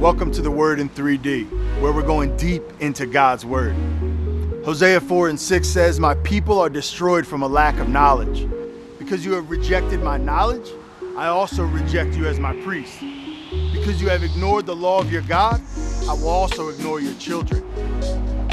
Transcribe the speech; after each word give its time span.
Welcome 0.00 0.32
to 0.32 0.40
the 0.40 0.50
Word 0.50 0.80
in 0.80 0.88
3D, 0.88 1.78
where 1.82 1.92
we're 1.92 2.00
going 2.00 2.34
deep 2.38 2.62
into 2.80 3.04
God's 3.04 3.44
Word. 3.44 3.74
Hosea 4.64 4.98
4 4.98 5.28
and 5.28 5.38
6 5.38 5.68
says, 5.68 6.00
My 6.00 6.14
people 6.14 6.58
are 6.58 6.70
destroyed 6.70 7.26
from 7.26 7.42
a 7.42 7.46
lack 7.46 7.78
of 7.78 7.90
knowledge. 7.90 8.48
Because 8.98 9.26
you 9.26 9.32
have 9.32 9.50
rejected 9.50 10.02
my 10.02 10.16
knowledge, 10.16 10.70
I 11.18 11.26
also 11.26 11.64
reject 11.64 12.14
you 12.14 12.24
as 12.24 12.40
my 12.40 12.56
priest. 12.62 12.98
Because 13.74 14.00
you 14.00 14.08
have 14.08 14.24
ignored 14.24 14.64
the 14.64 14.74
law 14.74 15.00
of 15.00 15.12
your 15.12 15.20
God, 15.20 15.60
I 16.08 16.14
will 16.14 16.30
also 16.30 16.70
ignore 16.70 17.02
your 17.02 17.12
children. 17.16 17.62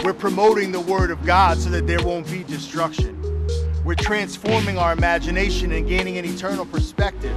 We're 0.04 0.12
promoting 0.12 0.74
the 0.74 0.82
Word 0.82 1.12
of 1.12 1.26
God 1.26 1.60
so 1.60 1.70
that 1.70 1.88
there 1.88 2.04
won't 2.04 2.30
be 2.30 2.44
destruction. 2.44 3.48
We're 3.86 3.96
transforming 3.96 4.78
our 4.78 4.92
imagination 4.92 5.72
and 5.72 5.88
gaining 5.88 6.18
an 6.18 6.26
eternal 6.26 6.66
perspective 6.66 7.34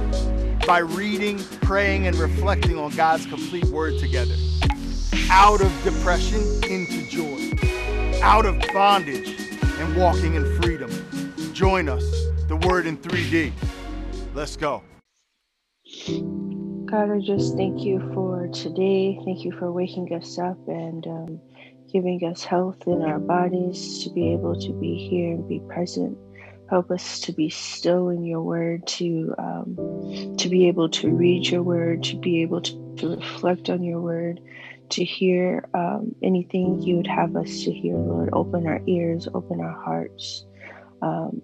by 0.65 0.79
reading, 0.79 1.37
praying, 1.61 2.07
and 2.07 2.15
reflecting 2.17 2.77
on 2.77 2.91
God's 2.95 3.25
complete 3.25 3.65
word 3.65 3.99
together. 3.99 4.35
Out 5.29 5.61
of 5.61 5.71
depression 5.83 6.41
into 6.69 7.07
joy, 7.09 7.51
out 8.21 8.45
of 8.45 8.61
bondage 8.73 9.37
and 9.79 9.95
walking 9.95 10.35
in 10.35 10.61
freedom. 10.61 10.91
Join 11.53 11.89
us, 11.89 12.03
the 12.47 12.55
word 12.67 12.85
in 12.85 12.97
3D. 12.97 13.51
Let's 14.33 14.55
go. 14.55 14.83
God, 16.85 17.09
I 17.09 17.19
just 17.19 17.55
thank 17.55 17.81
you 17.81 17.99
for 18.13 18.47
today. 18.49 19.19
Thank 19.25 19.43
you 19.43 19.51
for 19.53 19.71
waking 19.71 20.13
us 20.13 20.37
up 20.37 20.57
and 20.67 21.07
um, 21.07 21.41
giving 21.91 22.19
us 22.25 22.43
health 22.43 22.83
in 22.85 23.01
our 23.01 23.19
bodies 23.19 24.03
to 24.03 24.09
be 24.09 24.33
able 24.33 24.59
to 24.59 24.73
be 24.73 24.95
here 25.09 25.33
and 25.33 25.47
be 25.47 25.59
present. 25.69 26.17
Help 26.71 26.89
us 26.89 27.19
to 27.19 27.33
be 27.33 27.49
still 27.49 28.07
in 28.07 28.23
your 28.23 28.41
word, 28.41 28.87
to 28.87 29.35
um, 29.37 30.37
to 30.37 30.47
be 30.47 30.69
able 30.69 30.87
to 30.87 31.11
read 31.11 31.45
your 31.45 31.61
word, 31.61 32.01
to 32.05 32.15
be 32.15 32.43
able 32.43 32.61
to, 32.61 32.95
to 32.95 33.09
reflect 33.17 33.69
on 33.69 33.83
your 33.83 33.99
word, 33.99 34.39
to 34.91 35.03
hear 35.03 35.67
um, 35.73 36.15
anything 36.23 36.81
you 36.81 36.95
would 36.95 37.07
have 37.07 37.35
us 37.35 37.63
to 37.65 37.73
hear, 37.73 37.97
Lord. 37.97 38.29
Open 38.31 38.67
our 38.67 38.79
ears, 38.87 39.27
open 39.33 39.59
our 39.59 39.83
hearts, 39.83 40.45
um, 41.01 41.41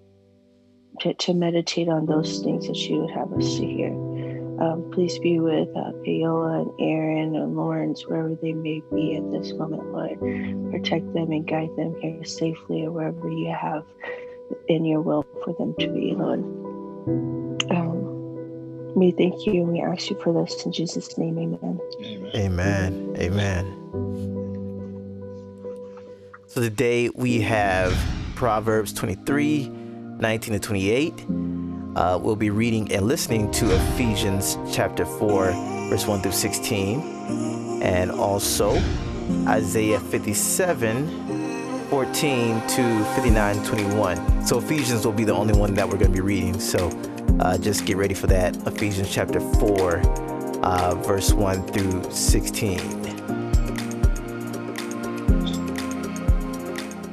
to, 1.00 1.12
to 1.12 1.34
meditate 1.34 1.90
on 1.90 2.06
those 2.06 2.38
things 2.38 2.66
that 2.66 2.78
you 2.78 3.02
would 3.02 3.10
have 3.10 3.30
us 3.34 3.56
to 3.56 3.66
hear. 3.66 3.92
Um, 4.62 4.90
please 4.94 5.18
be 5.18 5.40
with 5.40 5.68
uh, 5.76 5.92
Paola 6.06 6.62
and 6.62 6.72
Aaron 6.80 7.36
and 7.36 7.54
Lawrence, 7.54 8.02
wherever 8.06 8.34
they 8.40 8.54
may 8.54 8.82
be 8.94 9.16
at 9.16 9.30
this 9.30 9.52
moment, 9.52 9.92
Lord. 9.92 10.18
Protect 10.72 11.12
them 11.12 11.32
and 11.32 11.46
guide 11.46 11.76
them 11.76 11.94
here 12.00 12.24
safely 12.24 12.86
or 12.86 12.92
wherever 12.92 13.30
you 13.30 13.54
have 13.54 13.84
in 14.68 14.84
your 14.84 15.00
will 15.00 15.26
for 15.44 15.54
them 15.54 15.74
to 15.78 15.88
be, 15.88 16.14
Lord. 16.16 16.40
Um, 17.70 18.94
we 18.94 19.12
thank 19.12 19.46
you 19.46 19.62
and 19.62 19.68
we 19.68 19.80
ask 19.80 20.10
you 20.10 20.18
for 20.22 20.32
this 20.32 20.64
in 20.64 20.72
Jesus' 20.72 21.16
name, 21.18 21.38
amen. 21.38 21.80
Amen. 22.34 23.16
Amen. 23.18 23.74
So 26.46 26.60
today 26.62 27.10
we 27.10 27.40
have 27.42 27.96
Proverbs 28.34 28.92
23, 28.92 29.68
19 29.68 30.54
to 30.54 30.60
28. 30.60 31.26
Uh, 31.94 32.18
we'll 32.20 32.36
be 32.36 32.50
reading 32.50 32.90
and 32.92 33.06
listening 33.06 33.50
to 33.50 33.74
Ephesians 33.74 34.56
chapter 34.72 35.04
4, 35.04 35.50
verse 35.90 36.06
1 36.06 36.22
through 36.22 36.32
16, 36.32 37.82
and 37.82 38.10
also 38.10 38.80
Isaiah 39.46 40.00
57, 40.00 41.27
14 41.88 42.60
to 42.68 43.04
59, 43.14 43.64
21. 43.64 44.46
So 44.46 44.58
Ephesians 44.58 45.06
will 45.06 45.12
be 45.12 45.24
the 45.24 45.32
only 45.32 45.58
one 45.58 45.72
that 45.74 45.88
we're 45.88 45.96
going 45.96 46.12
to 46.12 46.16
be 46.16 46.20
reading. 46.20 46.60
So 46.60 46.88
uh, 47.40 47.56
just 47.56 47.86
get 47.86 47.96
ready 47.96 48.14
for 48.14 48.26
that. 48.26 48.54
Ephesians 48.66 49.10
chapter 49.10 49.40
4, 49.40 50.00
uh, 50.62 50.94
verse 50.96 51.32
1 51.32 51.66
through 51.68 52.10
16. 52.10 52.78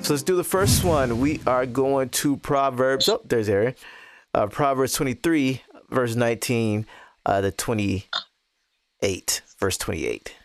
So 0.04 0.14
let's 0.14 0.23
do 0.23 0.36
the 0.36 0.44
first 0.44 0.84
one. 0.84 1.20
We 1.20 1.39
are 1.48 1.66
going 1.66 2.10
to 2.10 2.36
Proverbs. 2.38 3.08
Oh, 3.08 3.22
there's 3.23 3.48
Aaron. 3.48 3.76
Uh, 4.33 4.48
Proverbs 4.48 4.94
23, 4.94 5.61
verse 5.89 6.16
19 6.16 6.86
uh, 7.26 7.42
to 7.42 7.52
28, 7.52 9.42
verse 9.58 9.78
28. 9.78 10.36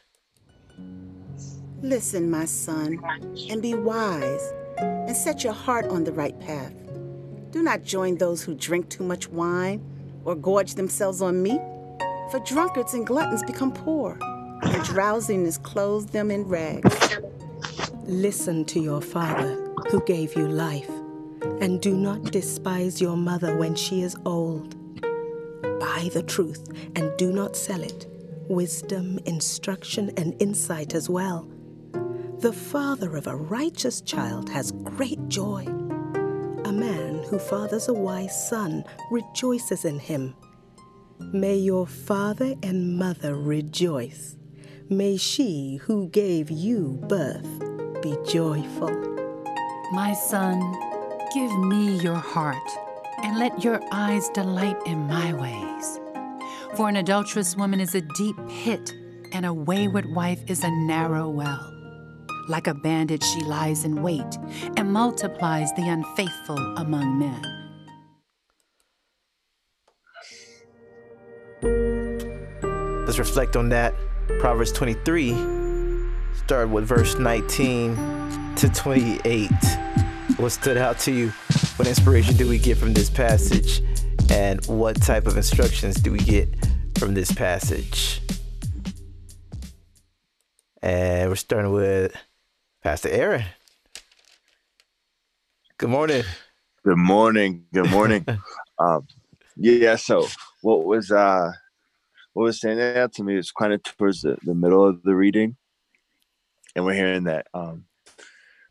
Listen, 1.83 2.31
my 2.31 2.45
son, 2.45 3.01
and 3.49 3.63
be 3.63 3.75
wise, 3.75 4.53
and 4.77 5.17
set 5.17 5.43
your 5.43 5.55
heart 5.55 5.87
on 5.87 6.05
the 6.05 6.13
right 6.13 6.39
path. 6.39 6.75
Do 7.53 7.63
not 7.63 7.85
join 7.85 8.19
those 8.19 8.43
who 8.43 8.55
drink 8.55 8.91
too 8.91 9.03
much 9.03 9.29
wine 9.29 9.83
or 10.27 10.35
gorge 10.35 10.75
themselves 10.75 11.23
on 11.23 11.43
meat, 11.43 11.61
for 12.31 12.39
drunkards 12.41 12.93
and 12.93 13.07
gluttons 13.07 13.43
become 13.45 13.73
poor, 13.73 14.19
and 14.63 14.85
drowsiness 14.85 15.57
clothes 15.57 16.07
them 16.07 16.31
in 16.31 16.45
rags. 16.45 17.17
Listen 18.05 18.67
to 18.67 18.79
your 18.79 19.01
father, 19.01 19.55
who 19.91 20.03
gave 20.05 20.37
you 20.37 20.47
life, 20.49 20.91
and 21.63 21.81
do 21.81 21.97
not 21.97 22.25
despise 22.25 23.01
your 23.01 23.17
mother 23.17 23.57
when 23.57 23.75
she 23.75 24.03
is 24.03 24.17
old. 24.27 24.77
Buy 25.81 26.11
the 26.13 26.23
truth 26.23 26.69
and 26.95 27.11
do 27.17 27.33
not 27.33 27.57
sell 27.57 27.83
it, 27.83 28.07
wisdom, 28.49 29.19
instruction, 29.25 30.11
and 30.19 30.41
insight 30.43 30.95
as 30.95 31.09
well. 31.09 31.49
The 32.41 32.55
father 32.55 33.17
of 33.17 33.27
a 33.27 33.37
righteous 33.37 34.01
child 34.01 34.49
has 34.49 34.73
great 34.73 35.29
joy. 35.29 35.67
A 36.65 36.73
man 36.73 37.23
who 37.29 37.39
fathers 37.39 37.89
a 37.89 37.93
wise 37.93 38.49
son 38.49 38.83
rejoices 39.11 39.85
in 39.85 39.99
him. 39.99 40.35
May 41.35 41.57
your 41.57 41.87
father 41.87 42.55
and 42.63 42.97
mother 42.97 43.35
rejoice. 43.35 44.39
May 44.89 45.19
she 45.19 45.81
who 45.83 46.09
gave 46.09 46.51
you 46.51 46.99
birth 47.09 47.47
be 48.01 48.17
joyful. 48.27 48.89
My 49.93 50.15
son, 50.15 50.61
give 51.35 51.55
me 51.59 51.99
your 51.99 52.15
heart, 52.15 52.71
and 53.23 53.39
let 53.39 53.63
your 53.63 53.83
eyes 53.93 54.31
delight 54.31 54.79
in 54.87 55.01
my 55.01 55.35
ways. 55.35 56.01
For 56.75 56.89
an 56.89 56.97
adulterous 56.97 57.55
woman 57.55 57.81
is 57.81 57.95
a 57.95 58.01
deep 58.01 58.37
pit, 58.49 58.95
and 59.31 59.45
a 59.45 59.53
wayward 59.53 60.07
wife 60.15 60.41
is 60.47 60.65
a 60.65 60.71
narrow 60.71 61.29
well. 61.29 61.80
Like 62.51 62.67
a 62.67 62.75
bandit, 62.75 63.23
she 63.23 63.43
lies 63.43 63.85
in 63.85 64.03
wait 64.03 64.27
and 64.77 64.93
multiplies 64.93 65.73
the 65.75 65.87
unfaithful 65.89 66.59
among 66.79 67.17
men. 67.21 67.41
Let's 73.07 73.21
reflect 73.21 73.55
on 73.55 73.69
that. 73.69 73.95
Proverbs 74.41 74.73
23, 74.73 75.31
start 76.35 76.71
with 76.71 76.89
verse 76.89 77.17
19 77.21 77.95
to 78.57 78.69
28. 78.69 79.49
What 80.39 80.51
stood 80.51 80.77
out 80.77 80.99
to 81.01 81.13
you? 81.13 81.29
What 81.77 81.87
inspiration 81.87 82.37
do 82.37 82.49
we 82.49 82.59
get 82.59 82.79
from 82.79 82.95
this 82.95 83.09
passage? 83.09 83.81
And 84.29 84.67
what 84.67 85.01
type 85.01 85.29
of 85.29 85.37
instructions 85.37 86.01
do 86.01 86.11
we 86.11 86.19
get 86.19 86.49
from 86.99 87.15
this 87.15 87.31
passage? 87.31 88.21
And 90.83 91.29
we're 91.31 91.37
starting 91.37 91.71
with 91.71 92.13
Pastor 92.83 93.11
Aaron. 93.11 93.45
Good 95.77 95.91
morning. 95.91 96.23
Good 96.83 96.97
morning. 96.97 97.67
Good 97.75 97.91
morning. 97.91 98.25
um, 98.79 99.07
yeah. 99.55 99.97
So, 99.97 100.27
what 100.63 100.87
was 100.87 101.11
uh, 101.11 101.53
what 102.33 102.45
was 102.45 102.57
standing 102.57 102.97
out 102.97 103.13
to 103.15 103.23
me 103.23 103.37
was 103.37 103.53
kind 103.53 103.75
of 103.75 103.83
towards 103.83 104.23
the, 104.23 104.39
the 104.45 104.55
middle 104.55 104.89
of 104.89 105.03
the 105.03 105.15
reading, 105.15 105.57
and 106.75 106.87
we're 106.87 106.95
hearing 106.95 107.25
that 107.25 107.49
um, 107.53 107.85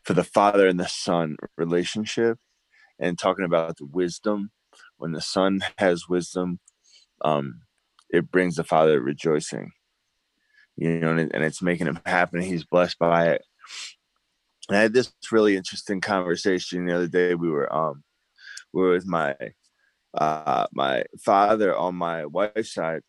for 0.02 0.14
the 0.14 0.24
father 0.24 0.68
and 0.68 0.80
the 0.80 0.88
son 0.88 1.36
relationship, 1.56 2.40
and 2.98 3.20
talking 3.20 3.46
about 3.46 3.78
the 3.78 3.86
wisdom. 3.86 4.50
When 4.98 5.12
the 5.12 5.22
son 5.22 5.60
has 5.78 6.10
wisdom, 6.10 6.60
um, 7.24 7.62
it 8.10 8.32
brings 8.32 8.56
the 8.56 8.64
father 8.64 9.00
rejoicing. 9.00 9.72
You 10.78 11.00
know, 11.00 11.12
and, 11.12 11.20
it, 11.20 11.32
and 11.36 11.44
it's 11.44 11.62
making 11.62 11.86
him 11.86 12.00
happy. 12.08 12.44
He's 12.44 12.66
blessed 12.66 12.98
by 12.98 13.28
it. 13.28 13.44
I 14.72 14.78
had 14.78 14.94
this 14.94 15.12
really 15.32 15.58
interesting 15.58 16.02
conversation 16.02 16.86
the 16.86 16.96
other 16.96 17.08
day. 17.08 17.36
We 17.36 17.50
were 17.50 17.72
um 17.74 18.04
we 18.74 18.82
were 18.82 18.92
with 18.92 19.08
my 19.08 19.36
uh 20.16 20.68
my 20.74 21.04
father 21.24 21.76
on 21.78 21.96
my 21.96 22.26
wife's 22.26 22.74
side 22.74 23.02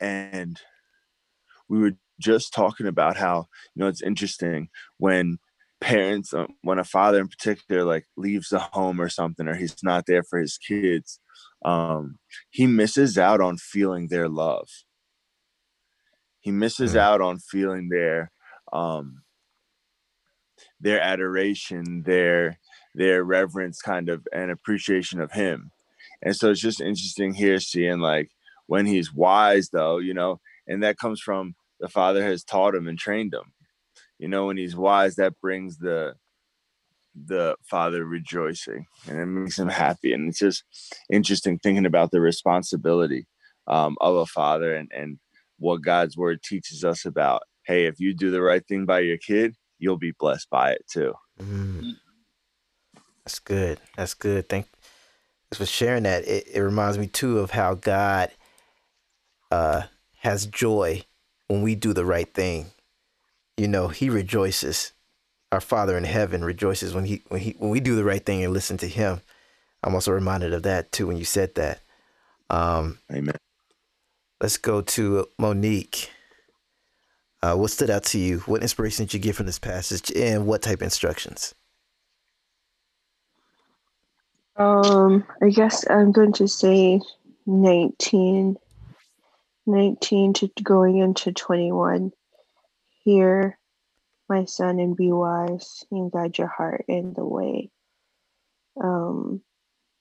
and 0.00 0.60
we 1.68 1.78
were 1.78 1.92
just 2.20 2.52
talking 2.52 2.86
about 2.86 3.16
how 3.16 3.46
you 3.74 3.80
know 3.80 3.88
it's 3.88 4.02
interesting 4.02 4.68
when 4.98 5.38
parents 5.80 6.34
uh, 6.34 6.46
when 6.62 6.78
a 6.78 6.84
father 6.84 7.20
in 7.20 7.28
particular 7.28 7.84
like 7.84 8.04
leaves 8.16 8.48
the 8.48 8.58
home 8.58 9.00
or 9.00 9.08
something 9.08 9.46
or 9.46 9.54
he's 9.54 9.76
not 9.82 10.06
there 10.06 10.24
for 10.24 10.38
his 10.40 10.58
kids 10.58 11.20
um 11.64 12.16
he 12.50 12.66
misses 12.66 13.16
out 13.16 13.40
on 13.40 13.56
feeling 13.56 14.08
their 14.08 14.28
love 14.28 14.68
he 16.40 16.50
misses 16.50 16.94
Mm. 16.94 16.98
out 16.98 17.20
on 17.20 17.38
feeling 17.38 17.88
their 17.88 18.30
um 18.72 19.22
their 20.80 21.00
adoration 21.00 22.02
their 22.04 22.58
their 22.94 23.24
reverence 23.24 23.80
kind 23.80 24.08
of 24.08 24.26
and 24.32 24.50
appreciation 24.50 25.20
of 25.20 25.32
him 25.32 25.70
and 26.22 26.34
so 26.34 26.50
it's 26.50 26.60
just 26.60 26.80
interesting 26.80 27.34
here 27.34 27.60
seeing 27.60 28.00
like 28.00 28.30
when 28.66 28.86
he's 28.86 29.12
wise 29.12 29.70
though 29.70 29.98
you 29.98 30.14
know 30.14 30.40
and 30.66 30.82
that 30.82 30.98
comes 30.98 31.20
from 31.20 31.54
the 31.80 31.88
father 31.88 32.24
has 32.24 32.44
taught 32.44 32.74
him 32.74 32.88
and 32.88 32.98
trained 32.98 33.34
him. 33.34 33.52
You 34.18 34.28
know, 34.28 34.46
when 34.46 34.56
he's 34.56 34.76
wise, 34.76 35.16
that 35.16 35.40
brings 35.40 35.78
the 35.78 36.14
the 37.26 37.56
father 37.64 38.04
rejoicing 38.04 38.86
and 39.08 39.18
it 39.18 39.26
makes 39.26 39.58
him 39.58 39.68
happy. 39.68 40.12
And 40.12 40.28
it's 40.28 40.38
just 40.38 40.62
interesting 41.10 41.58
thinking 41.58 41.86
about 41.86 42.12
the 42.12 42.20
responsibility 42.20 43.26
um, 43.66 43.96
of 44.00 44.14
a 44.14 44.26
father 44.26 44.76
and, 44.76 44.88
and 44.94 45.18
what 45.58 45.82
God's 45.82 46.16
word 46.16 46.42
teaches 46.44 46.84
us 46.84 47.04
about. 47.04 47.42
Hey, 47.64 47.86
if 47.86 47.98
you 47.98 48.14
do 48.14 48.30
the 48.30 48.42
right 48.42 48.64
thing 48.68 48.86
by 48.86 49.00
your 49.00 49.18
kid, 49.18 49.56
you'll 49.78 49.98
be 49.98 50.12
blessed 50.18 50.50
by 50.50 50.72
it 50.72 50.84
too. 50.88 51.14
Mm. 51.40 51.94
That's 53.24 53.38
good. 53.38 53.80
That's 53.96 54.14
good. 54.14 54.48
Thank 54.48 54.66
for 55.54 55.66
sharing 55.66 56.02
that. 56.02 56.24
It, 56.26 56.46
it 56.52 56.60
reminds 56.60 56.98
me 56.98 57.06
too 57.06 57.38
of 57.38 57.52
how 57.52 57.74
God 57.74 58.30
uh, 59.50 59.82
has 60.20 60.46
joy 60.46 61.04
when 61.46 61.62
we 61.62 61.74
do 61.74 61.92
the 61.92 62.04
right 62.04 62.32
thing. 62.32 62.66
You 63.56 63.68
know, 63.68 63.88
He 63.88 64.10
rejoices. 64.10 64.92
Our 65.50 65.60
Father 65.60 65.96
in 65.96 66.04
heaven 66.04 66.44
rejoices 66.44 66.92
when 66.92 67.06
he 67.06 67.22
when 67.28 67.40
he 67.40 67.54
when 67.58 67.70
we 67.70 67.80
do 67.80 67.96
the 67.96 68.04
right 68.04 68.24
thing 68.24 68.44
and 68.44 68.52
listen 68.52 68.76
to 68.78 68.88
Him. 68.88 69.22
I'm 69.82 69.94
also 69.94 70.12
reminded 70.12 70.52
of 70.52 70.62
that 70.64 70.92
too 70.92 71.06
when 71.06 71.16
you 71.16 71.24
said 71.24 71.54
that. 71.54 71.80
Um, 72.50 72.98
Amen. 73.10 73.36
Let's 74.40 74.58
go 74.58 74.82
to 74.82 75.26
Monique. 75.38 76.10
Uh, 77.42 77.54
what 77.54 77.70
stood 77.70 77.90
out 77.90 78.02
to 78.02 78.18
you? 78.18 78.38
What 78.40 78.62
inspiration 78.62 79.04
did 79.04 79.14
you 79.14 79.20
get 79.20 79.36
from 79.36 79.46
this 79.46 79.58
passage, 79.58 80.10
and 80.16 80.46
what 80.46 80.62
type 80.62 80.78
of 80.78 80.82
instructions? 80.82 81.54
Um, 84.56 85.24
I 85.40 85.50
guess 85.50 85.88
I'm 85.88 86.10
going 86.10 86.32
to 86.34 86.48
say 86.48 87.00
19, 87.46 88.56
19 89.66 90.32
to 90.32 90.50
going 90.64 90.98
into 90.98 91.32
21. 91.32 92.10
Hear, 93.04 93.58
my 94.28 94.44
son, 94.44 94.80
and 94.80 94.96
be 94.96 95.12
wise, 95.12 95.84
and 95.92 96.10
guide 96.10 96.38
your 96.38 96.48
heart 96.48 96.84
in 96.88 97.14
the 97.14 97.24
way. 97.24 97.70
Um, 98.82 99.42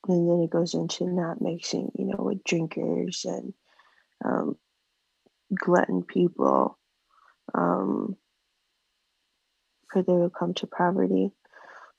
and 0.07 0.29
then 0.29 0.41
it 0.41 0.49
goes 0.49 0.73
into 0.73 1.05
not 1.05 1.39
mixing, 1.39 1.91
you 1.97 2.05
know, 2.05 2.23
with 2.23 2.43
drinkers 2.43 3.25
and 3.25 3.53
um, 4.25 4.57
glutton 5.53 6.03
people, 6.03 6.77
um, 7.53 8.15
for 9.91 10.03
they 10.03 10.13
will 10.13 10.29
come 10.29 10.53
to 10.55 10.67
poverty. 10.67 11.31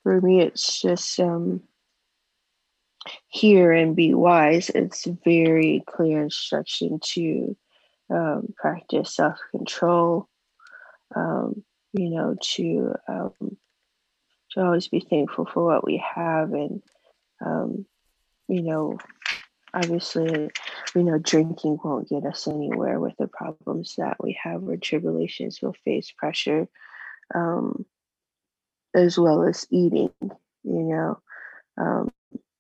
For 0.03 0.21
me, 0.21 0.41
it's 0.41 0.81
just 0.81 1.19
um, 1.21 1.63
hear 3.29 3.73
and 3.73 3.97
be 3.97 4.15
wise, 4.15 4.71
it's 4.71 5.07
very 5.25 5.83
clear 5.87 6.23
instruction 6.23 7.01
to 7.03 7.57
um, 8.11 8.55
practice 8.57 9.15
self 9.15 9.39
control, 9.51 10.29
um, 11.15 11.65
you 11.93 12.11
know, 12.11 12.37
to 12.55 12.95
um, 13.09 13.57
to 14.53 14.65
always 14.65 14.89
be 14.89 15.01
thankful 15.01 15.47
for 15.47 15.65
what 15.65 15.85
we 15.85 16.03
have, 16.15 16.53
and 16.53 16.83
um, 17.45 17.87
you 18.49 18.63
know, 18.63 18.99
obviously, 19.75 20.51
we 20.95 21.03
know 21.03 21.19
drinking 21.19 21.79
won't 21.83 22.09
get 22.09 22.25
us 22.25 22.47
anywhere 22.49 23.01
with 23.01 23.17
the 23.19 23.29
problems 23.29 23.95
that 23.97 24.17
we 24.23 24.39
have, 24.43 24.63
or 24.69 24.77
tribulations 24.77 25.61
we'll 25.63 25.75
face 25.85 26.13
pressure, 26.17 26.69
um, 27.35 27.85
as 28.95 29.19
well 29.19 29.43
as 29.43 29.67
eating, 29.71 30.13
you 30.21 30.33
know. 30.65 31.21
Um, 31.77 32.11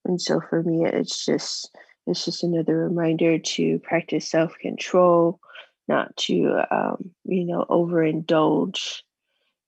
and 0.05 0.21
so 0.21 0.41
for 0.41 0.63
me, 0.63 0.87
it's 0.87 1.25
just 1.25 1.77
it's 2.07 2.25
just 2.25 2.43
another 2.43 2.77
reminder 2.77 3.39
to 3.39 3.79
practice 3.81 4.31
self 4.31 4.57
control, 4.59 5.39
not 5.87 6.17
to 6.17 6.63
um, 6.71 7.11
you 7.25 7.45
know 7.45 7.67
overindulge, 7.69 9.03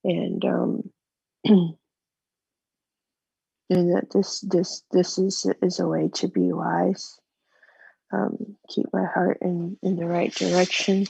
and 0.05 0.45
um, 0.45 0.91
and 1.45 1.77
that 3.69 4.09
this 4.13 4.41
this 4.41 4.83
this 4.91 5.19
is 5.19 5.47
is 5.63 5.79
a 5.81 5.87
way 5.87 6.09
to 6.15 6.29
be 6.29 6.53
wise. 6.53 7.19
Um, 8.12 8.57
keep 8.69 8.87
my 8.93 9.05
heart 9.05 9.39
in 9.41 9.79
in 9.83 9.97
the 9.97 10.07
right 10.07 10.35
direction 10.35 11.07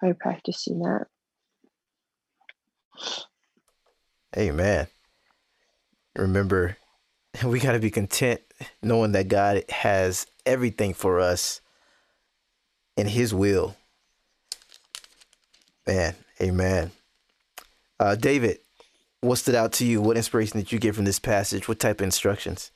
by 0.00 0.12
practicing 0.12 0.80
that. 0.80 1.06
Amen. 4.36 4.86
Remember 6.16 6.76
we 7.44 7.60
got 7.60 7.72
to 7.72 7.78
be 7.78 7.90
content 7.90 8.40
knowing 8.82 9.12
that 9.12 9.28
God 9.28 9.64
has 9.68 10.26
everything 10.46 10.94
for 10.94 11.20
us 11.20 11.60
in 12.96 13.08
His 13.08 13.34
will. 13.34 13.76
Man, 15.86 16.14
amen. 16.40 16.92
Uh, 18.00 18.14
David, 18.14 18.58
what 19.20 19.36
stood 19.36 19.54
out 19.54 19.72
to 19.74 19.86
you? 19.86 20.00
What 20.00 20.16
inspiration 20.16 20.58
did 20.58 20.72
you 20.72 20.78
get 20.78 20.94
from 20.94 21.04
this 21.04 21.18
passage? 21.18 21.68
What 21.68 21.78
type 21.78 22.00
of 22.00 22.04
instructions? 22.04 22.70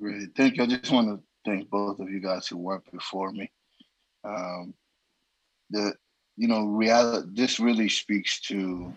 Great. 0.00 0.28
Thank 0.36 0.56
you. 0.56 0.64
I 0.64 0.66
just 0.66 0.92
want 0.92 1.08
to 1.08 1.22
thank 1.44 1.68
both 1.70 1.98
of 1.98 2.10
you 2.10 2.20
guys 2.20 2.46
who 2.46 2.56
worked 2.56 2.92
before 2.92 3.32
me. 3.32 3.50
Um, 4.24 4.74
the 5.70 5.94
you 6.36 6.48
know 6.48 6.66
reality. 6.66 7.28
This 7.32 7.58
really 7.58 7.88
speaks 7.88 8.40
to 8.42 8.92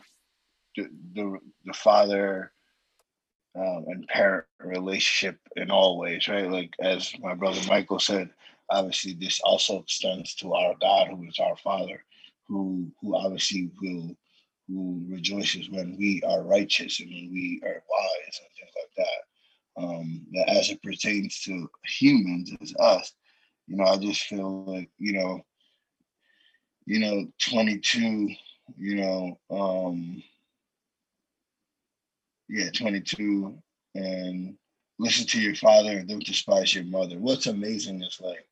the 0.76 0.90
the, 1.16 1.40
the 1.66 1.74
father 1.74 2.52
um, 3.56 3.86
and 3.88 4.08
parent 4.08 4.46
relationship 4.60 5.40
in 5.56 5.72
all 5.72 5.98
ways, 5.98 6.28
right? 6.28 6.50
Like 6.50 6.74
as 6.80 7.14
my 7.20 7.34
brother 7.34 7.60
Michael 7.68 8.00
said, 8.00 8.30
obviously 8.70 9.14
this 9.14 9.40
also 9.42 9.80
extends 9.80 10.36
to 10.36 10.54
our 10.54 10.76
God, 10.80 11.08
who 11.08 11.24
is 11.26 11.40
our 11.40 11.58
Father, 11.58 12.04
who 12.48 12.92
who 13.02 13.16
obviously 13.16 13.72
will 13.82 14.16
who 14.68 15.04
rejoices 15.10 15.70
when 15.70 15.98
we 15.98 16.22
are 16.28 16.44
righteous 16.44 17.00
and 17.00 17.10
when 17.10 17.32
we 17.32 17.62
are 17.66 17.84
wise 17.90 18.40
and 18.40 18.50
things 18.56 18.72
like 18.76 18.96
that. 18.98 19.31
Um, 19.78 20.26
that 20.34 20.50
as 20.50 20.70
it 20.70 20.84
pertains 20.84 21.42
to 21.42 21.70
humans 21.86 22.52
as 22.62 22.74
us, 22.80 23.14
you 23.68 23.78
know, 23.78 23.86
I 23.86 23.98
just 23.98 24.24
feel 24.24 24.66
like 24.66 24.90
you 24.98 25.14
know, 25.14 25.42
you 26.86 27.00
know, 27.00 27.28
22, 27.50 28.30
you 28.78 28.96
know, 28.96 29.40
um, 29.50 30.22
yeah, 32.50 32.70
22, 32.72 33.58
and 33.96 34.58
listen 35.00 35.26
to 35.28 35.42
your 35.42 35.56
father 35.56 35.92
and 35.92 36.08
don't 36.08 36.26
despise 36.26 36.76
your 36.76 36.84
mother. 36.84 37.18
What's 37.18 37.48
amazing 37.48 38.04
is 38.04 38.22
like, 38.22 38.46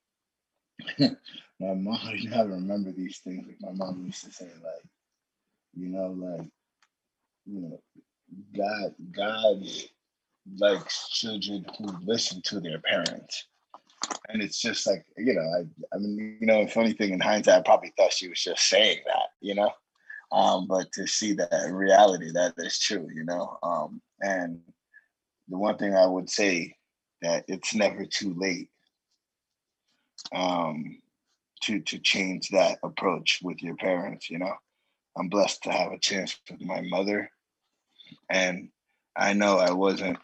my 1.60 1.74
mom, 1.74 2.00
you 2.16 2.32
I 2.36 2.42
remember 2.42 2.92
these 2.92 3.20
things. 3.20 3.46
Like 3.46 3.58
my 3.60 3.72
mom 3.72 4.06
used 4.06 4.24
to 4.26 4.32
say, 4.32 4.46
like, 4.64 4.86
you 5.76 5.90
know, 5.90 6.12
like, 6.12 6.48
you 7.46 7.62
know, 7.62 7.82
God, 8.56 8.96
God 9.12 9.64
likes 10.58 11.10
children 11.10 11.66
who 11.78 11.88
listen 12.04 12.42
to 12.44 12.60
their 12.60 12.80
parents. 12.80 13.46
And 14.30 14.42
it's 14.42 14.62
just 14.62 14.88
like, 14.88 15.06
you 15.18 15.34
know, 15.34 15.42
I, 15.42 15.96
I 15.96 16.00
mean, 16.00 16.38
you 16.40 16.48
know, 16.48 16.66
funny 16.68 16.94
thing 16.94 17.14
in 17.14 17.20
hindsight, 17.20 17.60
I 17.60 17.62
probably 17.62 17.94
thought 17.98 18.14
she 18.14 18.30
was 18.30 18.42
just 18.42 18.70
saying 18.70 19.00
that, 19.06 19.30
you 19.42 19.56
know, 19.56 19.72
um, 20.32 20.68
but 20.68 20.92
to 20.94 21.08
see 21.08 21.34
that 21.34 21.66
in 21.66 21.74
reality, 21.74 22.32
that 22.32 22.54
is 22.58 22.80
true, 22.80 23.08
you 23.14 23.26
know. 23.26 23.58
Um, 23.64 24.02
and 24.22 24.60
the 25.48 25.58
one 25.58 25.78
thing 25.78 25.96
I 25.96 26.06
would 26.06 26.30
say 26.30 26.76
that 27.22 27.46
it's 27.48 27.74
never 27.74 28.06
too 28.06 28.34
late 28.38 28.70
um, 30.34 31.00
to 31.64 31.80
to 31.82 32.00
change 32.00 32.50
that 32.50 32.78
approach 32.84 33.40
with 33.44 33.62
your 33.62 33.76
parents. 33.76 34.30
You 34.30 34.40
know, 34.40 34.54
I'm 35.18 35.30
blessed 35.30 35.64
to 35.64 35.72
have 35.72 35.92
a 35.92 36.00
chance 36.00 36.40
with 36.50 36.62
my 36.62 36.82
mother, 36.82 37.30
and 38.30 38.70
I 39.20 39.34
know 39.34 39.58
I 39.58 39.72
wasn't 39.72 40.18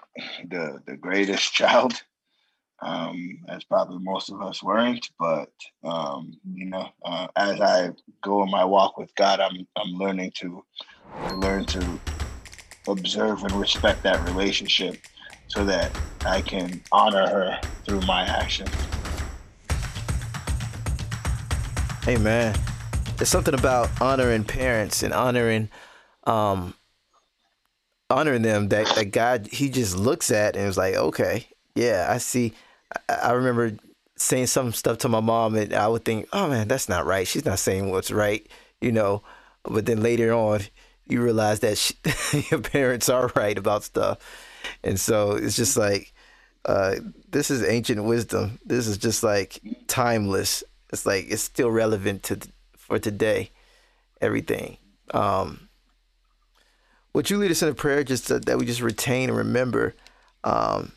the 0.47 0.81
the 0.87 0.95
greatest 0.95 1.53
child 1.59 2.01
um, 2.81 3.39
as 3.49 3.65
probably 3.65 3.99
most 3.99 4.29
of 4.29 4.41
us 4.41 4.63
weren't. 4.63 5.09
But 5.19 5.51
um, 5.83 6.39
you 6.53 6.65
know, 6.65 6.87
uh, 7.03 7.27
as 7.35 7.59
I 7.59 7.89
go 8.23 8.41
in 8.43 8.49
my 8.49 8.63
walk 8.63 8.97
with 8.97 9.13
God, 9.15 9.41
I'm 9.41 9.67
I'm 9.75 9.91
learning 9.95 10.31
to 10.35 10.63
learn 11.39 11.65
to 11.65 11.99
observe 12.87 13.43
and 13.43 13.51
respect 13.59 14.03
that 14.03 14.25
relationship, 14.29 14.97
so 15.47 15.65
that 15.65 15.91
I 16.25 16.39
can 16.39 16.81
honor 16.93 17.27
her 17.27 17.59
through 17.85 18.01
my 18.01 18.23
actions. 18.23 18.69
Hey 22.03 22.15
man, 22.15 22.57
there's 23.17 23.27
something 23.27 23.55
about 23.55 23.89
honoring 24.01 24.45
parents 24.45 25.03
and 25.03 25.13
honoring 25.13 25.67
um 26.23 26.75
honoring 28.09 28.43
them 28.43 28.69
that, 28.69 28.87
that 28.95 29.11
God 29.11 29.47
he 29.47 29.69
just 29.69 29.97
looks 29.97 30.31
at 30.31 30.55
and 30.55 30.67
is 30.67 30.77
like, 30.77 30.95
okay, 30.95 31.47
yeah, 31.75 32.07
I 32.09 32.17
see 32.17 32.53
I 33.09 33.31
remember 33.31 33.77
saying 34.15 34.47
some 34.47 34.73
stuff 34.73 34.99
to 34.99 35.09
my 35.09 35.19
mom, 35.19 35.55
and 35.55 35.73
I 35.73 35.87
would 35.87 36.05
think, 36.05 36.27
"Oh 36.33 36.47
man, 36.47 36.67
that's 36.67 36.89
not 36.89 37.05
right. 37.05 37.27
She's 37.27 37.45
not 37.45 37.59
saying 37.59 37.89
what's 37.89 38.11
right," 38.11 38.47
you 38.81 38.91
know. 38.91 39.23
But 39.63 39.85
then 39.85 40.01
later 40.01 40.33
on, 40.33 40.61
you 41.07 41.21
realize 41.21 41.59
that 41.61 41.77
she, 41.77 41.95
your 42.51 42.61
parents 42.61 43.09
are 43.09 43.31
right 43.35 43.57
about 43.57 43.83
stuff, 43.83 44.19
and 44.83 44.99
so 44.99 45.31
it's 45.33 45.55
just 45.55 45.77
like 45.77 46.13
uh, 46.65 46.95
this 47.29 47.51
is 47.51 47.63
ancient 47.63 48.03
wisdom. 48.03 48.59
This 48.65 48.87
is 48.87 48.97
just 48.97 49.23
like 49.23 49.59
timeless, 49.87 50.63
it's 50.91 51.05
like 51.05 51.25
it's 51.29 51.41
still 51.41 51.71
relevant 51.71 52.23
to 52.23 52.39
for 52.77 52.99
today. 52.99 53.51
Everything. 54.21 54.77
Um, 55.13 55.64
would 57.15 57.29
you 57.29 57.37
lead 57.37 57.49
us 57.49 57.61
in 57.61 57.69
a 57.69 57.73
prayer 57.73 58.03
just 58.03 58.27
to, 58.27 58.39
that 58.39 58.57
we 58.57 58.65
just 58.65 58.81
retain 58.81 59.29
and 59.29 59.37
remember 59.37 59.95
um, 60.43 60.91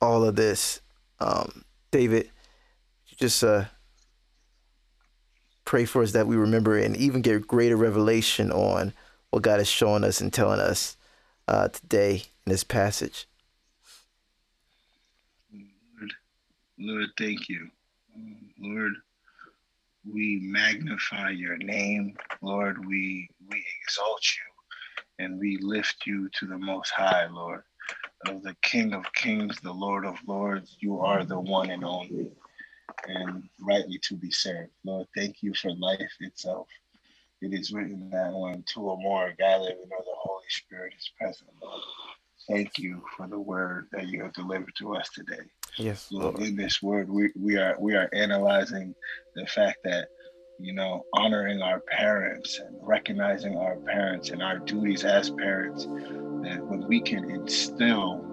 all 0.00 0.22
of 0.22 0.36
this, 0.36 0.80
um, 1.18 1.64
David? 1.90 2.30
Just 3.16 3.42
uh, 3.42 3.64
pray 5.64 5.84
for 5.84 6.04
us 6.04 6.12
that 6.12 6.28
we 6.28 6.36
remember 6.36 6.78
and 6.78 6.96
even 6.96 7.20
get 7.20 7.48
greater 7.48 7.76
revelation 7.76 8.52
on 8.52 8.92
what 9.30 9.42
God 9.42 9.58
is 9.58 9.66
showing 9.66 10.04
us 10.04 10.20
and 10.20 10.32
telling 10.32 10.60
us 10.60 10.96
uh, 11.48 11.66
today 11.66 12.22
in 12.46 12.50
this 12.50 12.62
passage. 12.62 13.26
Lord, 15.52 16.12
Lord, 16.78 17.08
thank 17.18 17.48
you. 17.48 17.68
Lord, 18.56 18.92
we 20.08 20.38
magnify 20.44 21.30
your 21.30 21.56
name. 21.56 22.16
Lord, 22.40 22.86
we 22.86 23.28
we 23.48 23.64
exalt 23.82 24.22
you 24.36 24.49
and 25.20 25.38
we 25.38 25.58
lift 25.58 26.06
you 26.06 26.28
to 26.38 26.46
the 26.46 26.58
most 26.58 26.90
high, 26.90 27.26
Lord. 27.26 27.62
Of 28.26 28.42
the 28.42 28.56
King 28.62 28.94
of 28.94 29.12
Kings, 29.12 29.60
the 29.60 29.72
Lord 29.72 30.04
of 30.04 30.16
Lords, 30.26 30.76
you 30.80 31.00
are 31.00 31.24
the 31.24 31.38
one 31.38 31.70
and 31.70 31.84
only 31.84 32.30
and 33.06 33.48
rightly 33.60 33.98
to 34.04 34.14
be 34.14 34.30
served. 34.30 34.70
Lord, 34.84 35.06
thank 35.16 35.42
you 35.42 35.54
for 35.54 35.72
life 35.74 36.12
itself. 36.20 36.68
It 37.40 37.52
is 37.54 37.72
written 37.72 38.10
that 38.10 38.32
when 38.32 38.62
two 38.64 38.82
or 38.82 38.98
more 38.98 39.28
are 39.28 39.32
gathered, 39.32 39.74
we 39.78 39.88
know 39.88 40.02
the 40.04 40.16
Holy 40.16 40.44
Spirit 40.48 40.94
is 40.98 41.10
present, 41.18 41.50
Lord. 41.62 41.80
Thank 42.48 42.78
you 42.78 43.02
for 43.16 43.26
the 43.26 43.38
word 43.38 43.88
that 43.92 44.08
you 44.08 44.22
have 44.22 44.34
delivered 44.34 44.74
to 44.78 44.96
us 44.96 45.08
today. 45.10 45.44
Yes, 45.76 46.08
Lord. 46.10 46.38
In 46.40 46.56
this 46.56 46.82
word, 46.82 47.08
we, 47.08 47.30
we 47.38 47.56
are 47.56 47.76
we 47.78 47.94
are 47.94 48.10
analyzing 48.12 48.94
the 49.34 49.46
fact 49.46 49.78
that 49.84 50.08
you 50.60 50.72
know 50.72 51.06
honoring 51.14 51.62
our 51.62 51.80
parents 51.80 52.58
and 52.58 52.76
recognizing 52.82 53.56
our 53.56 53.76
parents 53.76 54.30
and 54.30 54.42
our 54.42 54.58
duties 54.58 55.04
as 55.04 55.30
parents. 55.30 55.84
That 55.84 56.64
when 56.64 56.86
we 56.86 57.00
can 57.00 57.30
instill 57.30 58.24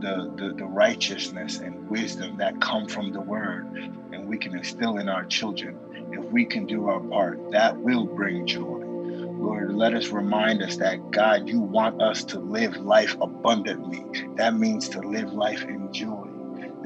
the, 0.00 0.32
the, 0.36 0.54
the 0.54 0.64
righteousness 0.64 1.58
and 1.58 1.88
wisdom 1.88 2.36
that 2.36 2.60
come 2.60 2.86
from 2.86 3.12
the 3.12 3.20
word 3.20 3.66
and 4.12 4.28
we 4.28 4.36
can 4.36 4.56
instill 4.56 4.98
in 4.98 5.08
our 5.08 5.24
children 5.24 5.78
if 6.12 6.24
we 6.30 6.44
can 6.44 6.66
do 6.66 6.86
our 6.88 7.00
part 7.00 7.50
that 7.50 7.76
will 7.76 8.04
bring 8.04 8.46
joy 8.46 8.60
lord 8.60 9.72
let 9.72 9.94
us 9.94 10.08
remind 10.08 10.62
us 10.62 10.76
that 10.76 11.10
god 11.10 11.48
you 11.48 11.60
want 11.60 12.00
us 12.02 12.24
to 12.24 12.38
live 12.38 12.76
life 12.76 13.16
abundantly 13.20 14.04
that 14.36 14.54
means 14.54 14.88
to 14.88 15.00
live 15.00 15.32
life 15.32 15.62
in 15.62 15.90
joy 15.92 16.25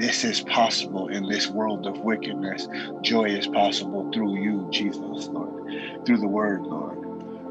this 0.00 0.24
is 0.24 0.40
possible 0.40 1.08
in 1.08 1.28
this 1.28 1.46
world 1.48 1.86
of 1.86 1.98
wickedness. 1.98 2.66
Joy 3.02 3.24
is 3.24 3.46
possible 3.46 4.10
through 4.12 4.42
you 4.42 4.66
jesus 4.70 5.28
lord. 5.28 6.06
Through 6.06 6.18
the 6.18 6.26
word 6.26 6.62
lord. 6.62 6.96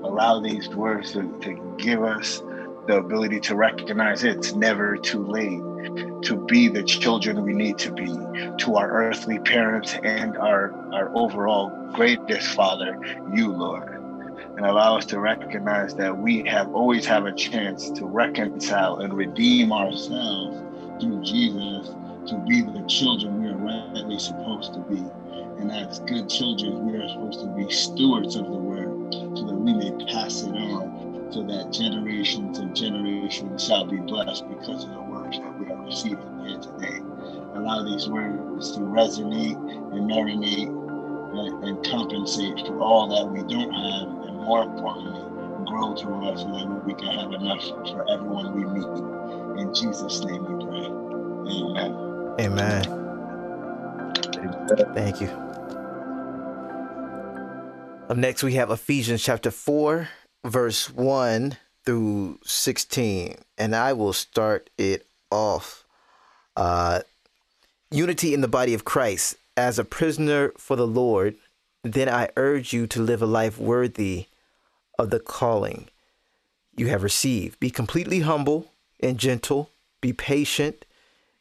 Allow 0.04 0.40
these 0.40 0.68
words 0.70 1.12
to, 1.12 1.32
to 1.42 1.76
give 1.78 2.02
us 2.02 2.42
the 2.88 2.98
ability 2.98 3.40
to 3.42 3.56
recognize 3.56 4.24
it's 4.24 4.54
never 4.54 4.98
too 4.98 5.24
late 5.24 6.24
to 6.24 6.44
be 6.48 6.68
the 6.68 6.82
children 6.82 7.44
we 7.44 7.54
need 7.54 7.78
to 7.78 7.92
be 7.92 8.08
to 8.58 8.76
our 8.78 8.92
earthly 8.92 9.38
parents 9.38 9.94
and 10.04 10.36
our, 10.36 10.72
our 10.92 11.16
overall 11.16 11.70
greatest 11.94 12.48
father, 12.48 13.00
you, 13.32 13.52
Lord. 13.52 13.90
And 14.58 14.66
allow 14.66 14.98
us 14.98 15.06
to 15.08 15.20
recognize 15.20 15.94
that 15.96 16.18
we 16.18 16.42
have 16.48 16.74
always 16.74 17.06
have 17.06 17.26
a 17.26 17.32
chance 17.32 17.92
to 17.92 18.06
reconcile 18.06 18.98
and 18.98 19.14
redeem 19.14 19.72
ourselves 19.72 20.58
through 21.00 21.24
Jesus 21.24 21.90
to 22.28 22.38
be 22.48 22.62
the 22.62 22.86
children 22.88 23.42
we 23.42 23.50
are 23.50 23.58
rightly 23.58 24.20
supposed 24.20 24.74
to 24.74 24.80
be. 24.80 25.04
And 25.60 25.72
as 25.72 26.00
good 26.00 26.30
children, 26.30 26.86
we 26.86 26.98
are 26.98 27.10
supposed 27.10 27.42
to 27.42 27.48
be 27.48 27.70
stewards 27.70 28.36
of 28.36 28.46
the 28.46 28.58
word 28.58 29.14
so 29.14 29.46
that 29.46 29.56
we 29.56 29.74
may 29.74 29.92
pass 30.06 30.44
it 30.44 30.56
on 30.56 31.00
so 31.32 31.44
that 31.44 31.72
generations 31.72 32.58
and 32.58 32.76
generations 32.76 33.66
shall 33.66 33.86
be 33.86 33.98
blessed 33.98 34.48
because 34.50 34.84
of 34.84 34.90
the 34.90 35.02
words 35.02 35.38
that 35.38 35.60
we 35.60 35.72
are 35.72 35.86
receiving 35.86 36.46
here 36.46 36.60
today. 36.60 36.98
Allow 37.54 37.84
these 37.84 38.10
words 38.10 38.72
to 38.72 38.80
resonate 38.80 39.58
and 39.94 40.10
marinate 40.10 40.70
and, 40.70 41.64
and 41.64 41.86
compensate 41.86 42.66
for 42.66 42.80
all 42.80 43.08
that 43.08 43.26
we 43.32 43.42
don't 43.42 43.72
have, 43.72 44.28
and 44.28 44.38
more 44.38 44.64
importantly, 44.64 45.22
grow 45.68 45.94
to 45.94 46.10
us 46.30 46.42
so 46.42 46.52
that 46.52 46.86
we 46.86 46.94
can 46.96 47.08
have 47.08 47.32
enough 47.32 47.64
for 47.92 48.10
everyone 48.10 48.56
we 48.56 48.66
meet. 48.66 49.62
In 49.62 49.74
Jesus' 49.74 50.24
name 50.24 50.42
we 50.44 50.66
pray. 50.66 50.86
Amen. 50.88 52.09
Amen. 52.40 52.84
Thank 54.94 55.20
you. 55.20 55.28
Up 58.10 58.16
next, 58.16 58.44
we 58.44 58.54
have 58.54 58.72
Ephesians 58.72 59.22
chapter 59.22 59.52
4, 59.52 60.08
verse 60.46 60.90
1 60.90 61.58
through 61.86 62.40
16, 62.46 63.36
and 63.58 63.76
I 63.76 63.92
will 63.92 64.14
start 64.14 64.70
it 64.78 65.06
off. 65.30 65.84
Uh, 66.56 67.02
unity 67.92 68.34
in 68.34 68.40
the 68.40 68.48
body 68.48 68.74
of 68.74 68.86
Christ. 68.86 69.36
As 69.58 69.78
a 69.78 69.84
prisoner 69.84 70.54
for 70.58 70.78
the 70.78 70.88
Lord, 70.88 71.36
then 71.84 72.08
I 72.08 72.30
urge 72.38 72.72
you 72.72 72.88
to 72.88 73.02
live 73.02 73.22
a 73.22 73.26
life 73.26 73.58
worthy 73.58 74.28
of 74.98 75.10
the 75.10 75.20
calling 75.20 75.90
you 76.78 76.88
have 76.88 77.04
received. 77.04 77.60
Be 77.60 77.70
completely 77.70 78.22
humble 78.22 78.72
and 79.02 79.18
gentle, 79.18 79.72
be 80.00 80.14
patient, 80.14 80.86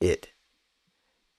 it. 0.00 0.30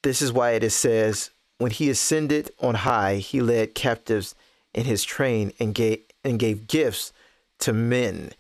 This 0.03 0.21
is 0.21 0.31
why 0.33 0.51
it 0.51 0.69
says, 0.71 1.31
when 1.59 1.71
he 1.71 1.89
ascended 1.89 2.51
on 2.59 2.75
high, 2.75 3.17
he 3.17 3.41
led 3.41 3.75
captives 3.75 4.35
in 4.73 4.85
his 4.85 5.03
train 5.03 5.53
and 5.59 5.75
gave 5.75 6.03
and 6.23 6.39
gave 6.39 6.67
gifts 6.67 7.13
to 7.59 7.73
men. 7.73 8.31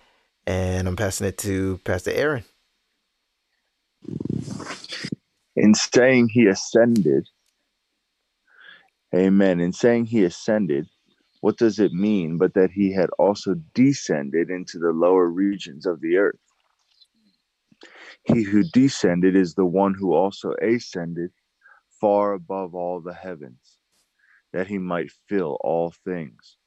And 0.47 0.87
I'm 0.87 0.95
passing 0.95 1.27
it 1.27 1.37
to 1.39 1.79
Pastor 1.83 2.11
Aaron. 2.11 2.43
In 5.55 5.75
saying 5.75 6.29
he 6.29 6.47
ascended, 6.47 7.27
amen. 9.15 9.59
In 9.59 9.73
saying 9.73 10.05
he 10.07 10.23
ascended, 10.23 10.87
what 11.41 11.57
does 11.57 11.79
it 11.79 11.93
mean 11.93 12.37
but 12.39 12.55
that 12.55 12.71
he 12.71 12.93
had 12.93 13.11
also 13.19 13.55
descended 13.75 14.49
into 14.49 14.79
the 14.79 14.91
lower 14.91 15.27
regions 15.27 15.85
of 15.85 16.01
the 16.01 16.17
earth? 16.17 16.39
He 18.23 18.43
who 18.43 18.63
descended 18.63 19.35
is 19.35 19.55
the 19.55 19.65
one 19.65 19.93
who 19.93 20.13
also 20.13 20.53
ascended 20.61 21.31
far 21.99 22.33
above 22.33 22.75
all 22.75 23.01
the 23.01 23.13
heavens 23.13 23.77
that 24.53 24.67
he 24.67 24.77
might 24.77 25.11
fill 25.27 25.57
all 25.61 25.93
things. 26.03 26.57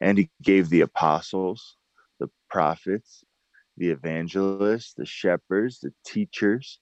And 0.00 0.18
he 0.18 0.30
gave 0.42 0.68
the 0.68 0.82
apostles, 0.82 1.76
the 2.18 2.28
prophets, 2.50 3.24
the 3.76 3.90
evangelists, 3.90 4.94
the 4.94 5.06
shepherds, 5.06 5.80
the 5.80 5.92
teachers 6.04 6.80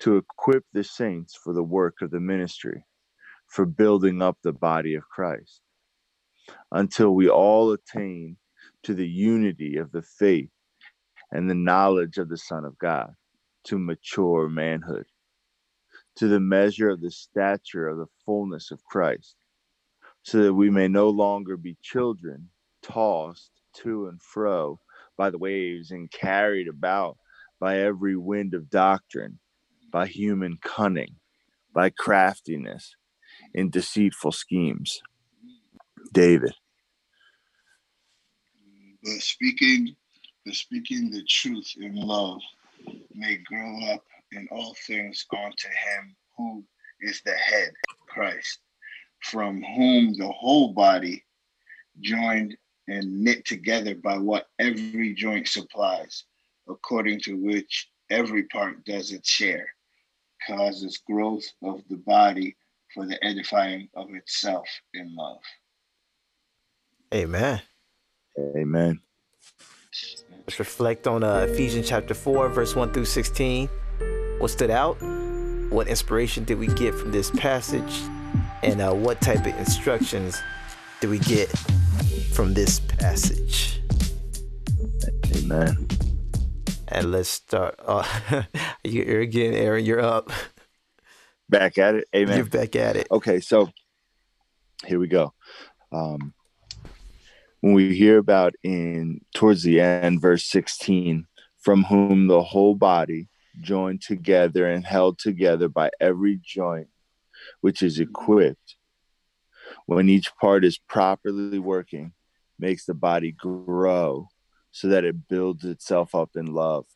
to 0.00 0.16
equip 0.16 0.64
the 0.72 0.84
saints 0.84 1.36
for 1.36 1.52
the 1.52 1.62
work 1.62 1.96
of 2.02 2.10
the 2.10 2.20
ministry, 2.20 2.84
for 3.46 3.66
building 3.66 4.22
up 4.22 4.38
the 4.42 4.52
body 4.52 4.94
of 4.94 5.08
Christ, 5.08 5.60
until 6.72 7.14
we 7.14 7.28
all 7.28 7.72
attain 7.72 8.36
to 8.84 8.94
the 8.94 9.08
unity 9.08 9.76
of 9.76 9.92
the 9.92 10.02
faith 10.02 10.50
and 11.30 11.48
the 11.48 11.54
knowledge 11.54 12.18
of 12.18 12.28
the 12.28 12.38
Son 12.38 12.64
of 12.64 12.78
God, 12.78 13.12
to 13.64 13.78
mature 13.78 14.48
manhood, 14.48 15.06
to 16.16 16.28
the 16.28 16.40
measure 16.40 16.90
of 16.90 17.00
the 17.00 17.10
stature 17.10 17.88
of 17.88 17.98
the 17.98 18.06
fullness 18.24 18.70
of 18.70 18.84
Christ 18.84 19.36
so 20.22 20.42
that 20.42 20.54
we 20.54 20.70
may 20.70 20.88
no 20.88 21.08
longer 21.08 21.56
be 21.56 21.76
children 21.82 22.50
tossed 22.82 23.50
to 23.74 24.06
and 24.08 24.20
fro 24.22 24.78
by 25.16 25.30
the 25.30 25.38
waves 25.38 25.90
and 25.90 26.10
carried 26.10 26.68
about 26.68 27.16
by 27.58 27.78
every 27.78 28.16
wind 28.16 28.54
of 28.54 28.70
doctrine, 28.70 29.38
by 29.90 30.06
human 30.06 30.58
cunning, 30.62 31.16
by 31.74 31.90
craftiness 31.90 32.96
in 33.54 33.70
deceitful 33.70 34.32
schemes. 34.32 35.00
David. 36.12 36.52
But 39.02 39.20
speaking, 39.20 39.94
but 40.44 40.54
speaking 40.54 41.10
the 41.10 41.22
truth 41.24 41.74
in 41.78 41.94
love 41.94 42.40
may 43.20 43.36
grow 43.36 43.78
up 43.92 44.04
in 44.32 44.48
all 44.50 44.74
things 44.86 45.24
unto 45.32 45.68
him 45.68 46.16
who 46.36 46.64
is 47.00 47.22
the 47.22 47.34
head, 47.34 47.72
Christ 48.08 48.60
from 49.20 49.62
whom 49.62 50.14
the 50.14 50.28
whole 50.28 50.72
body, 50.72 51.24
joined 52.00 52.56
and 52.88 53.22
knit 53.22 53.44
together 53.44 53.94
by 53.94 54.18
what 54.18 54.46
every 54.58 55.14
joint 55.14 55.46
supplies, 55.46 56.24
according 56.68 57.20
to 57.20 57.34
which 57.34 57.88
every 58.08 58.44
part 58.44 58.84
does 58.84 59.12
its 59.12 59.28
share, 59.28 59.68
causes 60.46 60.98
growth 61.06 61.46
of 61.62 61.82
the 61.88 61.96
body 61.96 62.56
for 62.94 63.06
the 63.06 63.22
edifying 63.24 63.88
of 63.94 64.12
itself 64.14 64.66
in 64.94 65.14
love. 65.14 65.42
Amen. 67.14 67.60
Amen. 68.38 69.00
Let's 70.46 70.58
reflect 70.58 71.06
on 71.06 71.22
uh, 71.22 71.46
Ephesians 71.48 71.88
chapter 71.88 72.14
4, 72.14 72.48
verse 72.48 72.74
1 72.74 72.92
through 72.92 73.04
16. 73.04 73.68
What 74.38 74.50
stood 74.50 74.70
out? 74.70 74.94
What 75.70 75.86
inspiration 75.86 76.44
did 76.44 76.58
we 76.58 76.66
get 76.68 76.94
from 76.94 77.12
this 77.12 77.30
passage? 77.30 78.02
And 78.62 78.80
uh, 78.80 78.92
what 78.92 79.20
type 79.20 79.40
of 79.40 79.58
instructions 79.58 80.40
do 81.00 81.10
we 81.10 81.18
get 81.20 81.48
from 82.32 82.54
this 82.54 82.80
passage? 82.80 83.80
Amen. 85.36 85.86
And 86.88 87.12
let's 87.12 87.28
start. 87.28 87.76
Uh, 87.84 88.04
you're 88.84 89.20
again, 89.20 89.54
Aaron, 89.54 89.84
you're 89.84 90.00
up. 90.00 90.30
Back 91.48 91.78
at 91.78 91.96
it. 91.96 92.08
Amen. 92.14 92.36
You're 92.36 92.46
back 92.46 92.74
at 92.76 92.96
it. 92.96 93.08
Okay, 93.10 93.40
so 93.40 93.70
here 94.86 94.98
we 94.98 95.06
go. 95.06 95.34
Um, 95.92 96.32
when 97.60 97.74
we 97.74 97.94
hear 97.94 98.18
about 98.18 98.54
in 98.62 99.20
towards 99.34 99.62
the 99.62 99.80
end, 99.80 100.20
verse 100.20 100.44
16, 100.46 101.26
from 101.58 101.84
whom 101.84 102.26
the 102.26 102.42
whole 102.42 102.74
body 102.74 103.28
joined 103.60 104.00
together 104.00 104.70
and 104.70 104.86
held 104.86 105.18
together 105.18 105.68
by 105.68 105.90
every 106.00 106.40
joint 106.42 106.88
which 107.60 107.82
is 107.82 107.98
equipped 107.98 108.76
when 109.86 110.08
each 110.08 110.34
part 110.36 110.64
is 110.64 110.78
properly 110.78 111.58
working 111.58 112.12
makes 112.58 112.84
the 112.84 112.94
body 112.94 113.32
grow 113.32 114.28
so 114.72 114.88
that 114.88 115.04
it 115.04 115.28
builds 115.28 115.64
itself 115.64 116.14
up 116.14 116.30
in 116.36 116.46
love. 116.46 116.86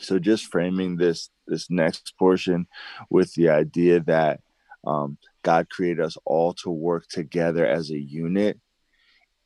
So 0.00 0.18
just 0.18 0.46
framing 0.46 0.96
this 0.96 1.28
this 1.46 1.70
next 1.70 2.14
portion 2.18 2.66
with 3.10 3.34
the 3.34 3.50
idea 3.50 4.00
that 4.00 4.40
um, 4.86 5.18
god 5.42 5.68
created 5.68 6.02
us 6.02 6.16
all 6.24 6.54
to 6.54 6.70
work 6.70 7.06
together 7.08 7.66
as 7.66 7.90
a 7.90 7.98
unit 7.98 8.58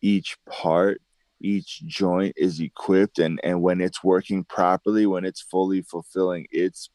each 0.01 0.37
part 0.49 1.01
each 1.41 1.83
joint 1.87 2.33
is 2.37 2.61
equipped 2.61 3.19
and 3.19 3.39
and 3.45 3.61
when 3.61 3.81
it's 3.81 4.03
working 4.03 4.43
properly 4.45 5.07
when 5.07 5.25
it's 5.25 5.43
fully 5.43 5.83
fulfilling 5.83 6.47
its 6.51 6.89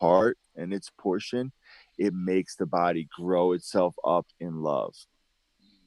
part 0.00 0.38
and 0.56 0.72
its 0.72 0.90
portion 0.98 1.52
it 1.98 2.14
makes 2.14 2.56
the 2.56 2.66
body 2.66 3.08
grow 3.18 3.52
itself 3.52 3.94
up 4.06 4.26
in 4.40 4.62
love. 4.62 4.94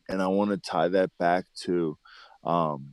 And 0.10 0.22
i 0.22 0.28
want 0.28 0.52
to 0.52 0.58
tie 0.58 0.90
that 0.90 1.12
back 1.18 1.46
to 1.62 1.98
um 2.44 2.92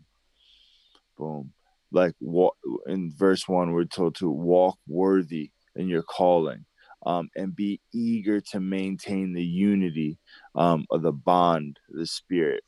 boom 1.19 1.53
like 1.93 2.15
what 2.21 2.55
in 2.87 3.13
verse 3.17 3.49
one 3.49 3.73
we're 3.73 3.85
told 3.85 4.15
to 4.17 4.31
walk 4.31 4.79
worthy 4.87 5.51
in 5.75 5.89
your 5.89 6.03
calling 6.03 6.65
um, 7.07 7.29
and 7.35 7.57
be 7.57 7.81
eager 7.93 8.41
to 8.41 8.61
maintain 8.61 9.33
the 9.33 9.45
unity 9.45 10.19
um, 10.55 10.87
of 10.91 11.03
the 11.03 11.13
bond 11.13 11.79
the 11.89 12.07
spirit 12.07 12.63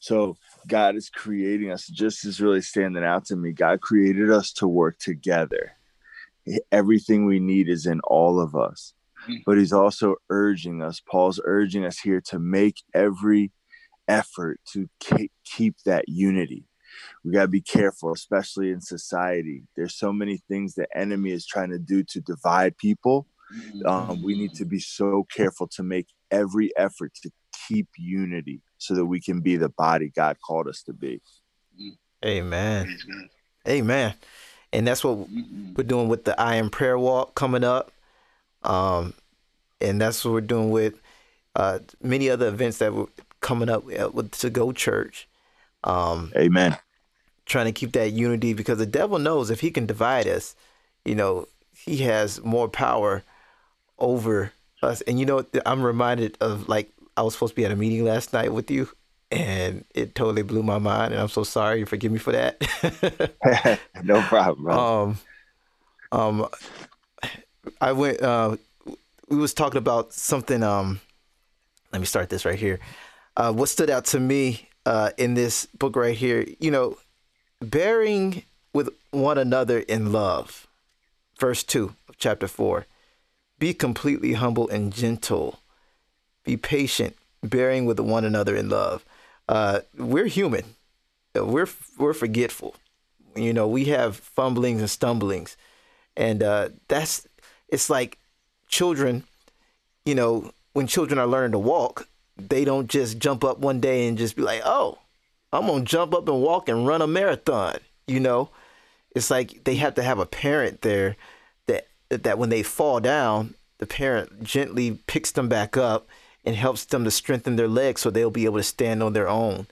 so 0.00 0.36
God 0.66 0.96
is 0.96 1.08
creating 1.08 1.70
us, 1.70 1.86
just 1.86 2.24
is 2.24 2.40
really 2.40 2.62
standing 2.62 3.04
out 3.04 3.26
to 3.26 3.36
me. 3.36 3.52
God 3.52 3.80
created 3.80 4.30
us 4.30 4.52
to 4.54 4.68
work 4.68 4.98
together. 4.98 5.72
Everything 6.72 7.26
we 7.26 7.40
need 7.40 7.68
is 7.68 7.86
in 7.86 8.00
all 8.00 8.40
of 8.40 8.54
us. 8.54 8.94
But 9.44 9.58
he's 9.58 9.72
also 9.72 10.16
urging 10.30 10.82
us, 10.82 11.00
Paul's 11.00 11.40
urging 11.44 11.84
us 11.84 11.98
here 11.98 12.22
to 12.22 12.38
make 12.38 12.82
every 12.94 13.52
effort 14.08 14.60
to 14.72 14.88
keep 15.44 15.76
that 15.84 16.08
unity. 16.08 16.64
We 17.24 17.32
got 17.32 17.42
to 17.42 17.48
be 17.48 17.60
careful, 17.60 18.12
especially 18.12 18.70
in 18.70 18.80
society. 18.80 19.62
There's 19.76 19.94
so 19.94 20.12
many 20.12 20.38
things 20.48 20.74
the 20.74 20.88
enemy 20.96 21.32
is 21.32 21.46
trying 21.46 21.70
to 21.70 21.78
do 21.78 22.02
to 22.04 22.20
divide 22.20 22.76
people. 22.78 23.26
Um, 23.84 24.22
we 24.22 24.36
need 24.36 24.54
to 24.54 24.64
be 24.64 24.80
so 24.80 25.26
careful 25.30 25.68
to 25.68 25.82
make 25.82 26.06
every 26.30 26.74
effort 26.76 27.12
to 27.22 27.30
keep 27.68 27.88
unity 27.98 28.62
so 28.80 28.94
that 28.94 29.04
we 29.04 29.20
can 29.20 29.40
be 29.40 29.56
the 29.56 29.68
body 29.68 30.10
God 30.14 30.38
called 30.40 30.66
us 30.66 30.82
to 30.84 30.92
be. 30.92 31.20
Amen. 32.24 32.98
Amen. 33.68 34.14
And 34.72 34.86
that's 34.86 35.04
what 35.04 35.28
we're 35.76 35.84
doing 35.84 36.08
with 36.08 36.24
the 36.24 36.38
I 36.40 36.56
am 36.56 36.70
prayer 36.70 36.98
walk 36.98 37.34
coming 37.34 37.62
up. 37.62 37.92
Um, 38.62 39.12
and 39.80 40.00
that's 40.00 40.24
what 40.24 40.32
we're 40.32 40.40
doing 40.40 40.70
with 40.70 40.94
uh, 41.54 41.80
many 42.02 42.30
other 42.30 42.48
events 42.48 42.78
that 42.78 42.94
were 42.94 43.08
coming 43.40 43.68
up 43.68 43.84
with 43.84 44.32
to 44.32 44.48
go 44.48 44.72
church. 44.72 45.28
Um, 45.84 46.32
Amen. 46.36 46.76
Trying 47.44 47.66
to 47.66 47.72
keep 47.72 47.92
that 47.92 48.12
unity 48.12 48.54
because 48.54 48.78
the 48.78 48.86
devil 48.86 49.18
knows 49.18 49.50
if 49.50 49.60
he 49.60 49.70
can 49.70 49.84
divide 49.84 50.26
us, 50.26 50.54
you 51.04 51.14
know, 51.14 51.48
he 51.74 51.98
has 51.98 52.42
more 52.42 52.68
power 52.68 53.24
over 53.98 54.52
us. 54.82 55.02
And 55.02 55.20
you 55.20 55.26
know, 55.26 55.44
I'm 55.66 55.82
reminded 55.82 56.38
of 56.40 56.68
like 56.68 56.90
I 57.20 57.22
was 57.22 57.34
supposed 57.34 57.52
to 57.52 57.56
be 57.56 57.66
at 57.66 57.70
a 57.70 57.76
meeting 57.76 58.02
last 58.06 58.32
night 58.32 58.50
with 58.50 58.70
you, 58.70 58.88
and 59.30 59.84
it 59.94 60.14
totally 60.14 60.40
blew 60.40 60.62
my 60.62 60.78
mind. 60.78 61.12
And 61.12 61.20
I'm 61.20 61.28
so 61.28 61.44
sorry. 61.44 61.80
You 61.80 61.84
forgive 61.84 62.10
me 62.10 62.18
for 62.18 62.32
that. 62.32 63.78
no 64.02 64.22
problem. 64.22 64.64
Bro. 64.64 65.18
Um, 66.12 66.40
um, 66.42 66.48
I 67.78 67.92
went. 67.92 68.22
Uh, 68.22 68.56
we 69.28 69.36
was 69.36 69.52
talking 69.52 69.76
about 69.76 70.14
something. 70.14 70.62
Um, 70.62 70.98
let 71.92 72.00
me 72.00 72.06
start 72.06 72.30
this 72.30 72.46
right 72.46 72.58
here. 72.58 72.80
Uh, 73.36 73.52
what 73.52 73.68
stood 73.68 73.90
out 73.90 74.06
to 74.06 74.18
me 74.18 74.70
uh, 74.86 75.10
in 75.18 75.34
this 75.34 75.66
book 75.66 75.96
right 75.96 76.16
here, 76.16 76.46
you 76.58 76.70
know, 76.70 76.96
bearing 77.60 78.44
with 78.72 78.88
one 79.10 79.36
another 79.36 79.80
in 79.80 80.10
love. 80.10 80.66
Verse 81.38 81.62
two 81.62 81.94
of 82.08 82.16
chapter 82.16 82.48
four. 82.48 82.86
Be 83.58 83.74
completely 83.74 84.32
humble 84.32 84.70
and 84.70 84.90
gentle 84.90 85.59
be 86.44 86.56
patient, 86.56 87.16
bearing 87.42 87.86
with 87.86 88.00
one 88.00 88.24
another 88.24 88.56
in 88.56 88.68
love. 88.68 89.04
Uh, 89.48 89.80
we're 89.96 90.26
human. 90.26 90.64
We're 91.34 91.68
we're 91.98 92.14
forgetful. 92.14 92.74
You 93.36 93.52
know, 93.52 93.68
we 93.68 93.86
have 93.86 94.16
fumblings 94.16 94.80
and 94.80 94.90
stumblings, 94.90 95.56
and 96.16 96.42
uh, 96.42 96.70
that's 96.88 97.26
it's 97.68 97.90
like 97.90 98.18
children. 98.68 99.24
You 100.04 100.14
know, 100.14 100.52
when 100.72 100.86
children 100.86 101.18
are 101.18 101.26
learning 101.26 101.52
to 101.52 101.58
walk, 101.58 102.08
they 102.36 102.64
don't 102.64 102.88
just 102.88 103.18
jump 103.18 103.44
up 103.44 103.58
one 103.58 103.80
day 103.80 104.08
and 104.08 104.18
just 104.18 104.36
be 104.36 104.42
like, 104.42 104.62
"Oh, 104.64 104.98
I'm 105.52 105.66
gonna 105.66 105.84
jump 105.84 106.14
up 106.14 106.28
and 106.28 106.42
walk 106.42 106.68
and 106.68 106.86
run 106.86 107.02
a 107.02 107.06
marathon." 107.06 107.78
You 108.06 108.20
know, 108.20 108.50
it's 109.14 109.30
like 109.30 109.64
they 109.64 109.76
have 109.76 109.94
to 109.96 110.02
have 110.02 110.18
a 110.18 110.26
parent 110.26 110.82
there 110.82 111.16
that 111.66 111.86
that 112.08 112.38
when 112.38 112.48
they 112.48 112.62
fall 112.62 112.98
down, 113.00 113.54
the 113.78 113.86
parent 113.86 114.42
gently 114.42 114.98
picks 115.06 115.32
them 115.32 115.48
back 115.48 115.76
up 115.76 116.08
and 116.44 116.56
helps 116.56 116.84
them 116.86 117.04
to 117.04 117.10
strengthen 117.10 117.56
their 117.56 117.68
legs 117.68 118.00
so 118.00 118.10
they'll 118.10 118.30
be 118.30 118.44
able 118.44 118.56
to 118.56 118.62
stand 118.62 119.02
on 119.02 119.12
their 119.12 119.28
own. 119.28 119.66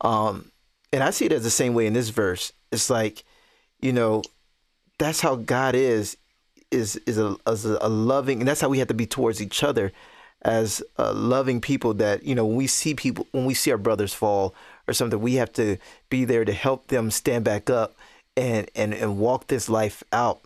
Um, 0.00 0.50
and 0.92 1.02
I 1.02 1.10
see 1.10 1.26
it 1.26 1.32
as 1.32 1.42
the 1.42 1.50
same 1.50 1.74
way 1.74 1.86
in 1.86 1.92
this 1.92 2.08
verse. 2.08 2.52
It's 2.72 2.90
like, 2.90 3.24
you 3.80 3.92
know, 3.92 4.22
that's 4.98 5.20
how 5.20 5.36
God 5.36 5.74
is, 5.74 6.16
is 6.70 6.96
is 7.06 7.18
a, 7.18 7.36
a 7.46 7.88
loving, 7.88 8.40
and 8.40 8.48
that's 8.48 8.60
how 8.60 8.68
we 8.68 8.78
have 8.78 8.88
to 8.88 8.94
be 8.94 9.06
towards 9.06 9.40
each 9.40 9.62
other, 9.62 9.92
as 10.42 10.82
uh, 10.98 11.12
loving 11.12 11.60
people. 11.60 11.94
That 11.94 12.24
you 12.24 12.34
know, 12.34 12.44
when 12.44 12.56
we 12.56 12.66
see 12.66 12.94
people, 12.94 13.26
when 13.32 13.44
we 13.44 13.54
see 13.54 13.70
our 13.70 13.78
brothers 13.78 14.14
fall 14.14 14.54
or 14.88 14.94
something, 14.94 15.20
we 15.20 15.34
have 15.34 15.52
to 15.54 15.76
be 16.08 16.24
there 16.24 16.44
to 16.44 16.52
help 16.52 16.88
them 16.88 17.10
stand 17.10 17.44
back 17.44 17.70
up 17.70 17.94
and 18.36 18.68
and 18.74 18.94
and 18.94 19.18
walk 19.18 19.46
this 19.46 19.68
life 19.68 20.02
out. 20.12 20.40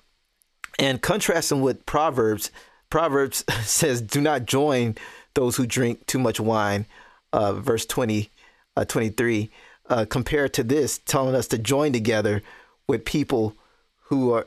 And 0.79 1.01
contrasting 1.01 1.63
with 1.63 1.87
Proverbs, 1.87 2.51
Proverbs 2.91 3.45
says, 3.63 4.01
"Do 4.01 4.21
not 4.21 4.47
join." 4.47 4.97
Those 5.35 5.57
who 5.57 5.67
drink 5.67 6.07
too 6.07 6.19
much 6.19 6.41
wine, 6.41 6.87
uh, 7.33 7.53
verse 7.55 7.87
20, 7.87 8.31
uh, 8.77 8.85
23, 8.85 9.51
uh, 9.89 10.05
compared 10.09 10.53
to 10.55 10.63
this, 10.63 10.99
telling 10.99 11.35
us 11.35 11.49
to 11.49 11.59
join 11.59 11.93
together 11.93 12.43
with 12.87 13.05
people 13.05 13.55
who 14.05 14.33
are 14.33 14.47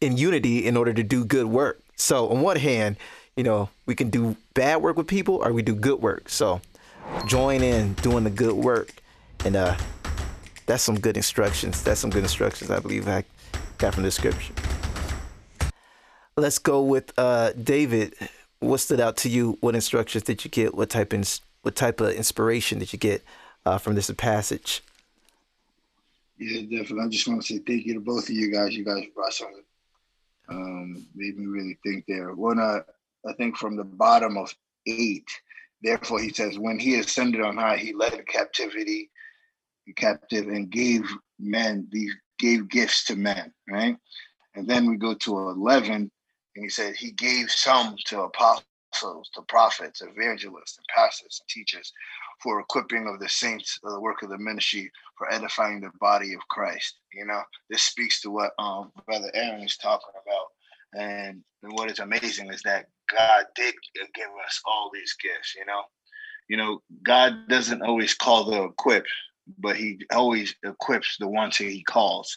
in 0.00 0.16
unity 0.16 0.66
in 0.66 0.76
order 0.76 0.92
to 0.92 1.02
do 1.02 1.24
good 1.24 1.46
work. 1.46 1.80
So, 1.96 2.28
on 2.28 2.40
one 2.40 2.56
hand, 2.56 2.96
you 3.36 3.44
know, 3.44 3.68
we 3.86 3.94
can 3.94 4.10
do 4.10 4.36
bad 4.54 4.82
work 4.82 4.96
with 4.96 5.06
people 5.06 5.36
or 5.36 5.52
we 5.52 5.62
do 5.62 5.74
good 5.74 6.00
work. 6.00 6.28
So, 6.28 6.60
join 7.26 7.62
in 7.62 7.94
doing 7.94 8.24
the 8.24 8.30
good 8.30 8.54
work. 8.54 8.92
And 9.44 9.56
uh, 9.56 9.76
that's 10.66 10.82
some 10.82 10.98
good 10.98 11.16
instructions. 11.16 11.82
That's 11.82 12.00
some 12.00 12.10
good 12.10 12.22
instructions 12.22 12.70
I 12.70 12.78
believe 12.78 13.08
I 13.08 13.24
got 13.78 13.94
from 13.94 14.02
the 14.04 14.10
scripture. 14.10 14.52
Let's 16.36 16.58
go 16.58 16.82
with 16.82 17.12
uh, 17.18 17.52
David 17.52 18.14
what 18.60 18.78
stood 18.78 19.00
out 19.00 19.16
to 19.18 19.28
you? 19.28 19.58
What 19.60 19.74
instructions 19.74 20.24
did 20.24 20.44
you 20.44 20.50
get? 20.50 20.74
What 20.74 20.90
type 20.90 21.12
of 21.12 21.40
what 21.62 21.76
type 21.76 22.00
of 22.00 22.10
inspiration 22.10 22.78
did 22.78 22.92
you 22.92 22.98
get 22.98 23.22
uh, 23.66 23.78
from 23.78 23.94
this 23.94 24.10
passage? 24.12 24.82
Yeah, 26.38 26.62
definitely. 26.62 27.04
I 27.04 27.08
just 27.08 27.26
want 27.26 27.42
to 27.42 27.54
say 27.54 27.58
thank 27.58 27.84
you 27.84 27.94
to 27.94 28.00
both 28.00 28.28
of 28.28 28.34
you 28.34 28.52
guys. 28.52 28.76
You 28.76 28.84
guys 28.84 29.04
brought 29.14 29.32
something, 29.32 29.64
um, 30.48 31.06
made 31.14 31.36
me 31.36 31.46
really 31.46 31.78
think 31.84 32.04
there. 32.06 32.32
One, 32.32 32.60
uh, 32.60 32.80
I 33.28 33.32
think 33.32 33.56
from 33.56 33.76
the 33.76 33.84
bottom 33.84 34.36
of 34.36 34.54
eight, 34.86 35.28
Therefore, 35.82 36.20
he 36.20 36.32
says, 36.32 36.58
when 36.58 36.78
he 36.78 36.98
ascended 36.98 37.40
on 37.40 37.56
high, 37.56 37.76
he 37.76 37.92
led 37.92 38.26
captivity 38.26 39.10
captive 39.96 40.48
and 40.48 40.68
gave 40.68 41.02
men 41.38 41.88
these 41.90 42.14
gave 42.38 42.68
gifts 42.68 43.04
to 43.06 43.16
men, 43.16 43.52
right? 43.70 43.96
And 44.54 44.68
then 44.68 44.86
we 44.86 44.96
go 44.96 45.14
to 45.14 45.38
11, 45.38 46.10
and 46.58 46.64
he 46.64 46.70
said 46.70 46.96
he 46.96 47.12
gave 47.12 47.52
some 47.52 47.94
to 48.06 48.22
apostles, 48.22 49.30
to 49.32 49.42
prophets, 49.48 50.02
evangelists, 50.02 50.76
and 50.76 50.86
pastors 50.92 51.40
and 51.40 51.48
teachers 51.48 51.92
for 52.42 52.58
equipping 52.58 53.06
of 53.06 53.20
the 53.20 53.28
saints 53.28 53.78
of 53.84 53.92
the 53.92 54.00
work 54.00 54.22
of 54.24 54.30
the 54.30 54.38
ministry 54.38 54.90
for 55.16 55.32
edifying 55.32 55.80
the 55.80 55.92
body 56.00 56.34
of 56.34 56.40
Christ. 56.48 56.96
You 57.14 57.26
know, 57.26 57.42
this 57.70 57.82
speaks 57.82 58.20
to 58.22 58.30
what 58.32 58.50
um, 58.58 58.90
Brother 59.06 59.30
Aaron 59.34 59.62
is 59.62 59.76
talking 59.76 60.14
about. 60.20 61.00
And, 61.00 61.44
and 61.62 61.72
what 61.74 61.92
is 61.92 62.00
amazing 62.00 62.52
is 62.52 62.62
that 62.62 62.86
God 63.08 63.44
did 63.54 63.74
give 63.94 64.30
us 64.44 64.60
all 64.66 64.90
these 64.92 65.14
gifts, 65.22 65.54
you 65.56 65.64
know. 65.64 65.82
You 66.48 66.56
know, 66.56 66.82
God 67.04 67.46
doesn't 67.48 67.82
always 67.82 68.14
call 68.14 68.46
the 68.46 68.64
equipped, 68.64 69.10
but 69.58 69.76
he 69.76 70.00
always 70.12 70.56
equips 70.64 71.18
the 71.20 71.28
ones 71.28 71.56
he 71.56 71.84
calls. 71.84 72.36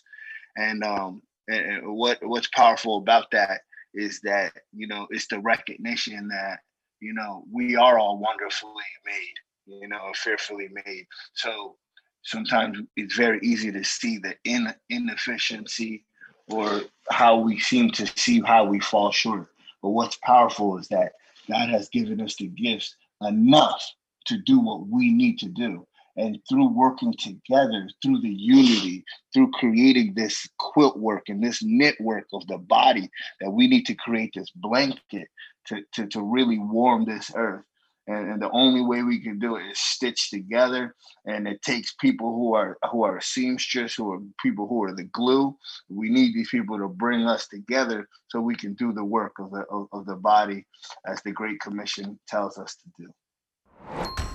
And 0.58 0.84
um 0.84 1.24
and 1.48 1.98
what 1.98 2.20
what's 2.22 2.50
powerful 2.54 2.98
about 2.98 3.32
that 3.32 3.62
is 3.93 4.19
that, 4.21 4.54
you 4.73 4.88
know, 4.88 5.08
it's 5.10 5.27
the 5.27 5.39
recognition 5.39 6.27
that, 6.30 6.60
you 6.99 7.13
know, 7.13 7.43
we 7.51 7.75
are 7.75 7.99
all 7.99 8.19
wonderfully 8.19 8.84
made, 9.06 9.80
you 9.82 9.88
know, 9.88 10.12
fearfully 10.15 10.69
made. 10.86 11.06
So 11.34 11.75
sometimes 12.23 12.80
it's 12.95 13.15
very 13.15 13.39
easy 13.43 13.71
to 13.71 13.84
see 13.84 14.17
the 14.17 14.36
in, 14.45 14.73
inefficiency 14.89 16.06
or 16.49 16.82
how 17.10 17.38
we 17.38 17.60
seem 17.60 17.91
to 17.91 18.06
see 18.08 18.41
how 18.41 18.65
we 18.65 18.80
fall 18.80 19.12
short. 19.12 19.47
But 19.82 19.89
what's 19.89 20.17
powerful 20.23 20.77
is 20.77 20.88
that 20.89 21.13
God 21.49 21.69
has 21.69 21.89
given 21.89 22.21
us 22.21 22.36
the 22.36 22.47
gifts 22.47 22.95
enough 23.21 23.84
to 24.25 24.38
do 24.38 24.60
what 24.60 24.88
we 24.88 25.12
need 25.12 25.39
to 25.39 25.49
do. 25.49 25.88
And 26.17 26.39
through 26.50 26.69
working 26.69 27.13
together, 27.13 27.89
through 28.02 28.21
the 28.21 28.30
unity, 28.30 29.04
through 29.34 29.52
creating 29.52 30.13
this 30.13 30.47
quilt 30.58 30.97
work 30.97 31.30
and 31.30 31.43
this 31.43 31.63
knit 31.63 31.95
work 32.00 32.26
of 32.34 32.45
the 32.47 32.58
body, 32.58 33.10
that 33.39 33.52
we 33.52 33.67
need 33.67 33.86
to 33.86 33.95
create 33.95 34.32
this 34.36 34.50
blanket 34.56 35.28
to, 35.67 35.82
to, 35.93 36.08
to 36.08 36.21
really 36.21 36.60
warm 36.60 37.06
this 37.06 37.32
earth. 37.36 37.63
And, 38.08 38.32
and, 38.32 38.41
the 38.41 38.50
only 38.50 38.82
way 38.82 39.04
we 39.04 39.21
can 39.21 39.38
do 39.38 39.58
it 39.58 39.63
is 39.69 39.80
stitch 39.80 40.32
together 40.32 40.95
and 41.28 41.47
it 41.47 41.62
takes 41.62 41.93
people 41.93 42.34
who 42.34 42.56
are 42.56 42.78
who 42.91 43.04
are 43.04 43.21
seamstress 43.21 43.93
who 43.93 44.12
are 44.12 44.19
people 44.41 44.67
who 44.67 44.84
are 44.84 44.95
the 44.95 45.04
glue 45.04 45.56
we 45.88 46.10
need 46.10 46.34
these 46.34 46.50
people 46.50 46.80
to 46.80 46.88
bring 46.88 47.28
us 47.28 47.47
together 47.47 48.10
so 48.28 48.41
we 48.41 48.56
can 48.56 48.74
do 48.74 48.91
the 48.91 49.04
work 49.04 49.34
of 49.38 49.52
the 49.52 49.63
of, 49.69 49.88
of 49.93 50.08
the 50.08 50.15
body 50.15 50.65
as 51.06 51.21
the 51.21 51.32
great 51.32 51.60
commission 51.60 52.19
tells 52.28 52.58
us 52.58 52.76
to 52.76 53.04
do 53.04 54.31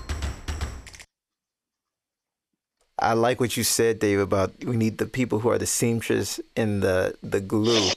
I 2.99 3.13
like 3.13 3.39
what 3.39 3.55
you 3.55 3.63
said, 3.63 3.99
Dave, 3.99 4.19
about 4.19 4.63
we 4.63 4.75
need 4.75 4.97
the 4.97 5.05
people 5.05 5.39
who 5.39 5.49
are 5.49 5.57
the 5.57 5.67
seamstress 5.67 6.39
and 6.55 6.81
the 6.81 7.15
the 7.21 7.39
glue. 7.39 7.91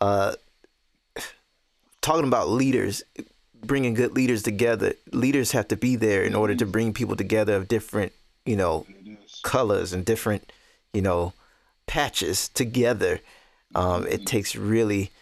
Uh, 0.00 0.34
talking 2.00 2.26
about 2.26 2.48
leaders, 2.48 3.04
bringing 3.64 3.94
good 3.94 4.12
leaders 4.12 4.42
together. 4.42 4.94
Leaders 5.12 5.52
have 5.52 5.68
to 5.68 5.76
be 5.76 5.94
there 5.94 6.24
in 6.24 6.34
order 6.34 6.54
to 6.56 6.66
bring 6.66 6.92
people 6.92 7.14
together 7.14 7.54
of 7.54 7.68
different, 7.68 8.12
you 8.44 8.56
know, 8.56 8.84
colors 9.44 9.92
and 9.92 10.04
different, 10.04 10.52
you 10.92 11.02
know, 11.02 11.32
patches 11.86 12.48
together. 12.48 13.20
Um, 13.76 14.06
it 14.08 14.26
takes 14.26 14.56
really 14.56 15.12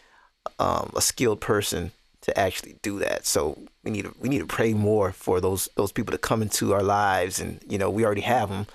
um, 0.59 0.93
a 0.97 1.03
skilled 1.03 1.43
person 1.43 1.93
to 2.23 2.39
actually 2.39 2.77
do 2.83 2.99
that. 3.01 3.27
So 3.27 3.59
we 3.85 3.91
need 3.91 4.07
to 4.07 4.15
we 4.19 4.31
need 4.31 4.41
to 4.41 4.47
pray 4.47 4.73
more 4.73 5.13
for 5.13 5.43
those 5.43 5.69
those 5.77 5.93
people 5.93 6.13
to 6.13 6.19
come 6.19 6.41
into 6.41 6.73
our 6.73 6.83
lives, 6.83 7.39
and 7.39 7.61
you 7.69 7.77
know, 7.77 7.91
we 7.91 8.07
already 8.07 8.23
have 8.23 8.49
them 8.49 8.67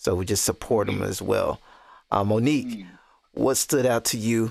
so 0.00 0.14
we 0.14 0.24
just 0.24 0.46
support 0.46 0.86
them 0.86 1.02
as 1.02 1.20
well. 1.20 1.60
Uh, 2.10 2.24
Monique, 2.24 2.68
mm. 2.68 2.86
what 3.32 3.58
stood 3.58 3.84
out 3.84 4.06
to 4.06 4.16
you? 4.16 4.50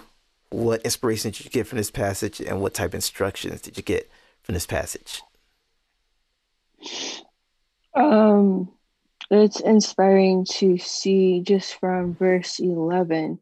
What 0.49 0.83
inspiration 0.83 1.31
did 1.31 1.43
you 1.43 1.49
get 1.49 1.65
from 1.65 1.79
this 1.79 1.89
passage, 1.89 2.39
and 2.39 2.61
what 2.61 2.75
type 2.75 2.89
of 2.89 2.95
instructions 2.95 3.59
did 3.59 3.75
you 3.75 3.81
get 3.81 4.11
from 4.43 4.53
this 4.53 4.67
passage? 4.67 5.23
Um, 7.95 8.71
it's 9.31 9.59
inspiring 9.59 10.45
to 10.51 10.77
see 10.77 11.41
just 11.41 11.79
from 11.79 12.13
verse 12.13 12.59
11 12.59 13.39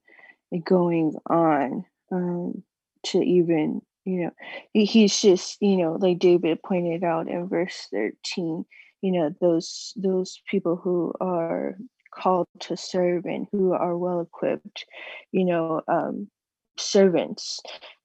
going 0.63 1.13
on 1.29 1.83
um, 2.09 2.63
to 3.07 3.21
even 3.21 3.81
you 4.05 4.23
know 4.23 4.31
he's 4.71 5.19
just 5.19 5.61
you 5.61 5.75
know 5.75 5.97
like 5.99 6.17
david 6.17 6.63
pointed 6.63 7.03
out 7.03 7.27
in 7.27 7.49
verse 7.49 7.89
13 7.91 8.65
you 9.01 9.11
know 9.11 9.29
those 9.41 9.93
those 9.97 10.41
people 10.49 10.77
who 10.77 11.13
are 11.19 11.75
called 12.17 12.47
to 12.59 12.75
serve 12.77 13.25
and 13.25 13.47
who 13.51 13.73
are 13.73 13.97
well 13.97 14.21
equipped, 14.21 14.85
you 15.31 15.45
know, 15.45 15.81
um, 15.87 16.29
servants 16.77 17.59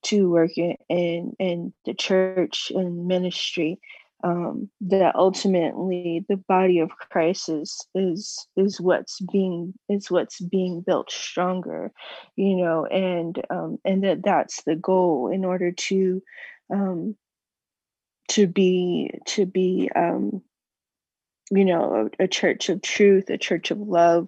to 0.05 0.31
work 0.31 0.57
in, 0.57 0.77
in, 0.89 1.37
in 1.39 1.73
the 1.85 1.95
church 1.95 2.73
and 2.75 3.07
ministry. 3.07 3.79
Um, 4.25 4.71
that 4.83 5.17
ultimately 5.17 6.25
the 6.29 6.37
body 6.37 6.79
of 6.79 6.91
Christ 6.91 7.49
is 7.49 7.85
is 7.93 8.47
is 8.57 8.81
what's 8.81 9.21
being 9.33 9.75
is 9.89 10.13
what's 10.13 10.41
being 10.41 10.81
built 10.81 11.11
stronger, 11.11 11.91
you 12.37 12.55
know, 12.55 12.87
and 12.87 13.43
um, 13.51 13.79
and 13.85 14.05
that 14.05 14.23
that's 14.23 14.63
the 14.63 14.77
goal 14.77 15.29
in 15.29 15.45
order 15.45 15.73
to 15.73 16.23
um, 16.73 17.17
to 18.29 18.47
be 18.47 19.11
to 19.27 19.45
be 19.45 19.91
um, 19.97 20.43
you 21.55 21.65
know, 21.65 22.09
a, 22.19 22.25
a, 22.25 22.29
church 22.29 22.69
of 22.71 22.81
truth, 22.81 23.29
a 23.29 23.37
church 23.37 23.71
of 23.71 23.79
love. 23.79 24.27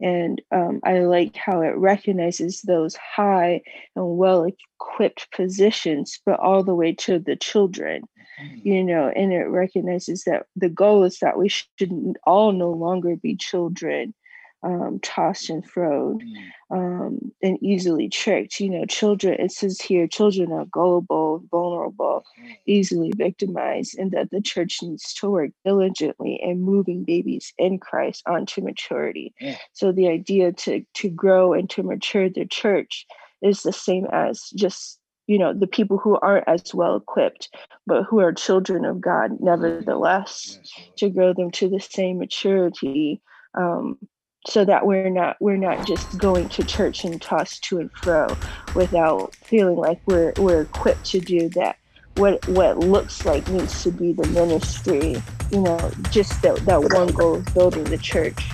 And 0.00 0.40
um, 0.50 0.80
I 0.84 1.00
like 1.00 1.36
how 1.36 1.60
it 1.60 1.76
recognizes 1.76 2.62
those 2.62 2.96
high 2.96 3.62
and 3.94 4.16
well 4.16 4.44
equipped 4.44 5.30
positions, 5.32 6.18
but 6.24 6.40
all 6.40 6.62
the 6.62 6.74
way 6.74 6.92
to 6.94 7.18
the 7.18 7.36
children, 7.36 8.04
mm-hmm. 8.40 8.68
you 8.68 8.82
know, 8.82 9.08
and 9.14 9.32
it 9.32 9.44
recognizes 9.44 10.24
that 10.24 10.46
the 10.56 10.70
goal 10.70 11.04
is 11.04 11.18
that 11.18 11.38
we 11.38 11.48
should 11.48 12.16
all 12.24 12.52
no 12.52 12.70
longer 12.70 13.16
be 13.16 13.36
children 13.36 14.14
um, 14.62 14.98
tossed 15.02 15.50
and 15.50 15.64
froed 15.64 16.22
mm. 16.22 16.50
um, 16.70 17.32
and 17.42 17.58
easily 17.62 18.08
tricked. 18.08 18.58
You 18.60 18.70
know, 18.70 18.86
children, 18.86 19.40
it 19.40 19.52
says 19.52 19.80
here, 19.80 20.06
children 20.06 20.52
are 20.52 20.66
gullible, 20.66 21.42
vulnerable, 21.50 22.24
mm. 22.40 22.56
easily 22.66 23.12
victimized, 23.16 23.98
and 23.98 24.10
that 24.12 24.30
the 24.30 24.40
church 24.40 24.78
needs 24.82 25.14
to 25.14 25.30
work 25.30 25.50
diligently 25.64 26.40
in 26.42 26.62
moving 26.62 27.04
babies 27.04 27.52
in 27.58 27.78
Christ 27.78 28.22
onto 28.26 28.62
maturity. 28.62 29.34
Yeah. 29.40 29.56
So 29.72 29.92
the 29.92 30.08
idea 30.08 30.52
to, 30.52 30.84
to 30.94 31.08
grow 31.08 31.52
and 31.52 31.68
to 31.70 31.82
mature 31.82 32.28
the 32.28 32.46
church 32.46 33.06
is 33.42 33.62
the 33.62 33.72
same 33.72 34.06
as 34.12 34.50
just 34.56 34.98
you 35.26 35.38
know 35.38 35.52
the 35.52 35.66
people 35.66 35.98
who 35.98 36.16
aren't 36.20 36.48
as 36.48 36.74
well 36.74 36.96
equipped 36.96 37.48
but 37.86 38.04
who 38.04 38.20
are 38.20 38.32
children 38.32 38.84
of 38.84 39.00
god 39.00 39.32
nevertheless 39.40 40.58
yes. 40.58 40.90
to 40.96 41.10
grow 41.10 41.34
them 41.34 41.50
to 41.50 41.68
the 41.68 41.80
same 41.80 42.18
maturity 42.18 43.20
um, 43.54 43.98
so 44.46 44.64
that 44.64 44.86
we're 44.86 45.10
not 45.10 45.36
we're 45.40 45.56
not 45.56 45.86
just 45.86 46.18
going 46.18 46.48
to 46.50 46.64
church 46.64 47.04
and 47.04 47.20
tossed 47.20 47.64
to 47.64 47.78
and 47.78 47.90
fro 47.92 48.28
without 48.74 49.34
feeling 49.36 49.76
like 49.76 50.00
we're 50.06 50.32
we're 50.38 50.62
equipped 50.62 51.04
to 51.06 51.20
do 51.20 51.48
that. 51.50 51.76
What 52.16 52.46
what 52.48 52.78
looks 52.78 53.24
like 53.24 53.46
needs 53.48 53.82
to 53.82 53.90
be 53.90 54.12
the 54.12 54.26
ministry 54.28 55.22
you 55.50 55.60
know 55.60 55.90
just 56.10 56.40
that, 56.42 56.56
that 56.66 56.82
one 56.82 57.08
goal 57.08 57.36
of 57.36 57.54
building 57.54 57.84
the 57.84 57.98
church 57.98 58.50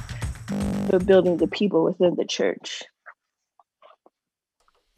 but 0.91 1.07
building 1.07 1.37
the 1.37 1.47
people 1.47 1.85
within 1.85 2.17
the 2.17 2.25
church. 2.25 2.83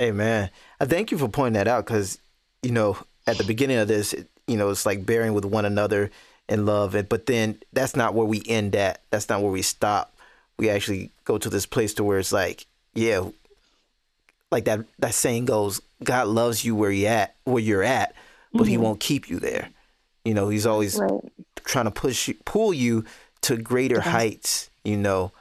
Amen 0.02 0.50
i 0.80 0.84
thank 0.84 1.12
you 1.12 1.18
for 1.18 1.28
pointing 1.28 1.54
that 1.54 1.68
out 1.68 1.86
because 1.86 2.18
you 2.62 2.72
know 2.72 2.96
at 3.26 3.38
the 3.38 3.44
beginning 3.44 3.76
of 3.76 3.86
this 3.86 4.14
you 4.48 4.56
know 4.56 4.70
it's 4.70 4.84
like 4.84 5.06
bearing 5.06 5.34
with 5.34 5.44
one 5.44 5.64
another 5.64 6.10
in 6.48 6.66
love 6.66 6.96
but 7.08 7.26
then 7.26 7.58
that's 7.72 7.94
not 7.94 8.14
where 8.14 8.26
we 8.26 8.42
end 8.46 8.74
at. 8.76 9.02
That's 9.10 9.28
not 9.28 9.40
where 9.40 9.52
we 9.52 9.62
stop 9.62 10.13
we 10.58 10.70
actually 10.70 11.10
go 11.24 11.38
to 11.38 11.50
this 11.50 11.66
place 11.66 11.94
to 11.94 12.04
where 12.04 12.18
it's 12.18 12.32
like, 12.32 12.66
yeah, 12.94 13.28
like 14.50 14.64
that 14.66 14.80
that 15.00 15.14
saying 15.14 15.46
goes, 15.46 15.80
God 16.02 16.28
loves 16.28 16.64
you 16.64 16.76
where 16.76 16.90
you 16.90 17.06
at, 17.06 17.34
where 17.44 17.62
you're 17.62 17.82
at, 17.82 18.14
but 18.52 18.62
mm-hmm. 18.62 18.70
He 18.70 18.76
won't 18.78 19.00
keep 19.00 19.28
you 19.28 19.38
there. 19.38 19.68
You 20.24 20.34
know, 20.34 20.48
He's 20.48 20.66
always 20.66 20.98
right. 20.98 21.10
trying 21.64 21.86
to 21.86 21.90
push 21.90 22.28
you, 22.28 22.34
pull 22.44 22.72
you 22.72 23.04
to 23.42 23.56
greater 23.56 23.96
yeah. 23.96 24.02
heights. 24.02 24.70
You 24.84 24.96
know, 24.96 25.32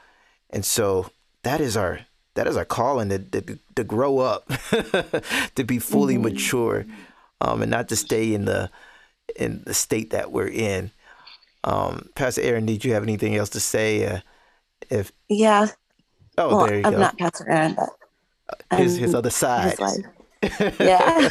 and 0.50 0.64
so 0.64 1.10
that 1.42 1.60
is 1.60 1.76
our 1.76 2.00
that 2.34 2.46
is 2.46 2.56
our 2.56 2.64
calling 2.64 3.08
to 3.10 3.18
to, 3.18 3.58
to 3.76 3.84
grow 3.84 4.18
up, 4.18 4.48
to 5.54 5.64
be 5.64 5.78
fully 5.78 6.14
mm-hmm. 6.14 6.24
mature, 6.24 6.86
um, 7.40 7.62
and 7.62 7.70
not 7.70 7.88
to 7.90 7.96
stay 7.96 8.34
in 8.34 8.46
the 8.46 8.70
in 9.36 9.62
the 9.64 9.74
state 9.74 10.10
that 10.10 10.32
we're 10.32 10.48
in. 10.48 10.90
Um, 11.62 12.10
Pastor 12.14 12.42
Aaron, 12.42 12.66
did 12.66 12.84
you 12.84 12.92
have 12.92 13.02
anything 13.02 13.36
else 13.36 13.50
to 13.50 13.60
say? 13.60 14.06
Uh, 14.06 14.20
if 14.90 15.12
yeah. 15.28 15.68
Oh, 16.36 16.56
well, 16.56 16.66
there 16.66 16.76
you 16.78 16.82
I'm 16.84 16.92
go. 16.92 16.98
not 16.98 17.18
Pastor 17.18 17.48
Aaron, 17.48 17.74
but 17.74 18.78
his 18.78 18.96
his 18.96 19.14
other 19.14 19.30
side. 19.30 19.78
His 19.78 20.04
yeah. 20.80 21.28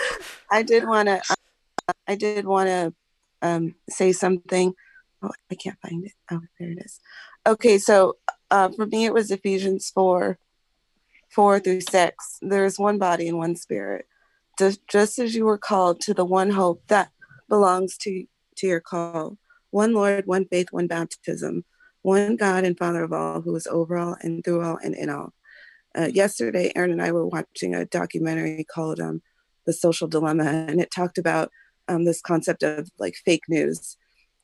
I 0.50 0.62
did 0.62 0.86
want 0.86 1.08
to. 1.08 1.22
I 2.06 2.14
did 2.14 2.44
want 2.44 2.68
to 2.68 2.94
um, 3.40 3.74
say 3.88 4.12
something. 4.12 4.74
Oh, 5.22 5.30
I 5.50 5.54
can't 5.54 5.78
find 5.80 6.04
it. 6.04 6.12
Oh, 6.30 6.40
there 6.58 6.70
it 6.70 6.78
is. 6.84 7.00
Okay, 7.46 7.78
so 7.78 8.16
uh, 8.50 8.68
for 8.70 8.86
me, 8.86 9.04
it 9.04 9.14
was 9.14 9.30
Ephesians 9.30 9.90
4 9.94 10.38
4 11.30 11.60
through 11.60 11.80
6. 11.80 12.38
There 12.42 12.64
is 12.64 12.78
one 12.78 12.98
body 12.98 13.28
and 13.28 13.38
one 13.38 13.56
spirit. 13.56 14.06
Just, 14.58 14.86
just 14.86 15.18
as 15.18 15.34
you 15.34 15.44
were 15.44 15.58
called 15.58 16.00
to 16.02 16.14
the 16.14 16.24
one 16.24 16.50
hope 16.50 16.82
that 16.88 17.10
belongs 17.48 17.96
to, 17.98 18.26
to 18.56 18.66
your 18.66 18.80
call 18.80 19.38
one 19.70 19.94
Lord, 19.94 20.26
one 20.26 20.44
faith, 20.44 20.68
one 20.70 20.86
baptism, 20.86 21.64
one 22.02 22.36
God 22.36 22.64
and 22.64 22.76
Father 22.76 23.02
of 23.02 23.12
all, 23.12 23.40
who 23.40 23.54
is 23.56 23.66
over 23.66 23.96
all 23.96 24.16
and 24.20 24.44
through 24.44 24.62
all 24.62 24.78
and 24.82 24.94
in 24.94 25.08
all. 25.08 25.32
Uh, 25.96 26.08
yesterday, 26.12 26.72
Aaron 26.74 26.90
and 26.90 27.02
I 27.02 27.12
were 27.12 27.26
watching 27.26 27.74
a 27.74 27.84
documentary 27.84 28.64
called 28.64 29.00
um, 29.00 29.22
The 29.66 29.72
Social 29.72 30.08
Dilemma, 30.08 30.44
and 30.44 30.80
it 30.80 30.90
talked 30.90 31.18
about 31.18 31.50
um, 31.88 32.04
this 32.04 32.20
concept 32.20 32.62
of 32.62 32.90
like 32.98 33.14
fake 33.24 33.42
news 33.48 33.96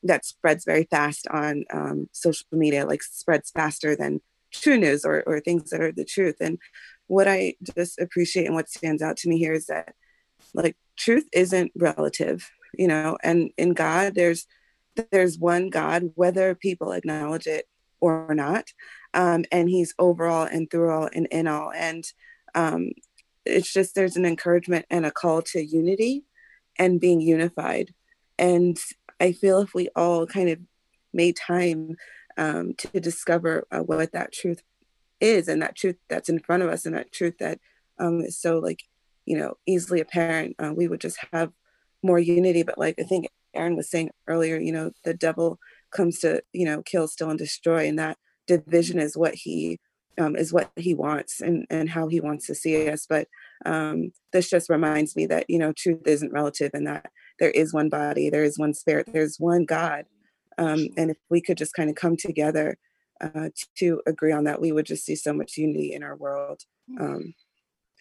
that 0.02 0.24
spreads 0.24 0.64
very 0.64 0.84
fast 0.90 1.26
on 1.28 1.64
um, 1.72 2.08
social 2.12 2.46
media, 2.52 2.86
like 2.86 3.02
spreads 3.02 3.50
faster 3.50 3.96
than 3.96 4.20
true 4.52 4.78
news 4.78 5.04
or, 5.04 5.22
or 5.26 5.40
things 5.40 5.70
that 5.70 5.80
are 5.80 5.92
the 5.92 6.04
truth. 6.04 6.36
And 6.40 6.58
what 7.06 7.26
I 7.26 7.54
just 7.76 7.98
appreciate 7.98 8.46
and 8.46 8.54
what 8.54 8.68
stands 8.68 9.02
out 9.02 9.16
to 9.18 9.28
me 9.28 9.38
here 9.38 9.52
is 9.52 9.66
that 9.66 9.94
like 10.54 10.76
truth 10.96 11.26
isn't 11.32 11.72
relative, 11.74 12.48
you 12.74 12.88
know, 12.88 13.18
and 13.22 13.50
in 13.56 13.74
God, 13.74 14.14
there's 14.14 14.46
there's 15.10 15.38
one 15.38 15.70
God, 15.70 16.10
whether 16.14 16.54
people 16.54 16.92
acknowledge 16.92 17.46
it 17.46 17.66
or 18.00 18.34
not. 18.34 18.72
Um, 19.14 19.44
and 19.50 19.68
he's 19.68 19.94
overall 19.98 20.44
and 20.44 20.70
through 20.70 20.90
all 20.90 21.08
and 21.12 21.26
in 21.30 21.46
all. 21.46 21.72
And 21.72 22.04
um, 22.54 22.90
it's 23.44 23.72
just 23.72 23.94
there's 23.94 24.16
an 24.16 24.24
encouragement 24.24 24.86
and 24.90 25.06
a 25.06 25.10
call 25.10 25.42
to 25.42 25.64
unity 25.64 26.24
and 26.78 27.00
being 27.00 27.20
unified. 27.20 27.94
And 28.38 28.78
I 29.20 29.32
feel 29.32 29.60
if 29.60 29.74
we 29.74 29.88
all 29.96 30.26
kind 30.26 30.48
of 30.48 30.58
made 31.12 31.36
time 31.36 31.96
um, 32.36 32.74
to 32.78 33.00
discover 33.00 33.66
uh, 33.72 33.80
what 33.80 34.12
that 34.12 34.32
truth 34.32 34.62
is 35.20 35.48
and 35.48 35.60
that 35.62 35.76
truth 35.76 35.96
that's 36.08 36.28
in 36.28 36.38
front 36.38 36.62
of 36.62 36.68
us 36.68 36.86
and 36.86 36.94
that 36.94 37.10
truth 37.10 37.38
that 37.40 37.58
um, 37.98 38.20
is 38.20 38.38
so 38.38 38.58
like, 38.58 38.84
you 39.26 39.36
know, 39.36 39.54
easily 39.66 40.00
apparent, 40.00 40.54
uh, 40.58 40.72
we 40.74 40.86
would 40.86 41.00
just 41.00 41.18
have 41.32 41.50
more 42.02 42.18
unity. 42.18 42.62
But 42.62 42.78
like 42.78 42.94
I 43.00 43.02
think 43.02 43.28
Aaron 43.58 43.76
was 43.76 43.90
saying 43.90 44.10
earlier, 44.26 44.58
you 44.58 44.72
know, 44.72 44.92
the 45.04 45.14
devil 45.14 45.58
comes 45.90 46.20
to, 46.20 46.42
you 46.52 46.64
know, 46.64 46.82
kill, 46.82 47.08
steal, 47.08 47.30
and 47.30 47.38
destroy. 47.38 47.86
And 47.88 47.98
that 47.98 48.16
division 48.46 48.98
is 48.98 49.16
what 49.16 49.34
he 49.34 49.78
um, 50.18 50.34
is 50.36 50.52
what 50.52 50.70
he 50.76 50.94
wants 50.94 51.40
and, 51.40 51.66
and 51.70 51.88
how 51.88 52.08
he 52.08 52.20
wants 52.20 52.46
to 52.46 52.54
see 52.54 52.88
us. 52.88 53.06
But 53.08 53.28
um, 53.64 54.12
this 54.32 54.50
just 54.50 54.68
reminds 54.68 55.14
me 55.14 55.26
that, 55.26 55.46
you 55.48 55.58
know, 55.58 55.72
truth 55.72 56.06
isn't 56.06 56.32
relative 56.32 56.72
and 56.74 56.86
that 56.86 57.06
there 57.38 57.50
is 57.50 57.72
one 57.72 57.88
body, 57.88 58.28
there 58.28 58.42
is 58.42 58.58
one 58.58 58.74
spirit, 58.74 59.08
there's 59.12 59.36
one 59.38 59.64
God. 59.64 60.06
Um, 60.58 60.88
and 60.96 61.10
if 61.12 61.16
we 61.30 61.40
could 61.40 61.56
just 61.56 61.74
kind 61.74 61.88
of 61.88 61.94
come 61.94 62.16
together 62.16 62.78
uh, 63.20 63.50
to 63.76 64.02
agree 64.06 64.32
on 64.32 64.44
that, 64.44 64.60
we 64.60 64.72
would 64.72 64.86
just 64.86 65.04
see 65.04 65.14
so 65.14 65.32
much 65.32 65.56
unity 65.56 65.92
in 65.92 66.02
our 66.02 66.16
world 66.16 66.62
um, 66.98 67.34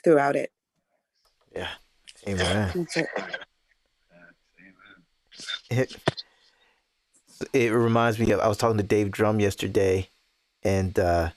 throughout 0.03 0.35
it. 0.35 0.51
Yeah. 1.55 1.69
Amen. 2.27 2.87
It, 5.69 5.95
it 7.53 7.71
reminds 7.71 8.19
me 8.19 8.31
of 8.31 8.39
I 8.39 8.47
was 8.47 8.57
talking 8.57 8.77
to 8.77 8.83
Dave 8.83 9.11
Drum 9.11 9.39
yesterday, 9.39 10.09
and 10.63 10.97
uh, 10.97 11.29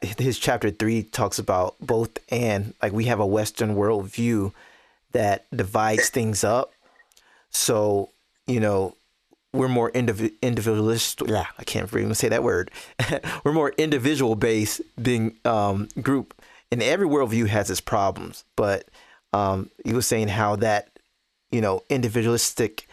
his 0.00 0.38
chapter 0.38 0.70
three 0.70 1.02
talks 1.02 1.38
about 1.38 1.76
both 1.80 2.18
and 2.30 2.74
like 2.82 2.92
we 2.92 3.04
have 3.06 3.20
a 3.20 3.26
Western 3.26 3.74
worldview 3.74 4.52
that 5.12 5.46
divides 5.54 6.08
things 6.08 6.44
up. 6.44 6.72
So 7.50 8.10
you 8.46 8.60
know 8.60 8.96
we're 9.52 9.68
more 9.68 9.90
indiv- 9.92 10.34
individualist. 10.42 11.22
Yeah, 11.26 11.46
I 11.58 11.64
can't 11.64 11.92
even 11.92 12.14
say 12.14 12.28
that 12.28 12.42
word. 12.42 12.70
we're 13.44 13.52
more 13.52 13.72
individual 13.78 14.34
based 14.34 14.82
being 15.00 15.36
um, 15.44 15.88
group, 16.02 16.34
and 16.70 16.82
every 16.82 17.06
worldview 17.06 17.46
has 17.46 17.70
its 17.70 17.80
problems. 17.80 18.44
But 18.56 18.88
um, 19.32 19.70
he 19.84 19.94
was 19.94 20.06
saying 20.06 20.28
how 20.28 20.56
that 20.56 20.93
you 21.54 21.60
know 21.60 21.84
individualistic 21.88 22.88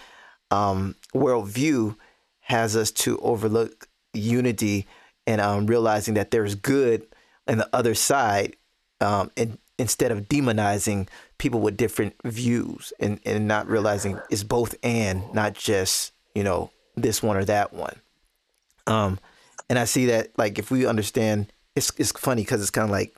um, 0.52 0.96
worldview 1.16 1.96
has 2.42 2.76
us 2.76 2.92
to 2.92 3.18
overlook 3.20 3.88
unity 4.14 4.86
and 5.26 5.42
um, 5.42 5.66
realizing 5.66 6.14
that 6.14 6.30
there's 6.30 6.54
good 6.54 7.08
on 7.48 7.58
the 7.58 7.70
other 7.74 7.96
side, 7.96 8.56
um, 9.00 9.32
and 9.36 9.58
instead 9.80 10.12
of 10.12 10.30
demonizing 10.30 11.08
people 11.40 11.60
with 11.60 11.76
different 11.76 12.14
views 12.24 12.94
and, 13.00 13.20
and 13.26 13.48
not 13.48 13.68
realizing 13.68 14.20
it's 14.30 14.44
both 14.44 14.76
and 14.84 15.34
not 15.34 15.56
just 15.56 16.14
you 16.36 16.44
know 16.44 16.70
this 16.96 17.24
one 17.24 17.38
or 17.38 17.46
that 17.46 17.74
one. 17.74 18.00
Um, 18.86 19.20
and 19.70 19.80
I 19.80 19.86
see 19.86 20.06
that 20.08 20.38
like 20.38 20.60
if 20.60 20.70
we 20.70 20.86
understand, 20.86 21.52
it's 21.76 21.92
it's 21.98 22.12
funny 22.12 22.44
because 22.44 22.62
it's 22.62 22.70
kind 22.70 22.86
of 22.86 22.92
like 22.92 23.16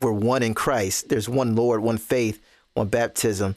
we're 0.00 0.12
one 0.12 0.42
in 0.42 0.54
Christ. 0.54 1.10
There's 1.10 1.28
one 1.28 1.54
Lord, 1.54 1.82
one 1.82 1.98
faith, 1.98 2.40
one 2.72 2.88
baptism, 2.88 3.56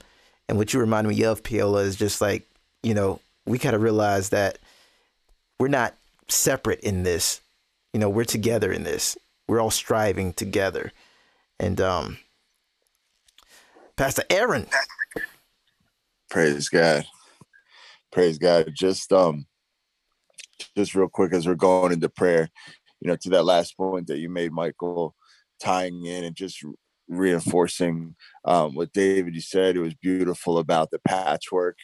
and 0.50 0.58
what 0.58 0.74
you 0.74 0.80
remind 0.80 1.08
me 1.08 1.24
of, 1.24 1.44
Paola, 1.44 1.82
is 1.82 1.96
just 1.96 2.22
like, 2.22 2.48
you 2.84 2.94
know, 2.94 3.20
we 3.46 3.58
got 3.58 3.72
to 3.72 3.80
realize 3.80 4.30
that 4.30 4.60
we're 5.60 5.68
not 5.68 5.96
separate 6.28 6.80
in 6.82 7.04
this. 7.04 7.42
You 7.94 8.00
know, 8.00 8.10
we're 8.10 8.26
together 8.26 8.72
in 8.72 8.84
this. 8.84 9.18
We're 9.48 9.62
all 9.62 9.72
striving 9.72 10.34
together. 10.34 10.92
And 11.60 11.80
um 11.82 12.18
Pastor 13.96 14.24
Aaron. 14.30 14.68
Praise 16.30 16.70
God. 16.70 17.06
Praise 18.12 18.38
God. 18.38 18.72
Just 18.74 19.12
um 19.12 19.46
just 20.76 20.96
real 20.96 21.08
quick 21.08 21.34
as 21.34 21.48
we're 21.48 21.56
going 21.56 21.94
into 21.94 22.10
prayer, 22.10 22.50
you 23.00 23.10
know, 23.10 23.16
to 23.16 23.30
that 23.30 23.46
last 23.46 23.78
point 23.78 24.08
that 24.08 24.20
you 24.20 24.30
made, 24.30 24.52
Michael, 24.52 25.16
tying 25.60 26.06
in 26.06 26.24
and 26.24 26.36
just 26.36 26.64
reinforcing 27.08 28.15
um, 28.46 28.76
what 28.76 28.93
David 28.93 29.36
you 29.36 29.41
said. 29.41 29.76
It 29.76 29.82
was 29.82 29.93
beautiful 29.96 30.58
about 30.58 30.91
the 30.91 31.00
patchwork. 31.00 31.78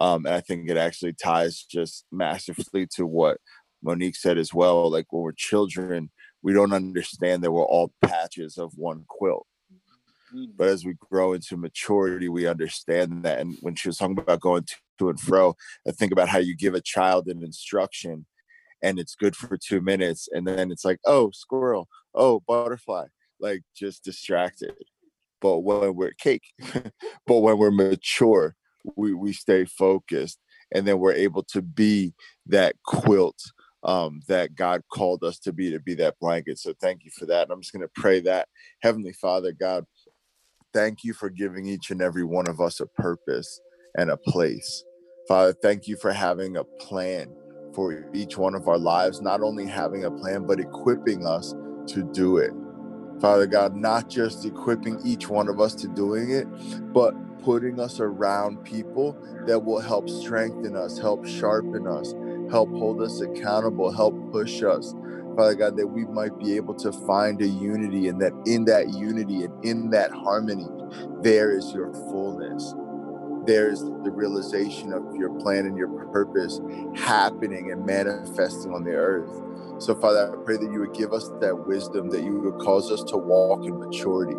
Um, 0.00 0.26
and 0.26 0.34
I 0.34 0.40
think 0.40 0.68
it 0.68 0.76
actually 0.76 1.14
ties 1.14 1.62
just 1.62 2.04
massively 2.12 2.86
to 2.94 3.06
what 3.06 3.38
Monique 3.82 4.16
said 4.16 4.38
as 4.38 4.52
well. 4.52 4.90
Like 4.90 5.06
when 5.10 5.22
we're 5.22 5.32
children, 5.32 6.10
we 6.42 6.52
don't 6.52 6.72
understand 6.72 7.42
that 7.42 7.52
we're 7.52 7.64
all 7.64 7.92
patches 8.02 8.58
of 8.58 8.72
one 8.76 9.04
quilt. 9.08 9.46
Mm-hmm. 10.34 10.52
But 10.56 10.68
as 10.68 10.84
we 10.84 10.94
grow 11.10 11.32
into 11.32 11.56
maturity, 11.56 12.28
we 12.28 12.46
understand 12.46 13.24
that. 13.24 13.40
And 13.40 13.56
when 13.60 13.74
she 13.74 13.88
was 13.88 13.96
talking 13.96 14.18
about 14.18 14.40
going 14.40 14.64
to, 14.64 14.74
to 14.98 15.08
and 15.08 15.20
fro, 15.20 15.56
I 15.88 15.92
think 15.92 16.12
about 16.12 16.28
how 16.28 16.38
you 16.38 16.54
give 16.56 16.74
a 16.74 16.80
child 16.80 17.28
an 17.28 17.42
instruction 17.42 18.26
and 18.82 18.98
it's 18.98 19.14
good 19.14 19.34
for 19.34 19.56
two 19.56 19.80
minutes. 19.80 20.28
And 20.30 20.46
then 20.46 20.70
it's 20.70 20.84
like, 20.84 20.98
oh, 21.06 21.30
squirrel, 21.32 21.88
oh, 22.14 22.42
butterfly 22.46 23.06
like 23.40 23.62
just 23.74 24.04
distracted. 24.04 24.74
But 25.40 25.60
when 25.60 25.94
we're 25.94 26.12
cake, 26.12 26.44
but 27.26 27.38
when 27.38 27.58
we're 27.58 27.70
mature, 27.70 28.56
we, 28.96 29.14
we 29.14 29.32
stay 29.32 29.64
focused 29.64 30.38
and 30.72 30.86
then 30.86 30.98
we're 30.98 31.12
able 31.12 31.42
to 31.44 31.62
be 31.62 32.14
that 32.46 32.76
quilt 32.84 33.38
um, 33.84 34.20
that 34.26 34.54
God 34.54 34.82
called 34.92 35.22
us 35.22 35.38
to 35.40 35.52
be, 35.52 35.70
to 35.70 35.78
be 35.78 35.94
that 35.96 36.18
blanket. 36.20 36.58
So 36.58 36.74
thank 36.80 37.04
you 37.04 37.10
for 37.16 37.26
that. 37.26 37.44
And 37.44 37.52
I'm 37.52 37.60
just 37.60 37.72
going 37.72 37.86
to 37.86 38.00
pray 38.00 38.20
that 38.20 38.48
Heavenly 38.82 39.12
Father, 39.12 39.52
God, 39.52 39.84
thank 40.72 41.04
you 41.04 41.12
for 41.12 41.30
giving 41.30 41.66
each 41.66 41.90
and 41.90 42.02
every 42.02 42.24
one 42.24 42.48
of 42.48 42.60
us 42.60 42.80
a 42.80 42.86
purpose 42.86 43.60
and 43.96 44.10
a 44.10 44.16
place. 44.16 44.84
Father, 45.28 45.54
thank 45.62 45.86
you 45.86 45.96
for 45.96 46.12
having 46.12 46.56
a 46.56 46.64
plan 46.64 47.34
for 47.74 48.08
each 48.14 48.36
one 48.38 48.54
of 48.54 48.68
our 48.68 48.78
lives, 48.78 49.20
not 49.20 49.42
only 49.42 49.66
having 49.66 50.04
a 50.04 50.10
plan, 50.10 50.46
but 50.46 50.60
equipping 50.60 51.26
us 51.26 51.54
to 51.88 52.08
do 52.12 52.38
it. 52.38 52.52
Father 53.20 53.46
God, 53.46 53.74
not 53.74 54.08
just 54.08 54.44
equipping 54.44 55.00
each 55.04 55.28
one 55.28 55.48
of 55.48 55.60
us 55.60 55.74
to 55.76 55.88
doing 55.88 56.30
it, 56.30 56.46
but 56.92 57.14
putting 57.42 57.80
us 57.80 58.00
around 58.00 58.64
people 58.64 59.16
that 59.46 59.60
will 59.60 59.80
help 59.80 60.08
strengthen 60.08 60.76
us, 60.76 60.98
help 60.98 61.26
sharpen 61.26 61.86
us, 61.86 62.14
help 62.50 62.70
hold 62.70 63.00
us 63.00 63.20
accountable, 63.20 63.92
help 63.92 64.14
push 64.32 64.62
us. 64.62 64.94
Father 65.36 65.54
God, 65.54 65.76
that 65.76 65.86
we 65.86 66.04
might 66.06 66.36
be 66.38 66.56
able 66.56 66.74
to 66.74 66.92
find 66.92 67.40
a 67.40 67.46
unity 67.46 68.08
and 68.08 68.20
that 68.20 68.32
in 68.46 68.64
that 68.66 68.88
unity 68.90 69.44
and 69.44 69.64
in 69.64 69.90
that 69.90 70.10
harmony, 70.10 70.68
there 71.22 71.56
is 71.56 71.72
your 71.72 71.92
fullness. 72.10 72.74
There's 73.46 73.80
the 73.80 74.10
realization 74.10 74.92
of 74.92 75.14
your 75.14 75.30
plan 75.40 75.66
and 75.66 75.76
your 75.76 75.88
purpose 76.12 76.60
happening 76.96 77.70
and 77.70 77.86
manifesting 77.86 78.72
on 78.72 78.84
the 78.84 78.92
earth. 78.94 79.30
So, 79.78 79.94
Father, 79.94 80.32
I 80.32 80.44
pray 80.44 80.56
that 80.56 80.70
you 80.72 80.80
would 80.80 80.94
give 80.94 81.12
us 81.12 81.30
that 81.40 81.66
wisdom, 81.66 82.08
that 82.10 82.22
you 82.22 82.40
would 82.40 82.58
cause 82.64 82.90
us 82.90 83.02
to 83.04 83.16
walk 83.18 83.64
in 83.64 83.78
maturity. 83.78 84.36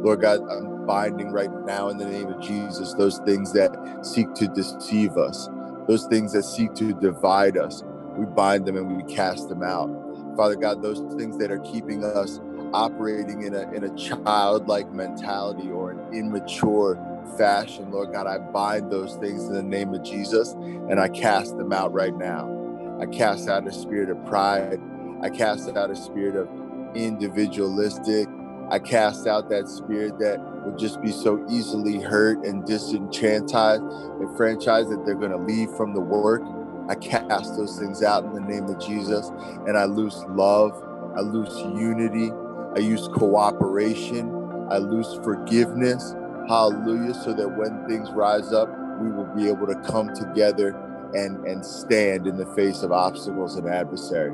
Lord 0.00 0.20
God, 0.20 0.40
I'm 0.48 0.86
binding 0.86 1.32
right 1.32 1.50
now 1.66 1.88
in 1.88 1.98
the 1.98 2.06
name 2.06 2.28
of 2.28 2.40
Jesus 2.40 2.94
those 2.94 3.18
things 3.26 3.52
that 3.54 3.72
seek 4.02 4.32
to 4.34 4.46
deceive 4.46 5.16
us, 5.16 5.48
those 5.88 6.06
things 6.06 6.32
that 6.32 6.44
seek 6.44 6.74
to 6.74 6.94
divide 6.94 7.56
us. 7.56 7.82
We 8.16 8.26
bind 8.26 8.66
them 8.66 8.76
and 8.76 8.96
we 8.96 9.14
cast 9.14 9.48
them 9.48 9.64
out. 9.64 9.90
Father 10.36 10.54
God, 10.54 10.82
those 10.82 11.00
things 11.16 11.36
that 11.38 11.50
are 11.50 11.58
keeping 11.58 12.04
us 12.04 12.40
operating 12.72 13.42
in 13.42 13.54
a 13.54 13.62
in 13.72 13.82
a 13.82 13.96
childlike 13.96 14.92
mentality 14.92 15.70
or 15.70 15.90
an 15.90 16.14
immature 16.14 16.96
fashion, 17.36 17.90
Lord 17.90 18.12
God, 18.12 18.28
I 18.28 18.38
bind 18.38 18.92
those 18.92 19.16
things 19.16 19.48
in 19.48 19.54
the 19.54 19.62
name 19.62 19.92
of 19.94 20.04
Jesus 20.04 20.52
and 20.52 21.00
I 21.00 21.08
cast 21.08 21.56
them 21.58 21.72
out 21.72 21.92
right 21.92 22.16
now. 22.16 22.57
I 23.00 23.06
cast 23.06 23.48
out 23.48 23.66
a 23.66 23.72
spirit 23.72 24.10
of 24.10 24.24
pride. 24.26 24.80
I 25.22 25.30
cast 25.30 25.68
out 25.76 25.90
a 25.90 25.96
spirit 25.96 26.36
of 26.36 26.48
individualistic. 26.96 28.28
I 28.70 28.78
cast 28.78 29.26
out 29.26 29.48
that 29.50 29.68
spirit 29.68 30.18
that 30.18 30.40
would 30.64 30.78
just 30.78 31.00
be 31.00 31.12
so 31.12 31.44
easily 31.48 32.00
hurt 32.00 32.44
and 32.44 32.64
disenchantized 32.64 34.20
and 34.20 34.28
franchised 34.36 34.90
that 34.90 35.04
they're 35.06 35.14
going 35.14 35.30
to 35.30 35.38
leave 35.38 35.70
from 35.76 35.94
the 35.94 36.00
work. 36.00 36.42
I 36.88 36.94
cast 36.96 37.56
those 37.56 37.78
things 37.78 38.02
out 38.02 38.24
in 38.24 38.32
the 38.32 38.40
name 38.40 38.64
of 38.64 38.80
Jesus 38.80 39.30
and 39.66 39.78
I 39.78 39.84
lose 39.84 40.16
love. 40.30 40.72
I 41.16 41.20
lose 41.20 41.56
unity. 41.78 42.32
I 42.76 42.80
use 42.80 43.08
cooperation. 43.14 44.32
I 44.70 44.78
lose 44.78 45.14
forgiveness. 45.24 46.14
Hallelujah. 46.48 47.14
So 47.14 47.32
that 47.34 47.48
when 47.48 47.86
things 47.88 48.10
rise 48.10 48.52
up, 48.52 48.68
we 49.00 49.10
will 49.10 49.28
be 49.36 49.48
able 49.48 49.66
to 49.66 49.76
come 49.76 50.12
together 50.14 50.76
and, 51.14 51.44
and 51.46 51.64
stand 51.64 52.26
in 52.26 52.36
the 52.36 52.46
face 52.54 52.82
of 52.82 52.92
obstacles 52.92 53.56
and 53.56 53.68
adversary. 53.68 54.32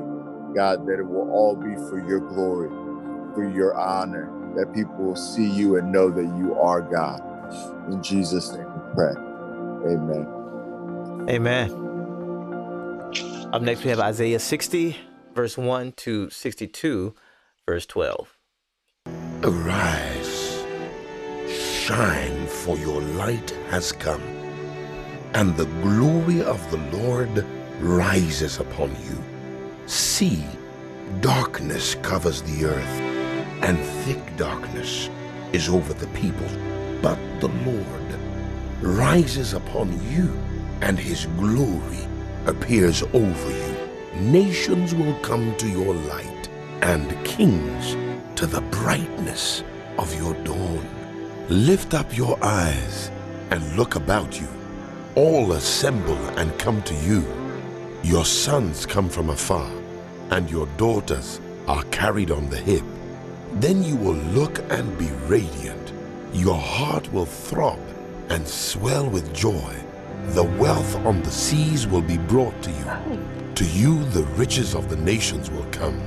God, 0.55 0.85
that 0.87 0.99
it 0.99 1.07
will 1.07 1.29
all 1.31 1.55
be 1.55 1.75
for 1.89 1.99
your 2.07 2.19
glory, 2.19 2.69
for 3.33 3.49
your 3.49 3.75
honor, 3.75 4.31
that 4.55 4.73
people 4.73 4.95
will 4.95 5.15
see 5.15 5.49
you 5.49 5.77
and 5.77 5.91
know 5.91 6.09
that 6.09 6.37
you 6.37 6.55
are 6.55 6.81
God. 6.81 7.21
In 7.91 8.01
Jesus' 8.01 8.51
name 8.51 8.65
we 8.65 8.93
pray. 8.95 9.13
Amen. 9.93 10.27
Amen. 11.29 11.85
Up 13.53 13.61
next, 13.61 13.83
we 13.83 13.89
have 13.89 13.99
Isaiah 13.99 14.39
60, 14.39 14.97
verse 15.33 15.57
1 15.57 15.93
to 15.93 16.29
62, 16.29 17.15
verse 17.65 17.85
12. 17.85 18.37
Arise, 19.43 20.65
shine, 21.47 22.47
for 22.47 22.77
your 22.77 23.01
light 23.01 23.51
has 23.69 23.91
come, 23.91 24.21
and 25.35 25.57
the 25.57 25.65
glory 25.83 26.41
of 26.41 26.71
the 26.71 26.97
Lord 26.97 27.45
rises 27.81 28.59
upon 28.59 28.89
you. 29.03 29.21
See, 29.85 30.45
darkness 31.19 31.95
covers 31.95 32.41
the 32.41 32.65
earth, 32.65 33.01
and 33.61 33.77
thick 34.05 34.37
darkness 34.37 35.09
is 35.51 35.67
over 35.67 35.93
the 35.93 36.07
people. 36.07 36.47
But 37.01 37.19
the 37.41 37.49
Lord 37.69 38.07
rises 38.81 39.53
upon 39.53 39.91
you, 40.09 40.33
and 40.81 40.97
his 40.97 41.25
glory 41.37 42.07
appears 42.45 43.03
over 43.03 43.51
you. 43.51 43.75
Nations 44.21 44.95
will 44.95 45.19
come 45.19 45.53
to 45.57 45.67
your 45.67 45.93
light, 45.93 46.49
and 46.81 47.11
kings 47.25 47.97
to 48.37 48.45
the 48.47 48.61
brightness 48.61 49.65
of 49.97 50.17
your 50.17 50.33
dawn. 50.45 50.87
Lift 51.49 51.93
up 51.93 52.15
your 52.15 52.41
eyes 52.41 53.11
and 53.51 53.75
look 53.75 53.95
about 53.95 54.39
you. 54.39 54.47
All 55.15 55.53
assemble 55.53 56.17
and 56.37 56.57
come 56.59 56.81
to 56.83 56.93
you. 56.95 57.23
Your 58.03 58.25
sons 58.25 58.85
come 58.85 59.07
from 59.07 59.29
afar, 59.29 59.71
and 60.31 60.51
your 60.51 60.67
daughters 60.75 61.39
are 61.69 61.83
carried 61.85 62.31
on 62.31 62.49
the 62.49 62.57
hip. 62.57 62.83
Then 63.53 63.81
you 63.81 63.95
will 63.95 64.17
look 64.33 64.59
and 64.69 64.97
be 64.97 65.09
radiant. 65.27 65.93
Your 66.33 66.57
heart 66.57 67.11
will 67.13 67.25
throb 67.25 67.79
and 68.27 68.45
swell 68.45 69.09
with 69.09 69.33
joy. 69.33 69.73
The 70.33 70.43
wealth 70.43 70.97
on 71.05 71.21
the 71.21 71.31
seas 71.31 71.87
will 71.87 72.01
be 72.01 72.17
brought 72.17 72.61
to 72.63 72.71
you. 72.71 73.23
To 73.55 73.65
you 73.65 74.03
the 74.09 74.25
riches 74.35 74.75
of 74.75 74.89
the 74.89 74.97
nations 74.97 75.49
will 75.49 75.67
come. 75.71 75.97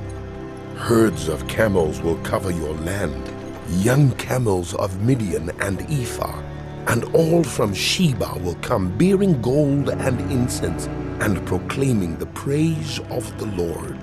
Herds 0.76 1.28
of 1.28 1.48
camels 1.48 2.02
will 2.02 2.18
cover 2.18 2.50
your 2.50 2.74
land, 2.74 3.32
young 3.70 4.10
camels 4.16 4.74
of 4.74 5.00
Midian 5.02 5.50
and 5.62 5.80
Ephah, 5.90 6.42
and 6.88 7.04
all 7.14 7.44
from 7.44 7.74
Sheba 7.74 8.38
will 8.42 8.54
come 8.56 8.96
bearing 8.96 9.40
gold 9.42 9.90
and 9.90 10.20
incense 10.32 10.86
and 11.20 11.46
proclaiming 11.46 12.16
the 12.16 12.26
praise 12.26 12.98
of 13.10 13.38
the 13.38 13.46
Lord. 13.46 13.98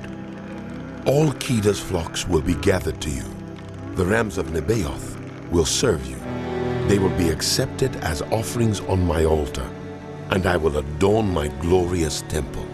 All 1.08 1.32
Kedar's 1.34 1.80
flocks 1.80 2.28
will 2.28 2.42
be 2.42 2.54
gathered 2.56 3.02
to 3.02 3.10
you. 3.10 3.24
The 3.96 4.06
rams 4.06 4.38
of 4.38 4.48
Nebaioth 4.48 5.18
will 5.50 5.66
serve 5.66 6.06
you. 6.06 6.18
They 6.88 7.00
will 7.00 7.16
be 7.18 7.30
accepted 7.30 7.96
as 7.98 8.22
offerings 8.24 8.82
on 8.82 9.04
my 9.04 9.26
altar, 9.26 9.68
and 10.30 10.46
I 10.46 10.56
will 10.56 10.78
adorn 10.78 11.34
my 11.34 11.48
glorious 11.62 12.22
temple. 12.30 12.68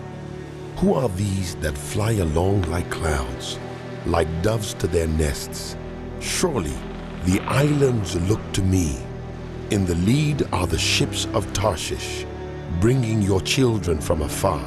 Who 0.77 0.93
are 0.93 1.09
these 1.09 1.55
that 1.57 1.77
fly 1.77 2.13
along 2.13 2.63
like 2.63 2.89
clouds, 2.89 3.57
like 4.05 4.27
doves 4.41 4.73
to 4.75 4.87
their 4.87 5.07
nests? 5.07 5.77
Surely 6.19 6.75
the 7.23 7.39
islands 7.41 8.15
look 8.29 8.41
to 8.53 8.61
me. 8.61 8.97
In 9.71 9.85
the 9.85 9.95
lead 9.95 10.45
are 10.51 10.67
the 10.67 10.77
ships 10.77 11.27
of 11.33 11.53
Tarshish, 11.53 12.25
bringing 12.81 13.21
your 13.21 13.39
children 13.39 14.01
from 14.01 14.21
afar 14.21 14.61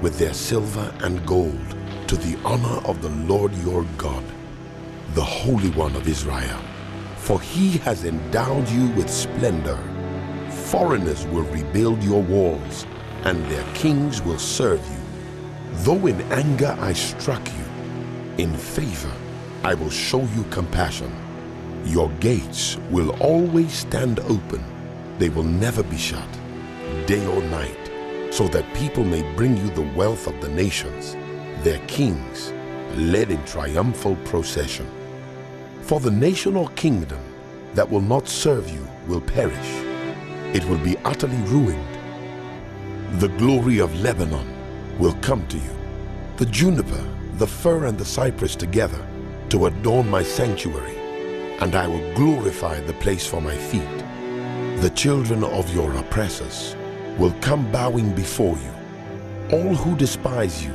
with 0.00 0.20
their 0.20 0.34
silver 0.34 0.94
and 1.00 1.26
gold 1.26 1.74
to 2.06 2.16
the 2.16 2.38
honor 2.44 2.80
of 2.86 3.02
the 3.02 3.08
Lord 3.26 3.52
your 3.64 3.82
God, 3.98 4.22
the 5.14 5.24
Holy 5.24 5.70
One 5.70 5.96
of 5.96 6.06
Israel. 6.06 6.60
For 7.16 7.40
he 7.40 7.78
has 7.78 8.04
endowed 8.04 8.68
you 8.68 8.86
with 8.90 9.10
splendor. 9.10 9.80
Foreigners 10.66 11.26
will 11.26 11.42
rebuild 11.46 12.04
your 12.04 12.22
walls, 12.22 12.86
and 13.24 13.44
their 13.46 13.66
kings 13.74 14.22
will 14.22 14.38
serve 14.38 14.78
you. 14.78 15.00
Though 15.78 16.06
in 16.06 16.20
anger 16.30 16.76
I 16.78 16.92
struck 16.92 17.44
you, 17.48 17.64
in 18.38 18.56
favor 18.56 19.12
I 19.64 19.74
will 19.74 19.90
show 19.90 20.20
you 20.20 20.44
compassion. 20.50 21.12
Your 21.86 22.10
gates 22.18 22.76
will 22.90 23.10
always 23.22 23.72
stand 23.72 24.18
open. 24.20 24.62
They 25.18 25.28
will 25.28 25.44
never 25.44 25.84
be 25.84 25.96
shut, 25.96 26.28
day 27.06 27.24
or 27.26 27.40
night, 27.42 28.32
so 28.34 28.48
that 28.48 28.74
people 28.74 29.04
may 29.04 29.22
bring 29.36 29.56
you 29.56 29.70
the 29.70 29.90
wealth 29.96 30.26
of 30.26 30.40
the 30.40 30.48
nations, 30.48 31.14
their 31.62 31.78
kings, 31.86 32.52
led 32.96 33.30
in 33.30 33.42
triumphal 33.44 34.16
procession. 34.24 34.86
For 35.82 36.00
the 36.00 36.10
nation 36.10 36.56
or 36.56 36.68
kingdom 36.70 37.20
that 37.74 37.88
will 37.88 38.00
not 38.00 38.26
serve 38.26 38.68
you 38.68 38.86
will 39.06 39.20
perish. 39.20 39.70
It 40.54 40.64
will 40.64 40.78
be 40.78 40.96
utterly 41.04 41.40
ruined. 41.42 41.98
The 43.20 43.28
glory 43.28 43.78
of 43.78 43.94
Lebanon 44.00 44.48
will 44.98 45.14
come 45.22 45.46
to 45.46 45.56
you, 45.56 45.76
the 46.36 46.46
juniper, 46.46 47.04
the 47.34 47.46
fir, 47.46 47.84
and 47.84 47.96
the 47.96 48.04
cypress 48.04 48.56
together 48.56 49.06
to 49.50 49.66
adorn 49.66 50.10
my 50.10 50.24
sanctuary, 50.24 50.95
and 51.60 51.74
I 51.74 51.86
will 51.86 52.14
glorify 52.14 52.80
the 52.80 52.92
place 52.94 53.26
for 53.26 53.40
my 53.40 53.56
feet. 53.56 54.04
The 54.80 54.90
children 54.90 55.42
of 55.42 55.74
your 55.74 55.94
oppressors 55.96 56.76
will 57.18 57.32
come 57.40 57.70
bowing 57.72 58.14
before 58.14 58.56
you. 58.58 58.72
All 59.56 59.74
who 59.74 59.96
despise 59.96 60.64
you 60.64 60.72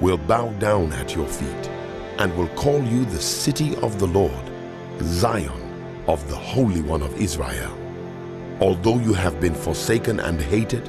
will 0.00 0.18
bow 0.18 0.50
down 0.58 0.92
at 0.92 1.14
your 1.14 1.26
feet 1.26 1.70
and 2.18 2.36
will 2.36 2.48
call 2.48 2.82
you 2.82 3.04
the 3.06 3.20
city 3.20 3.76
of 3.76 3.98
the 3.98 4.06
Lord, 4.06 4.44
Zion 5.02 6.04
of 6.06 6.28
the 6.28 6.36
Holy 6.36 6.82
One 6.82 7.02
of 7.02 7.20
Israel. 7.20 7.76
Although 8.60 8.98
you 8.98 9.14
have 9.14 9.40
been 9.40 9.54
forsaken 9.54 10.20
and 10.20 10.40
hated, 10.40 10.88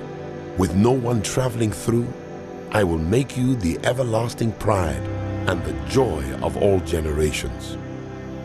with 0.58 0.76
no 0.76 0.92
one 0.92 1.22
traveling 1.22 1.72
through, 1.72 2.08
I 2.72 2.84
will 2.84 2.98
make 2.98 3.38
you 3.38 3.56
the 3.56 3.80
everlasting 3.84 4.52
pride 4.54 5.02
and 5.48 5.64
the 5.64 5.74
joy 5.90 6.24
of 6.42 6.58
all 6.58 6.80
generations. 6.82 7.78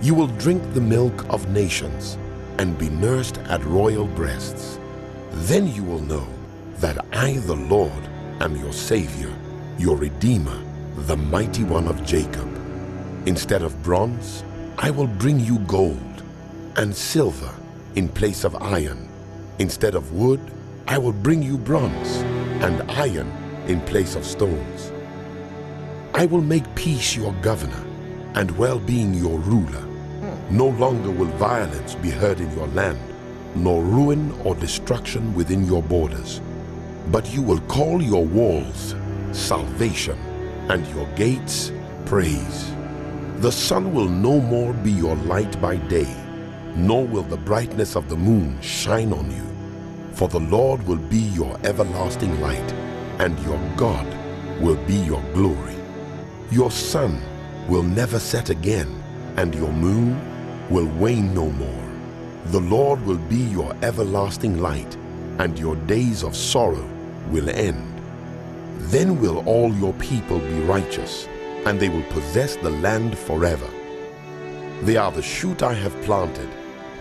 You 0.04 0.12
will 0.12 0.26
drink 0.26 0.62
the 0.74 0.82
milk 0.82 1.24
of 1.30 1.48
nations 1.48 2.18
and 2.58 2.76
be 2.76 2.90
nursed 2.90 3.38
at 3.48 3.64
royal 3.64 4.06
breasts. 4.06 4.78
Then 5.48 5.74
you 5.74 5.82
will 5.82 6.02
know 6.02 6.28
that 6.76 7.02
I, 7.14 7.38
the 7.38 7.56
Lord, 7.56 8.04
am 8.38 8.54
your 8.54 8.74
Savior, 8.74 9.34
your 9.78 9.96
Redeemer, 9.96 10.62
the 11.08 11.16
Mighty 11.16 11.64
One 11.64 11.88
of 11.88 12.04
Jacob. 12.04 12.46
Instead 13.24 13.62
of 13.62 13.82
bronze, 13.82 14.44
I 14.76 14.90
will 14.90 15.06
bring 15.06 15.40
you 15.40 15.60
gold, 15.60 16.22
and 16.76 16.94
silver 16.94 17.54
in 17.94 18.10
place 18.10 18.44
of 18.44 18.54
iron. 18.56 19.08
Instead 19.58 19.94
of 19.94 20.12
wood, 20.12 20.40
I 20.86 20.98
will 20.98 21.14
bring 21.14 21.42
you 21.42 21.56
bronze, 21.56 22.16
and 22.62 22.82
iron 22.90 23.32
in 23.68 23.80
place 23.80 24.16
of 24.16 24.26
stones. 24.26 24.92
I 26.12 26.26
will 26.26 26.42
make 26.42 26.74
peace 26.74 27.16
your 27.16 27.32
governor, 27.40 27.82
and 28.34 28.50
well-being 28.58 29.14
your 29.14 29.38
ruler. 29.38 29.93
No 30.50 30.68
longer 30.68 31.10
will 31.10 31.32
violence 31.38 31.94
be 31.94 32.10
heard 32.10 32.40
in 32.40 32.50
your 32.56 32.68
land, 32.68 33.00
nor 33.54 33.82
ruin 33.82 34.32
or 34.44 34.54
destruction 34.54 35.34
within 35.34 35.64
your 35.64 35.82
borders. 35.82 36.40
But 37.10 37.32
you 37.32 37.42
will 37.42 37.60
call 37.62 38.02
your 38.02 38.24
walls 38.24 38.94
salvation, 39.34 40.18
and 40.68 40.86
your 40.88 41.06
gates 41.16 41.72
praise. 42.06 42.72
The 43.38 43.52
sun 43.52 43.92
will 43.92 44.08
no 44.08 44.40
more 44.40 44.72
be 44.72 44.92
your 44.92 45.16
light 45.16 45.60
by 45.60 45.76
day, 45.76 46.08
nor 46.76 47.04
will 47.04 47.22
the 47.22 47.36
brightness 47.36 47.96
of 47.96 48.08
the 48.08 48.16
moon 48.16 48.60
shine 48.60 49.12
on 49.12 49.30
you. 49.30 49.44
For 50.12 50.28
the 50.28 50.40
Lord 50.40 50.86
will 50.86 50.98
be 50.98 51.18
your 51.18 51.58
everlasting 51.64 52.40
light, 52.40 52.72
and 53.18 53.38
your 53.40 53.60
God 53.76 54.06
will 54.60 54.76
be 54.86 54.94
your 54.94 55.22
glory. 55.34 55.74
Your 56.50 56.70
sun 56.70 57.20
will 57.68 57.82
never 57.82 58.18
set 58.18 58.50
again, 58.50 59.02
and 59.36 59.54
your 59.54 59.72
moon 59.72 60.20
will 60.70 60.86
wane 60.98 61.34
no 61.34 61.50
more. 61.50 61.84
The 62.46 62.60
Lord 62.60 63.04
will 63.04 63.18
be 63.18 63.36
your 63.36 63.74
everlasting 63.82 64.58
light, 64.60 64.96
and 65.38 65.58
your 65.58 65.76
days 65.76 66.22
of 66.22 66.36
sorrow 66.36 66.88
will 67.30 67.48
end. 67.50 67.90
Then 68.90 69.20
will 69.20 69.46
all 69.48 69.72
your 69.74 69.92
people 69.94 70.38
be 70.38 70.60
righteous, 70.60 71.28
and 71.64 71.80
they 71.80 71.88
will 71.88 72.04
possess 72.04 72.56
the 72.56 72.70
land 72.70 73.18
forever. 73.18 73.68
They 74.82 74.96
are 74.96 75.12
the 75.12 75.22
shoot 75.22 75.62
I 75.62 75.72
have 75.72 76.02
planted, 76.02 76.48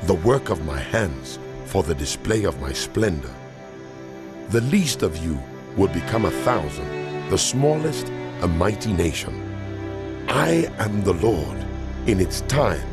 the 0.03 0.15
work 0.15 0.49
of 0.49 0.65
my 0.65 0.79
hands, 0.79 1.39
for 1.65 1.83
the 1.83 1.95
display 1.95 2.43
of 2.43 2.61
my 2.61 2.71
splendor. 2.71 3.33
The 4.49 4.61
least 4.61 5.03
of 5.03 5.17
you 5.17 5.39
will 5.75 5.89
become 5.89 6.25
a 6.25 6.31
thousand, 6.31 7.29
the 7.29 7.37
smallest 7.37 8.11
a 8.41 8.47
mighty 8.47 8.91
nation. 8.91 9.33
I 10.27 10.69
am 10.79 11.03
the 11.03 11.13
Lord. 11.13 11.57
In 12.07 12.19
its 12.19 12.41
time, 12.41 12.92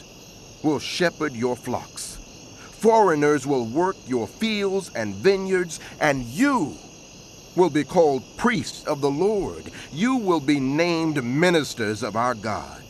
will 0.63 0.79
shepherd 0.79 1.33
your 1.33 1.55
flocks. 1.55 2.17
Foreigners 2.79 3.45
will 3.45 3.65
work 3.65 3.95
your 4.07 4.27
fields 4.27 4.91
and 4.95 5.13
vineyards, 5.15 5.79
and 5.99 6.23
you 6.23 6.75
will 7.55 7.69
be 7.69 7.83
called 7.83 8.23
priests 8.37 8.83
of 8.85 9.01
the 9.01 9.11
Lord. 9.11 9.71
You 9.91 10.15
will 10.15 10.39
be 10.39 10.59
named 10.59 11.23
ministers 11.23 12.01
of 12.01 12.15
our 12.15 12.33
God. 12.33 12.81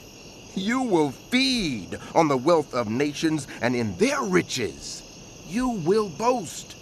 You 0.56 0.82
will 0.82 1.12
feed 1.12 1.98
on 2.14 2.28
the 2.28 2.38
wealth 2.38 2.74
of 2.74 2.90
nations, 2.90 3.48
and 3.62 3.76
in 3.76 3.98
their 3.98 4.22
riches 4.22 5.04
you 5.48 5.70
will 5.70 6.10
boast. 6.10 6.76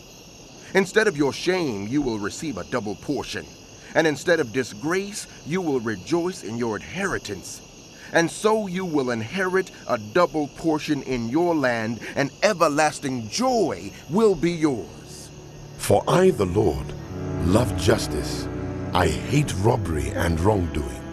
Instead 0.75 1.07
of 1.07 1.17
your 1.17 1.33
shame, 1.33 1.87
you 1.87 2.01
will 2.01 2.19
receive 2.19 2.57
a 2.57 2.63
double 2.65 2.95
portion. 2.95 3.45
And 3.95 4.05
instead 4.05 4.39
of 4.39 4.53
disgrace, 4.53 5.25
you 5.47 5.61
will 5.61 5.79
rejoice 5.79 6.43
in 6.43 6.57
your 6.57 6.75
inheritance. 6.75 7.61
And 8.14 8.30
so 8.30 8.68
you 8.68 8.86
will 8.86 9.12
inherit 9.12 9.72
a 9.88 9.97
double 9.97 10.47
portion 10.49 11.03
in 11.03 11.30
your 11.30 11.55
land, 11.55 11.99
and 12.16 12.32
everlasting 12.43 13.30
joy 13.30 13.91
will 14.10 14.36
be 14.36 14.51
yours. 14.51 15.30
For 15.78 16.03
I, 16.07 16.32
the 16.32 16.45
Lord, 16.45 16.86
love 17.45 17.76
justice. 17.78 18.47
I 18.93 19.07
hate 19.07 19.53
robbery 19.60 20.10
and 20.10 20.39
wrongdoing. 20.39 21.03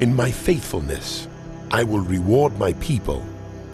In 0.00 0.14
my 0.14 0.30
faithfulness, 0.30 1.28
I 1.70 1.84
will 1.84 2.00
reward 2.00 2.58
my 2.58 2.72
people 2.74 3.24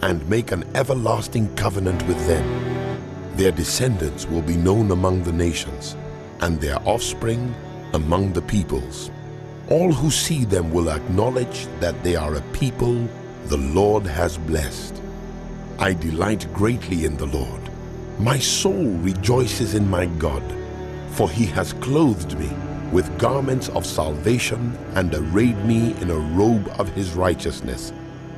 and 0.01 0.27
make 0.29 0.51
an 0.51 0.63
everlasting 0.75 1.55
covenant 1.55 2.05
with 2.07 2.27
them. 2.27 2.45
Their 3.35 3.51
descendants 3.51 4.25
will 4.27 4.41
be 4.41 4.55
known 4.55 4.91
among 4.91 5.23
the 5.23 5.31
nations, 5.31 5.95
and 6.41 6.59
their 6.59 6.77
offspring 6.87 7.55
among 7.93 8.33
the 8.33 8.41
peoples. 8.41 9.09
All 9.69 9.91
who 9.91 10.09
see 10.09 10.45
them 10.45 10.71
will 10.71 10.89
acknowledge 10.89 11.67
that 11.81 12.01
they 12.01 12.15
are 12.15 12.35
a 12.35 12.41
people 12.53 13.05
the 13.47 13.57
Lord 13.57 14.05
has 14.05 14.37
blessed. 14.37 14.95
I 15.77 15.91
delight 15.91 16.47
greatly 16.53 17.03
in 17.03 17.17
the 17.17 17.25
Lord. 17.25 17.61
My 18.17 18.39
soul 18.39 18.85
rejoices 18.99 19.75
in 19.75 19.89
my 19.89 20.05
God, 20.05 20.41
for 21.11 21.29
he 21.29 21.45
has 21.47 21.73
clothed 21.73 22.39
me 22.39 22.49
with 22.93 23.19
garments 23.19 23.67
of 23.69 23.85
salvation 23.85 24.77
and 24.95 25.13
arrayed 25.13 25.63
me 25.65 25.93
in 26.01 26.11
a 26.11 26.15
robe 26.15 26.69
of 26.79 26.87
his 26.93 27.13
righteousness. 27.13 27.91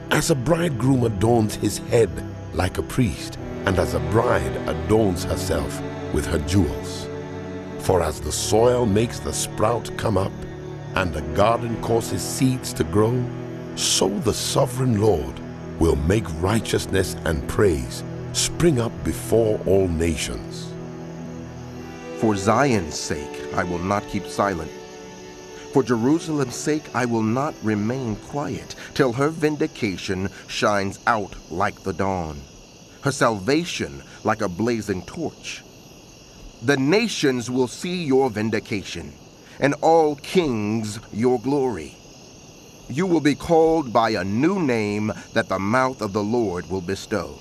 As 0.10 0.32
a 0.32 0.36
bridegroom 0.36 1.04
adorns 1.04 1.54
his 1.54 1.78
head 1.78 2.10
like 2.54 2.80
a 2.80 2.84
priest, 2.84 3.38
and 3.66 3.78
as 3.78 3.94
a 3.94 4.00
bride 4.12 4.56
adorns 4.68 5.26
herself 5.26 5.80
with 6.12 6.26
her 6.26 6.40
jewels. 6.40 7.08
For 7.80 8.02
as 8.02 8.20
the 8.20 8.32
soil 8.32 8.88
makes 8.88 9.20
the 9.20 9.32
sprout 9.32 9.96
come 9.96 10.18
up, 10.18 10.32
and 10.96 11.14
the 11.14 11.22
garden 11.36 11.82
causes 11.82 12.22
seeds 12.22 12.74
to 12.74 12.84
grow, 12.84 13.24
so 13.76 14.10
the 14.10 14.34
sovereign 14.34 15.02
Lord 15.02 15.40
will 15.80 15.96
make 15.96 16.26
righteousness 16.42 17.16
and 17.26 17.48
praise 17.48 18.04
spring 18.34 18.80
up 18.80 18.92
before 19.04 19.60
all 19.66 19.88
nations. 19.88 20.72
For 22.20 22.36
Zion's 22.36 22.96
sake, 22.96 23.54
I 23.54 23.64
will 23.64 23.80
not 23.80 24.08
keep 24.08 24.26
silent. 24.26 24.72
For 25.74 25.84
Jerusalem's 25.84 26.56
sake, 26.56 26.84
I 26.94 27.06
will 27.06 27.24
not 27.24 27.54
remain 27.64 28.16
quiet 28.16 28.76
till 28.94 29.14
her 29.14 29.30
vindication 29.30 30.30
shines 30.48 31.00
out 31.08 31.36
like 31.50 31.82
the 31.84 31.94
dawn, 31.94 32.42
her 33.02 33.12
salvation 33.12 34.04
like 34.24 34.42
a 34.42 34.50
blazing 34.50 35.04
torch. 35.04 35.64
The 36.64 36.78
nations 36.78 37.50
will 37.50 37.68
see 37.68 38.04
your 38.04 38.30
vindication, 38.30 39.14
and 39.60 39.76
all 39.82 40.16
kings 40.16 41.00
your 41.12 41.40
glory. 41.40 41.96
You 42.90 43.06
will 43.06 43.22
be 43.22 43.36
called 43.36 43.94
by 43.94 44.12
a 44.12 44.24
new 44.24 44.60
name 44.60 45.14
that 45.34 45.50
the 45.50 45.60
mouth 45.60 46.02
of 46.02 46.14
the 46.14 46.24
Lord 46.24 46.70
will 46.70 46.82
bestow. 46.82 47.38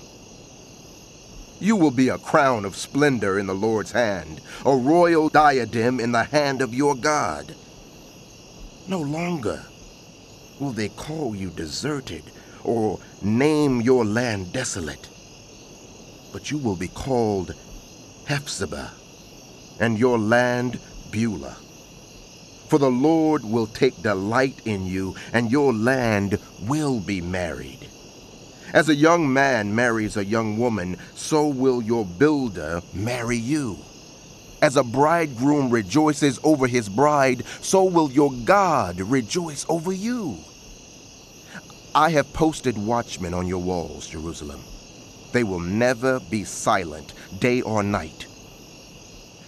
You 1.59 1.75
will 1.75 1.91
be 1.91 2.09
a 2.09 2.17
crown 2.17 2.65
of 2.65 2.75
splendor 2.75 3.39
in 3.39 3.47
the 3.47 3.55
Lord's 3.55 3.91
hand, 3.91 4.41
a 4.65 4.75
royal 4.75 5.27
diadem 5.29 5.99
in 5.99 6.11
the 6.11 6.23
hand 6.23 6.61
of 6.61 6.73
your 6.73 6.95
God. 6.95 7.55
No 8.87 8.99
longer 8.99 9.63
will 10.59 10.71
they 10.71 10.89
call 10.89 11.35
you 11.35 11.49
deserted 11.49 12.23
or 12.63 12.99
name 13.21 13.81
your 13.81 14.05
land 14.05 14.53
desolate, 14.53 15.09
but 16.31 16.51
you 16.51 16.57
will 16.57 16.75
be 16.75 16.87
called 16.87 17.55
Hephzibah, 18.25 18.91
and 19.79 19.97
your 19.97 20.17
land 20.19 20.79
Beulah. 21.11 21.68
For 22.69 22.77
the 22.77 22.91
Lord 22.91 23.43
will 23.43 23.65
take 23.65 24.03
delight 24.03 24.61
in 24.63 24.85
you, 24.85 25.15
and 25.33 25.51
your 25.51 25.73
land 25.73 26.37
will 26.61 26.99
be 26.99 27.19
married. 27.19 27.89
As 28.71 28.87
a 28.89 28.95
young 28.95 29.33
man 29.33 29.73
marries 29.73 30.15
a 30.15 30.23
young 30.23 30.59
woman, 30.59 30.97
so 31.15 31.47
will 31.47 31.81
your 31.81 32.05
builder 32.05 32.83
marry 32.93 33.37
you. 33.37 33.79
As 34.61 34.77
a 34.77 34.83
bridegroom 34.83 35.71
rejoices 35.71 36.39
over 36.43 36.67
his 36.67 36.89
bride, 36.89 37.43
so 37.61 37.85
will 37.85 38.11
your 38.11 38.31
God 38.45 39.01
rejoice 39.01 39.65
over 39.67 39.91
you. 39.91 40.37
I 41.95 42.11
have 42.11 42.31
posted 42.33 42.77
watchmen 42.77 43.33
on 43.33 43.47
your 43.47 43.63
walls, 43.63 44.05
Jerusalem. 44.05 44.59
They 45.31 45.43
will 45.43 45.59
never 45.59 46.19
be 46.19 46.43
silent, 46.43 47.13
day 47.39 47.61
or 47.61 47.81
night. 47.81 48.28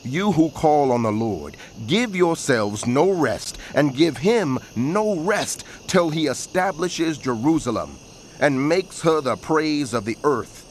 You 0.03 0.31
who 0.31 0.49
call 0.49 0.91
on 0.91 1.03
the 1.03 1.11
Lord, 1.11 1.57
give 1.85 2.15
yourselves 2.15 2.87
no 2.87 3.11
rest, 3.11 3.57
and 3.75 3.95
give 3.95 4.17
him 4.17 4.57
no 4.75 5.19
rest 5.19 5.63
till 5.87 6.09
he 6.09 6.27
establishes 6.27 7.17
Jerusalem 7.17 7.97
and 8.39 8.67
makes 8.67 9.01
her 9.01 9.21
the 9.21 9.35
praise 9.37 9.93
of 9.93 10.05
the 10.05 10.17
earth. 10.23 10.65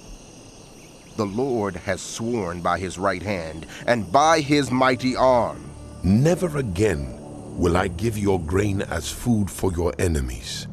The 1.17 1.27
Lord 1.27 1.77
has 1.77 2.01
sworn 2.01 2.61
by 2.61 2.79
his 2.79 2.99
right 2.99 3.23
hand 3.23 3.67
and 3.87 4.11
by 4.11 4.41
his 4.41 4.71
mighty 4.71 5.15
arm. 5.15 5.71
Never 6.03 6.59
again 6.59 7.17
will 7.57 7.77
I 7.77 7.89
give 7.89 8.19
your 8.19 8.41
grain 8.41 8.83
as 8.83 9.11
food 9.11 9.51
for 9.51 9.73
your 9.73 9.95
enemies, 9.99 10.67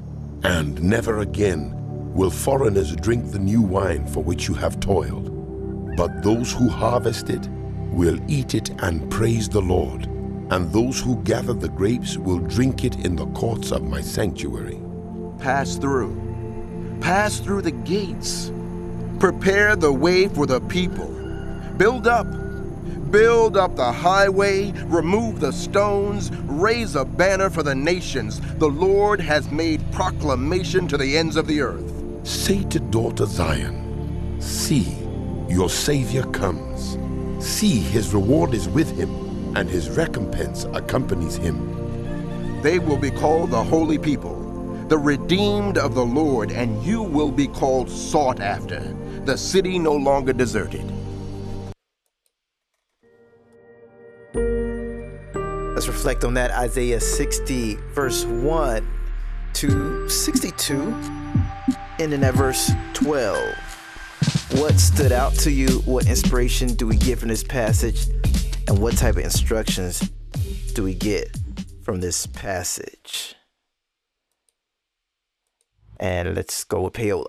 and 0.44 0.82
never 0.82 1.20
again 1.20 1.74
will 2.14 2.32
foreigners 2.32 2.96
drink 2.96 3.32
the 3.32 3.40
new 3.40 3.62
wine 3.62 4.08
for 4.08 4.24
which 4.24 4.48
you 4.48 4.56
have 4.56 4.80
toiled. 4.80 5.36
But 5.96 6.24
those 6.24 6.52
who 6.54 6.70
harvest 6.70 7.30
it 7.30 7.48
will 7.92 8.20
eat 8.30 8.56
it 8.56 8.70
and 8.82 9.10
praise 9.12 9.50
the 9.50 9.62
Lord, 9.62 10.06
and 10.52 10.72
those 10.72 11.00
who 11.00 11.22
gather 11.24 11.54
the 11.54 11.70
grapes 11.70 12.18
will 12.18 12.40
drink 12.40 12.84
it 12.84 13.06
in 13.06 13.16
the 13.16 13.28
courts 13.28 13.72
of 13.72 13.84
my 13.84 14.02
sanctuary. 14.02 14.80
Pass 15.40 15.76
through. 15.76 16.16
Pass 17.02 17.40
through 17.40 17.62
the 17.62 17.72
gates. 17.72 18.52
Prepare 19.20 19.76
the 19.76 19.92
way 19.92 20.28
for 20.28 20.46
the 20.46 20.62
people. 20.62 21.08
Build 21.78 22.08
up. 22.08 22.28
Build 23.12 23.56
up 23.56 23.76
the 23.78 23.92
highway, 23.92 24.72
remove 24.88 25.40
the 25.40 25.54
stones, 25.54 26.30
raise 26.44 26.96
a 26.96 27.06
banner 27.06 27.50
for 27.50 27.64
the 27.64 27.74
nations. 27.76 28.42
The 28.58 28.68
Lord 28.68 29.22
has 29.22 29.50
made 29.50 29.92
proclamation 29.94 30.88
to 30.90 30.98
the 30.98 31.18
ends 31.18 31.38
of 31.38 31.48
the 31.48 31.62
earth. 31.62 31.94
Say 32.28 32.64
to 32.66 32.80
daughter 32.80 33.26
Zion, 33.26 34.42
See, 34.42 34.98
your 35.48 35.70
Savior 35.70 36.24
comes. 36.24 36.98
See, 37.48 37.80
his 37.80 38.14
reward 38.14 38.54
is 38.54 38.68
with 38.68 38.96
him, 38.96 39.10
and 39.56 39.70
his 39.70 39.90
recompense 39.90 40.66
accompanies 40.74 41.38
him. 41.38 42.62
They 42.62 42.78
will 42.78 42.98
be 42.98 43.10
called 43.10 43.52
the 43.52 43.64
holy 43.64 43.98
people, 43.98 44.36
the 44.90 44.98
redeemed 44.98 45.78
of 45.78 45.96
the 45.96 46.06
Lord, 46.06 46.52
and 46.52 46.84
you 46.84 47.02
will 47.02 47.32
be 47.32 47.48
called 47.48 47.90
sought 47.90 48.42
after, 48.42 48.82
the 49.26 49.38
city 49.38 49.80
no 49.80 49.94
longer 49.94 50.34
deserted. 50.34 50.84
Let's 55.74 55.88
reflect 55.88 56.26
on 56.26 56.34
that 56.36 56.52
Isaiah 56.52 57.00
60, 57.00 57.76
verse 57.96 58.26
1 58.26 58.86
to 59.54 60.10
62, 60.10 60.74
and 62.00 62.14
in 62.14 62.22
that 62.22 62.36
verse 62.36 62.72
12. 62.94 63.67
What 64.52 64.80
stood 64.80 65.12
out 65.12 65.34
to 65.36 65.52
you? 65.52 65.80
What 65.86 66.08
inspiration 66.08 66.74
do 66.76 66.88
we 66.88 66.98
get 66.98 67.20
from 67.20 67.30
this 67.30 67.44
passage? 67.44 68.08
And 68.68 68.80
what 68.80 68.98
type 68.98 69.16
of 69.18 69.24
instructions 69.24 70.00
do 70.74 70.84
we 70.84 70.94
get 70.94 71.38
from 71.84 72.02
this 72.02 72.26
passage? 72.28 73.36
And 76.00 76.36
let's 76.36 76.64
go 76.64 76.82
with 76.82 76.94
Paola. 76.94 77.28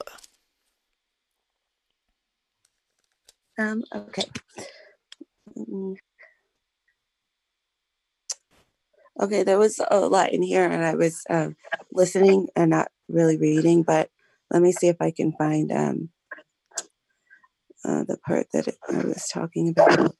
Um, 3.58 3.82
okay. 3.94 4.24
Mm. 5.56 5.96
Okay, 9.20 9.42
there 9.42 9.58
was 9.58 9.80
a 9.90 9.98
lot 10.00 10.32
in 10.32 10.42
here, 10.42 10.64
and 10.64 10.84
I 10.84 10.94
was 10.94 11.24
um, 11.28 11.56
listening 11.92 12.48
and 12.54 12.70
not 12.70 12.90
really 13.08 13.36
reading, 13.36 13.82
but 13.82 14.10
let 14.50 14.62
me 14.62 14.70
see 14.70 14.86
if 14.86 14.96
I 15.00 15.10
can 15.10 15.32
find 15.32 15.72
um, 15.72 16.10
uh, 17.84 18.04
the 18.04 18.18
part 18.18 18.46
that 18.52 18.68
I 18.90 18.98
was 18.98 19.26
talking 19.32 19.68
about. 19.68 20.16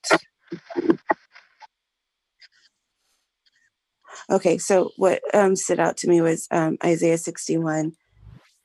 Okay, 4.31 4.59
so 4.59 4.91
what 4.97 5.23
um, 5.35 5.57
stood 5.57 5.81
out 5.81 5.97
to 5.99 6.09
me 6.09 6.21
was 6.21 6.47
um, 6.51 6.77
Isaiah 6.85 7.19
61, 7.19 7.93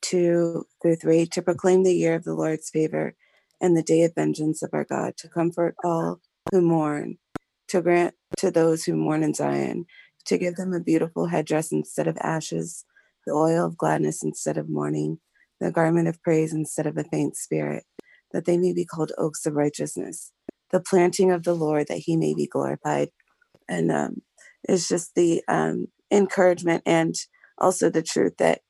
2 0.02 0.66
through 0.82 0.96
3, 0.96 1.26
to 1.28 1.42
proclaim 1.42 1.84
the 1.84 1.96
year 1.96 2.16
of 2.16 2.24
the 2.24 2.34
Lord's 2.34 2.70
favor 2.70 3.16
and 3.62 3.78
the 3.78 3.84
day 3.84 4.04
of 4.04 4.16
vengeance 4.16 4.62
of 4.62 4.72
our 4.74 4.84
God, 4.84 5.16
to 5.18 5.30
comfort 5.30 5.76
all 5.84 6.20
who 6.52 6.62
mourn, 6.62 7.18
to 7.70 7.82
grant 7.82 8.16
to 8.38 8.52
those 8.52 8.84
who 8.84 8.96
mourn 8.96 9.24
in 9.24 9.34
Zion 9.34 9.86
to 10.26 10.38
give 10.38 10.56
them 10.56 10.74
a 10.74 10.80
beautiful 10.80 11.28
headdress 11.28 11.72
instead 11.72 12.08
of 12.08 12.18
ashes, 12.22 12.86
the 13.26 13.34
oil 13.34 13.66
of 13.66 13.78
gladness 13.78 14.24
instead 14.24 14.58
of 14.58 14.70
mourning, 14.70 15.20
the 15.60 15.72
garment 15.72 16.08
of 16.08 16.22
praise 16.22 16.54
instead 16.54 16.88
of 16.88 16.98
a 16.98 17.04
faint 17.04 17.36
spirit, 17.36 17.84
that 18.34 18.46
they 18.46 18.58
may 18.58 18.74
be 18.74 18.86
called 18.86 19.12
oaks 19.18 19.46
of 19.46 19.54
righteousness, 19.54 20.32
the 20.72 20.80
planting 20.80 21.32
of 21.32 21.44
the 21.44 21.54
Lord, 21.54 21.88
that 21.88 22.00
he 22.00 22.18
may 22.18 22.34
be 22.34 22.48
glorified. 22.48 23.10
And 23.70 23.92
um, 23.92 24.22
it's 24.64 24.88
just 24.88 25.16
the 25.16 25.44
um, 25.48 25.88
encouragement 26.12 26.84
and 26.86 27.16
also 27.58 27.90
the 27.90 28.02
truth 28.02 28.34
that 28.40 28.62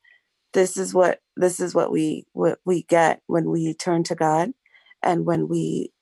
this 0.52 0.76
is 0.76 0.94
what 0.94 1.18
this 1.36 1.58
is 1.58 1.74
what 1.74 1.90
we 1.90 2.26
what 2.32 2.58
we 2.64 2.84
get 2.84 3.20
when 3.26 3.50
we 3.50 3.74
turn 3.74 4.04
to 4.04 4.14
God 4.14 4.52
and 5.02 5.26
when 5.26 5.48
we 5.48 5.92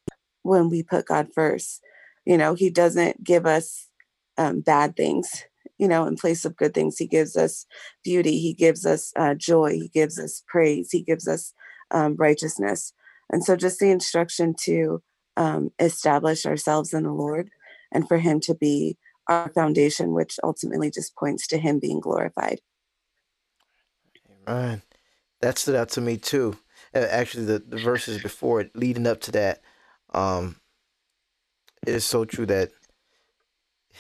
when 0.43 0.69
we 0.69 0.83
put 0.83 1.07
God 1.07 1.29
first. 1.35 1.81
You 2.27 2.37
know, 2.37 2.55
he 2.55 2.71
doesn't 2.71 3.25
give 3.25 3.47
us 3.47 3.89
um, 4.37 4.61
bad 4.61 4.97
things 4.97 5.45
you 5.79 5.89
know 5.89 6.07
in 6.07 6.17
place 6.17 6.45
of 6.45 6.57
good 6.57 6.75
things. 6.75 6.99
He 6.99 7.07
gives 7.07 7.37
us 7.37 7.67
beauty. 8.05 8.39
He 8.39 8.55
gives 8.55 8.85
us 8.85 9.13
uh, 9.17 9.35
joy. 9.35 9.73
He 9.73 9.89
gives 9.89 10.19
us 10.19 10.43
praise. 10.47 10.91
He 10.91 11.03
gives 11.03 11.27
us 11.27 11.55
um, 11.91 12.17
righteousness 12.17 12.93
and 13.33 13.45
so 13.45 13.57
just 13.57 13.79
the 13.79 13.91
instruction 13.91 14.55
to 14.59 15.03
um, 15.37 15.71
establish 15.79 16.47
ourselves 16.47 16.93
in 16.93 17.03
the 17.05 17.13
lord 17.13 17.49
and 17.91 18.07
for 18.07 18.19
him 18.19 18.41
to 18.41 18.55
be 18.55 18.97
our 19.29 19.51
foundation 19.51 20.13
which 20.13 20.39
ultimately 20.45 20.91
just 20.91 21.17
points 21.17 21.47
to 21.47 21.59
him 21.59 21.79
being 21.79 22.01
glorified 22.01 22.61
Amen. 24.49 24.83
That 25.41 25.59
stood 25.59 25.75
out 25.75 25.91
to 25.91 26.01
me 26.01 26.17
too. 26.17 26.57
Actually, 26.95 27.47
the, 27.47 27.59
the 27.59 27.79
verses 27.79 28.23
before 28.23 28.61
it, 28.61 28.77
leading 28.77 29.07
up 29.07 29.21
to 29.23 29.33
that, 29.33 29.63
um, 30.15 30.57
it 31.87 31.95
is 31.95 32.05
so 32.05 32.25
true 32.25 32.47
that 32.47 32.71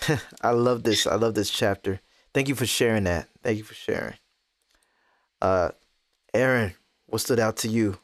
I 0.42 0.50
love 0.50 0.82
this. 0.82 1.06
I 1.06 1.16
love 1.16 1.34
this 1.34 1.50
chapter. 1.50 2.00
Thank 2.34 2.48
you 2.48 2.54
for 2.54 2.66
sharing 2.66 3.04
that. 3.04 3.28
Thank 3.42 3.58
you 3.58 3.64
for 3.64 3.74
sharing. 3.74 4.14
Uh, 5.40 5.70
Aaron, 6.34 6.74
what 7.06 7.20
stood 7.20 7.40
out 7.40 7.56
to 7.58 7.68
you? 7.68 7.98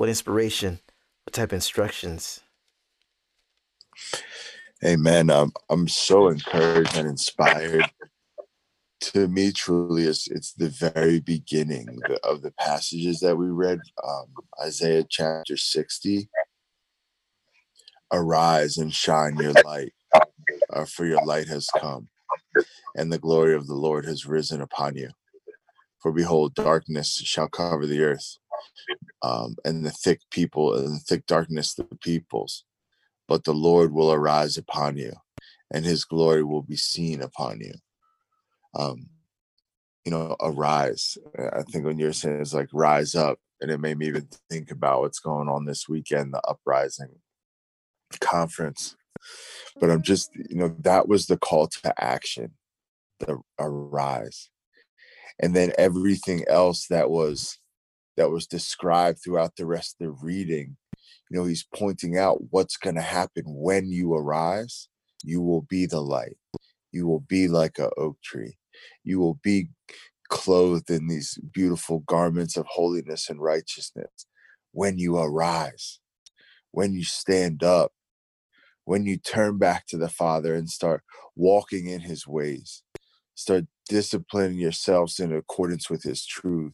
What 0.00 0.08
inspiration? 0.08 0.80
What 1.26 1.34
type 1.34 1.50
of 1.50 1.52
instructions? 1.52 2.40
Amen. 4.82 5.28
Um, 5.28 5.52
I'm 5.68 5.88
so 5.88 6.28
encouraged 6.28 6.96
and 6.96 7.06
inspired. 7.06 7.84
To 9.02 9.28
me, 9.28 9.52
truly, 9.52 10.04
it's, 10.04 10.26
it's 10.30 10.54
the 10.54 10.70
very 10.70 11.20
beginning 11.20 12.00
of 12.24 12.40
the 12.40 12.50
passages 12.52 13.20
that 13.20 13.36
we 13.36 13.48
read. 13.48 13.80
Um, 14.02 14.24
Isaiah 14.64 15.04
chapter 15.06 15.58
60. 15.58 16.30
Arise 18.10 18.78
and 18.78 18.94
shine 18.94 19.36
your 19.36 19.52
light 19.66 19.92
uh, 20.72 20.86
for 20.86 21.04
your 21.04 21.22
light 21.26 21.48
has 21.48 21.68
come, 21.78 22.08
and 22.96 23.12
the 23.12 23.18
glory 23.18 23.54
of 23.54 23.66
the 23.66 23.74
Lord 23.74 24.06
has 24.06 24.24
risen 24.24 24.62
upon 24.62 24.96
you. 24.96 25.10
For 25.98 26.10
behold, 26.10 26.54
darkness 26.54 27.20
shall 27.22 27.48
cover 27.48 27.86
the 27.86 28.00
earth, 28.02 28.38
um, 29.22 29.56
and 29.64 29.84
the 29.84 29.90
thick 29.90 30.20
people, 30.30 30.74
and 30.74 30.96
the 30.96 31.00
thick 31.00 31.26
darkness 31.26 31.74
the 31.74 31.84
peoples. 32.02 32.64
But 33.28 33.44
the 33.44 33.54
Lord 33.54 33.92
will 33.92 34.12
arise 34.12 34.56
upon 34.56 34.96
you, 34.96 35.12
and 35.72 35.84
his 35.84 36.04
glory 36.04 36.42
will 36.42 36.62
be 36.62 36.76
seen 36.76 37.22
upon 37.22 37.60
you. 37.60 37.74
Um, 38.74 39.08
you 40.04 40.10
know, 40.10 40.36
arise. 40.40 41.18
I 41.38 41.62
think 41.62 41.84
when 41.84 41.98
you're 41.98 42.12
saying 42.12 42.40
it's 42.40 42.54
like 42.54 42.68
rise 42.72 43.14
up, 43.14 43.38
and 43.60 43.70
it 43.70 43.78
made 43.78 43.98
me 43.98 44.06
even 44.06 44.28
think 44.48 44.70
about 44.70 45.00
what's 45.00 45.20
going 45.20 45.48
on 45.48 45.64
this 45.64 45.88
weekend, 45.88 46.32
the 46.32 46.40
uprising 46.48 47.20
conference 48.18 48.96
but 49.80 49.90
i'm 49.90 50.02
just 50.02 50.34
you 50.34 50.56
know 50.56 50.74
that 50.80 51.06
was 51.06 51.26
the 51.26 51.36
call 51.36 51.68
to 51.68 51.94
action 52.02 52.50
the 53.20 53.38
arise 53.58 54.50
and 55.38 55.54
then 55.54 55.72
everything 55.78 56.44
else 56.48 56.86
that 56.88 57.10
was 57.10 57.58
that 58.20 58.30
was 58.30 58.46
described 58.46 59.20
throughout 59.24 59.56
the 59.56 59.66
rest 59.66 59.96
of 60.00 60.06
the 60.06 60.12
reading. 60.12 60.76
You 61.30 61.38
know 61.38 61.46
he's 61.46 61.66
pointing 61.74 62.18
out 62.18 62.38
what's 62.50 62.76
going 62.76 62.96
to 62.96 63.02
happen 63.02 63.44
when 63.46 63.90
you 63.90 64.14
arise 64.14 64.88
you 65.24 65.42
will 65.42 65.62
be 65.62 65.86
the 65.86 66.02
light. 66.02 66.38
You 66.92 67.06
will 67.06 67.20
be 67.20 67.48
like 67.48 67.78
a 67.78 67.90
oak 67.98 68.18
tree. 68.22 68.58
You 69.04 69.20
will 69.20 69.40
be 69.42 69.70
clothed 70.30 70.90
in 70.90 71.08
these 71.08 71.38
beautiful 71.52 72.00
garments 72.00 72.56
of 72.56 72.66
holiness 72.68 73.30
and 73.30 73.40
righteousness. 73.42 74.10
When 74.72 74.98
you 74.98 75.18
arise 75.18 76.00
when 76.72 76.94
you 76.94 77.04
stand 77.04 77.64
up 77.64 77.92
when 78.84 79.06
you 79.06 79.18
turn 79.18 79.58
back 79.58 79.86
to 79.88 79.98
the 79.98 80.08
Father 80.08 80.54
and 80.54 80.68
start 80.70 81.02
walking 81.36 81.88
in 81.88 82.00
his 82.00 82.26
ways, 82.26 82.82
start 83.34 83.66
disciplining 83.88 84.58
yourselves 84.58 85.20
in 85.20 85.34
accordance 85.34 85.90
with 85.90 86.02
his 86.04 86.26
truth, 86.26 86.72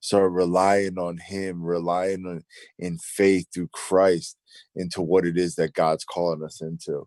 start 0.00 0.32
relying 0.32 0.98
on 0.98 1.18
him, 1.18 1.62
relying 1.62 2.26
on 2.26 2.42
in 2.78 2.98
faith 2.98 3.46
through 3.52 3.68
Christ 3.72 4.36
into 4.74 5.02
what 5.02 5.26
it 5.26 5.36
is 5.38 5.54
that 5.56 5.74
God's 5.74 6.04
calling 6.04 6.42
us 6.42 6.60
into. 6.60 7.06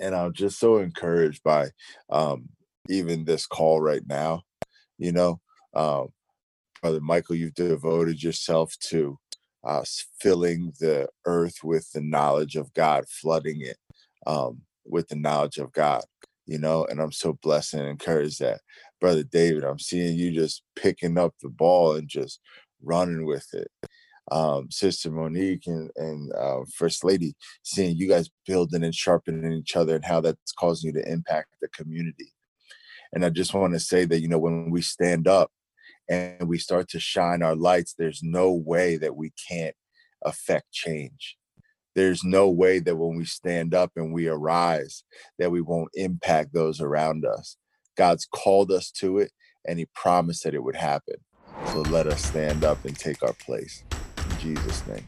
And 0.00 0.14
I'm 0.14 0.32
just 0.32 0.58
so 0.60 0.78
encouraged 0.78 1.42
by 1.42 1.70
um, 2.10 2.48
even 2.88 3.24
this 3.24 3.46
call 3.46 3.80
right 3.80 4.02
now. 4.06 4.42
You 4.98 5.12
know, 5.12 5.40
um, 5.74 6.08
Brother 6.82 7.00
Michael, 7.00 7.36
you've 7.36 7.54
devoted 7.54 8.22
yourself 8.22 8.74
to 8.88 9.18
uh, 9.64 9.84
filling 10.20 10.72
the 10.80 11.08
earth 11.26 11.56
with 11.64 11.90
the 11.92 12.00
knowledge 12.00 12.56
of 12.56 12.72
God, 12.74 13.04
flooding 13.08 13.60
it 13.60 13.76
um, 14.26 14.62
with 14.86 15.08
the 15.08 15.16
knowledge 15.16 15.58
of 15.58 15.72
God, 15.72 16.02
you 16.46 16.58
know. 16.58 16.86
And 16.86 17.00
I'm 17.00 17.12
so 17.12 17.38
blessed 17.42 17.74
and 17.74 17.88
encouraged 17.88 18.40
that, 18.40 18.60
Brother 19.00 19.22
David, 19.22 19.64
I'm 19.64 19.78
seeing 19.78 20.18
you 20.18 20.32
just 20.32 20.62
picking 20.76 21.18
up 21.18 21.34
the 21.40 21.48
ball 21.48 21.94
and 21.94 22.08
just 22.08 22.40
running 22.82 23.24
with 23.26 23.46
it. 23.54 23.70
Um, 24.30 24.70
Sister 24.70 25.10
Monique 25.10 25.66
and, 25.66 25.90
and 25.96 26.32
uh, 26.34 26.60
First 26.74 27.04
Lady, 27.04 27.34
seeing 27.62 27.96
you 27.96 28.08
guys 28.08 28.28
building 28.46 28.84
and 28.84 28.94
sharpening 28.94 29.52
each 29.52 29.76
other 29.76 29.96
and 29.96 30.04
how 30.04 30.20
that's 30.20 30.52
causing 30.52 30.88
you 30.88 31.00
to 31.00 31.10
impact 31.10 31.48
the 31.62 31.68
community. 31.68 32.34
And 33.12 33.24
I 33.24 33.30
just 33.30 33.54
want 33.54 33.72
to 33.72 33.80
say 33.80 34.04
that, 34.04 34.20
you 34.20 34.28
know, 34.28 34.38
when 34.38 34.70
we 34.70 34.82
stand 34.82 35.26
up 35.26 35.50
and 36.10 36.48
we 36.48 36.58
start 36.58 36.88
to 36.90 37.00
shine 37.00 37.42
our 37.42 37.56
lights, 37.56 37.94
there's 37.96 38.22
no 38.22 38.52
way 38.52 38.96
that 38.96 39.16
we 39.16 39.32
can't 39.48 39.74
affect 40.24 40.72
change. 40.72 41.38
There's 41.94 42.22
no 42.22 42.50
way 42.50 42.80
that 42.80 42.96
when 42.96 43.16
we 43.16 43.24
stand 43.24 43.74
up 43.74 43.92
and 43.96 44.12
we 44.12 44.28
arise, 44.28 45.04
that 45.38 45.50
we 45.50 45.62
won't 45.62 45.90
impact 45.94 46.52
those 46.52 46.80
around 46.80 47.24
us. 47.24 47.56
God's 47.98 48.26
called 48.26 48.70
us 48.70 48.90
to 48.92 49.18
it 49.18 49.32
and 49.66 49.78
he 49.78 49.86
promised 49.86 50.44
that 50.44 50.54
it 50.54 50.62
would 50.62 50.76
happen. 50.76 51.16
So 51.66 51.80
let 51.80 52.06
us 52.06 52.24
stand 52.24 52.64
up 52.64 52.84
and 52.84 52.96
take 52.96 53.22
our 53.24 53.32
place. 53.34 53.82
In 54.30 54.38
Jesus' 54.38 54.86
name. 54.86 55.04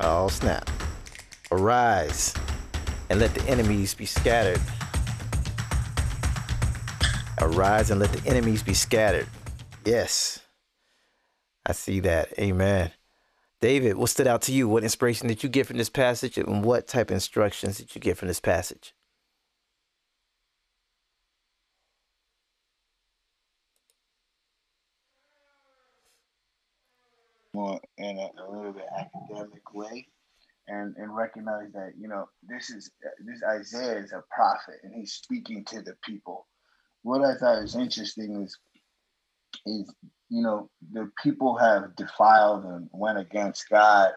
Oh, 0.00 0.28
snap. 0.28 0.68
Arise 1.52 2.34
and 3.08 3.20
let 3.20 3.32
the 3.34 3.48
enemies 3.48 3.94
be 3.94 4.04
scattered. 4.04 4.60
Arise 7.40 7.90
and 7.90 8.00
let 8.00 8.12
the 8.12 8.28
enemies 8.28 8.62
be 8.62 8.74
scattered. 8.74 9.28
Yes. 9.84 10.40
I 11.64 11.72
see 11.72 12.00
that. 12.00 12.36
Amen. 12.38 12.90
David, 13.60 13.96
what 13.96 14.10
stood 14.10 14.26
out 14.26 14.42
to 14.42 14.52
you? 14.52 14.68
What 14.68 14.82
inspiration 14.82 15.28
did 15.28 15.44
you 15.44 15.48
get 15.48 15.68
from 15.68 15.78
this 15.78 15.88
passage? 15.88 16.36
And 16.36 16.64
what 16.64 16.88
type 16.88 17.10
of 17.10 17.14
instructions 17.14 17.78
did 17.78 17.94
you 17.94 18.00
get 18.00 18.18
from 18.18 18.26
this 18.26 18.40
passage? 18.40 18.92
More 27.54 27.80
in 27.98 28.18
a, 28.18 28.30
a 28.42 28.46
little 28.50 28.72
bit 28.72 28.86
academic 28.98 29.74
way 29.74 30.06
and 30.68 30.96
and 30.96 31.14
recognize 31.14 31.72
that 31.72 31.92
you 31.98 32.08
know 32.08 32.28
this 32.48 32.70
is 32.70 32.90
this 33.24 33.42
Isaiah 33.48 33.98
is 33.98 34.12
a 34.12 34.22
prophet 34.34 34.76
and 34.82 34.94
he's 34.94 35.12
speaking 35.12 35.64
to 35.66 35.82
the 35.82 35.94
people. 36.04 36.46
What 37.02 37.22
I 37.22 37.34
thought 37.34 37.62
was 37.62 37.76
interesting 37.76 38.42
is 38.42 38.56
is 39.66 39.92
you 40.28 40.42
know 40.42 40.70
the 40.92 41.10
people 41.22 41.56
have 41.56 41.94
defiled 41.96 42.64
and 42.64 42.88
went 42.92 43.18
against 43.18 43.68
God 43.68 44.12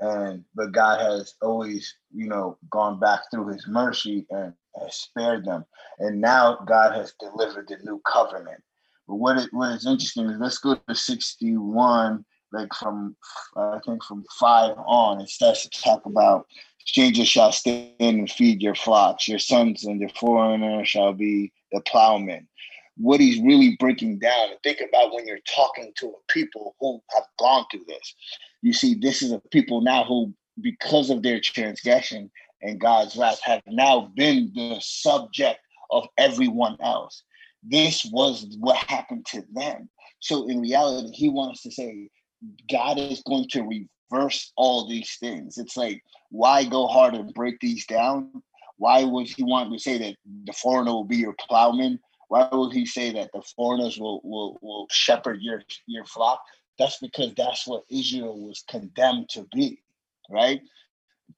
and 0.00 0.44
but 0.54 0.72
God 0.72 1.00
has 1.00 1.34
always 1.40 1.94
you 2.14 2.28
know 2.28 2.58
gone 2.70 3.00
back 3.00 3.22
through 3.30 3.48
his 3.48 3.66
mercy 3.66 4.26
and 4.30 4.52
has 4.80 4.94
spared 4.94 5.44
them 5.44 5.64
and 5.98 6.20
now 6.20 6.58
God 6.66 6.94
has 6.94 7.14
delivered 7.18 7.68
the 7.68 7.78
new 7.82 8.00
covenant. 8.06 8.62
But 9.08 9.16
what 9.16 9.38
it, 9.38 9.48
what 9.52 9.72
is 9.72 9.86
interesting 9.86 10.26
is 10.26 10.38
let's 10.38 10.58
go 10.58 10.74
to 10.74 10.94
61 10.94 12.24
like 12.52 12.72
from 12.74 13.16
I 13.56 13.78
think 13.84 14.02
from 14.04 14.24
five 14.38 14.76
on, 14.78 15.20
it 15.20 15.28
starts 15.28 15.66
to 15.66 15.82
talk 15.82 16.06
about 16.06 16.46
strangers 16.86 17.28
shall 17.28 17.52
stand 17.52 17.92
and 18.00 18.30
feed 18.30 18.62
your 18.62 18.74
flocks, 18.74 19.28
your 19.28 19.38
sons 19.38 19.84
and 19.84 20.00
your 20.00 20.10
foreigners 20.10 20.88
shall 20.88 21.12
be 21.12 21.52
the 21.72 21.80
plowmen. 21.80 22.46
What 22.96 23.20
he's 23.20 23.42
really 23.42 23.76
breaking 23.78 24.20
down, 24.20 24.50
and 24.50 24.58
think 24.62 24.80
about 24.80 25.12
when 25.12 25.26
you're 25.26 25.38
talking 25.54 25.92
to 25.96 26.06
a 26.06 26.32
people 26.32 26.74
who 26.80 27.02
have 27.14 27.24
gone 27.38 27.66
through 27.70 27.84
this. 27.86 28.14
You 28.62 28.72
see, 28.72 28.94
this 28.94 29.20
is 29.20 29.32
a 29.32 29.42
people 29.50 29.82
now 29.82 30.04
who, 30.04 30.32
because 30.62 31.10
of 31.10 31.22
their 31.22 31.40
transgression 31.40 32.30
and 32.62 32.80
God's 32.80 33.14
wrath, 33.16 33.40
have 33.42 33.60
now 33.66 34.10
been 34.16 34.50
the 34.54 34.78
subject 34.80 35.60
of 35.90 36.08
everyone 36.16 36.78
else. 36.80 37.22
This 37.62 38.04
was 38.06 38.56
what 38.60 38.76
happened 38.76 39.26
to 39.26 39.42
them. 39.52 39.90
So 40.20 40.48
in 40.48 40.62
reality, 40.62 41.10
he 41.12 41.28
wants 41.28 41.62
to 41.62 41.70
say, 41.70 42.08
God 42.70 42.98
is 42.98 43.22
going 43.26 43.48
to 43.50 43.86
reverse 44.10 44.52
all 44.56 44.88
these 44.88 45.16
things. 45.18 45.58
It's 45.58 45.76
like, 45.76 46.02
why 46.30 46.64
go 46.64 46.86
hard 46.86 47.14
and 47.14 47.32
break 47.34 47.58
these 47.60 47.86
down? 47.86 48.42
Why 48.78 49.04
would 49.04 49.28
he 49.28 49.42
want 49.42 49.72
to 49.72 49.78
say 49.78 49.98
that 49.98 50.16
the 50.44 50.52
foreigner 50.52 50.92
will 50.92 51.04
be 51.04 51.16
your 51.16 51.34
plowman? 51.48 51.98
Why 52.28 52.48
would 52.52 52.72
he 52.72 52.86
say 52.86 53.12
that 53.12 53.30
the 53.32 53.42
foreigners 53.56 53.98
will 53.98 54.20
will, 54.22 54.58
will 54.60 54.86
shepherd 54.90 55.40
your 55.40 55.62
your 55.86 56.04
flock? 56.04 56.42
That's 56.78 56.98
because 56.98 57.32
that's 57.36 57.66
what 57.66 57.84
Israel 57.88 58.38
was 58.38 58.64
condemned 58.68 59.30
to 59.30 59.46
be, 59.54 59.80
right? 60.28 60.60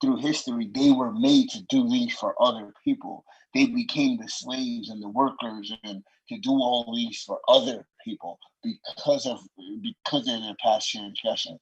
Through 0.01 0.17
history, 0.17 0.69
they 0.73 0.91
were 0.91 1.13
made 1.13 1.49
to 1.49 1.63
do 1.69 1.87
these 1.89 2.13
for 2.13 2.35
other 2.41 2.73
people. 2.83 3.23
They 3.53 3.67
became 3.67 4.17
the 4.17 4.27
slaves 4.27 4.89
and 4.89 5.01
the 5.01 5.09
workers 5.09 5.71
and 5.83 6.03
to 6.27 6.37
do 6.39 6.51
all 6.51 6.93
these 6.93 7.23
for 7.23 7.39
other 7.47 7.87
people 8.03 8.39
because 8.63 9.25
of 9.25 9.39
because 9.81 10.27
of 10.27 10.41
their 10.41 10.55
past 10.63 10.89
transgressions. 10.89 11.59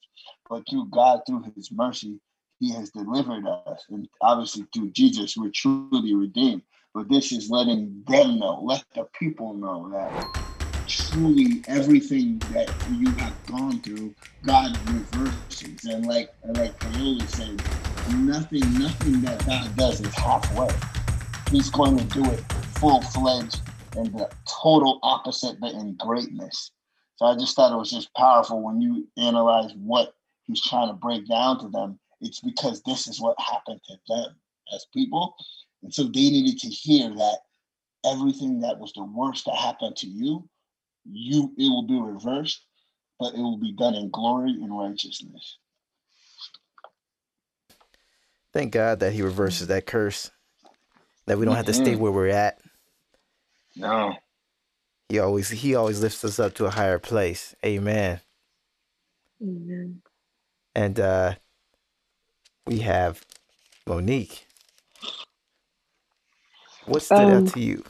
But 0.48 0.64
through 0.68 0.88
God, 0.90 1.20
through 1.26 1.44
His 1.54 1.70
mercy, 1.70 2.20
He 2.60 2.72
has 2.72 2.90
delivered 2.90 3.46
us, 3.46 3.84
and 3.90 4.08
obviously 4.20 4.66
through 4.74 4.90
Jesus, 4.90 5.36
we're 5.36 5.50
truly 5.50 6.14
redeemed. 6.14 6.62
But 6.94 7.08
this 7.08 7.32
is 7.32 7.50
letting 7.50 8.02
them 8.08 8.38
know, 8.38 8.60
let 8.62 8.84
the 8.94 9.06
people 9.18 9.54
know 9.54 9.90
that 9.90 10.48
truly 10.88 11.62
everything 11.68 12.38
that 12.52 12.72
you 12.92 13.10
have 13.12 13.34
gone 13.46 13.80
through, 13.80 14.14
God 14.44 14.76
reverses. 14.88 15.84
And 15.84 16.06
like 16.06 16.30
and 16.42 16.56
like 16.56 16.78
Paola 16.80 17.26
said, 17.28 17.62
nothing, 18.14 18.78
nothing 18.78 19.20
that 19.22 19.44
God 19.46 19.76
does 19.76 20.00
is 20.00 20.14
halfway. 20.14 20.68
He's 21.50 21.70
going 21.70 21.98
to 21.98 22.04
do 22.04 22.24
it 22.30 22.40
full 22.78 23.02
fledged 23.02 23.60
and 23.98 24.12
the 24.14 24.30
total 24.62 25.00
opposite, 25.02 25.58
but 25.60 25.72
in 25.72 25.96
greatness. 25.96 26.70
So 27.16 27.26
I 27.26 27.34
just 27.34 27.56
thought 27.56 27.72
it 27.72 27.76
was 27.76 27.90
just 27.90 28.14
powerful 28.14 28.62
when 28.62 28.80
you 28.80 29.08
analyze 29.16 29.72
what 29.74 30.14
he's 30.46 30.62
trying 30.62 30.88
to 30.88 30.94
break 30.94 31.28
down 31.28 31.58
to 31.60 31.68
them. 31.68 31.98
It's 32.20 32.40
because 32.40 32.80
this 32.82 33.08
is 33.08 33.20
what 33.20 33.36
happened 33.40 33.80
to 33.88 33.96
them 34.08 34.36
as 34.72 34.86
people. 34.94 35.34
And 35.82 35.92
so 35.92 36.04
they 36.04 36.30
needed 36.30 36.58
to 36.60 36.68
hear 36.68 37.10
that 37.10 37.38
everything 38.06 38.60
that 38.60 38.78
was 38.78 38.92
the 38.92 39.02
worst 39.02 39.46
that 39.46 39.56
happened 39.56 39.96
to 39.96 40.06
you, 40.06 40.48
you 41.04 41.52
it 41.58 41.68
will 41.68 41.86
be 41.86 41.98
reversed, 42.00 42.64
but 43.18 43.34
it 43.34 43.40
will 43.40 43.58
be 43.58 43.72
done 43.72 43.94
in 43.94 44.10
glory 44.10 44.50
and 44.50 44.76
righteousness. 44.76 45.58
Thank 48.52 48.72
God 48.72 49.00
that 49.00 49.12
he 49.12 49.22
reverses 49.22 49.66
that 49.66 49.86
curse. 49.86 50.30
That 51.26 51.38
we 51.38 51.44
don't 51.44 51.56
have 51.56 51.66
to 51.66 51.74
stay 51.74 51.94
where 51.96 52.12
we're 52.12 52.28
at. 52.28 52.60
No. 53.78 54.14
He 55.08 55.18
always 55.20 55.50
he 55.50 55.74
always 55.74 56.02
lifts 56.02 56.24
us 56.24 56.40
up 56.40 56.54
to 56.54 56.66
a 56.66 56.70
higher 56.70 56.98
place. 56.98 57.54
Amen. 57.64 58.20
Amen. 59.42 60.02
And 60.74 61.00
uh 61.00 61.34
we 62.66 62.80
have 62.80 63.24
Monique. 63.86 64.46
What 66.86 67.02
stood 67.02 67.30
Um, 67.30 67.30
out 67.30 67.46
to 67.48 67.60
you? 67.60 67.84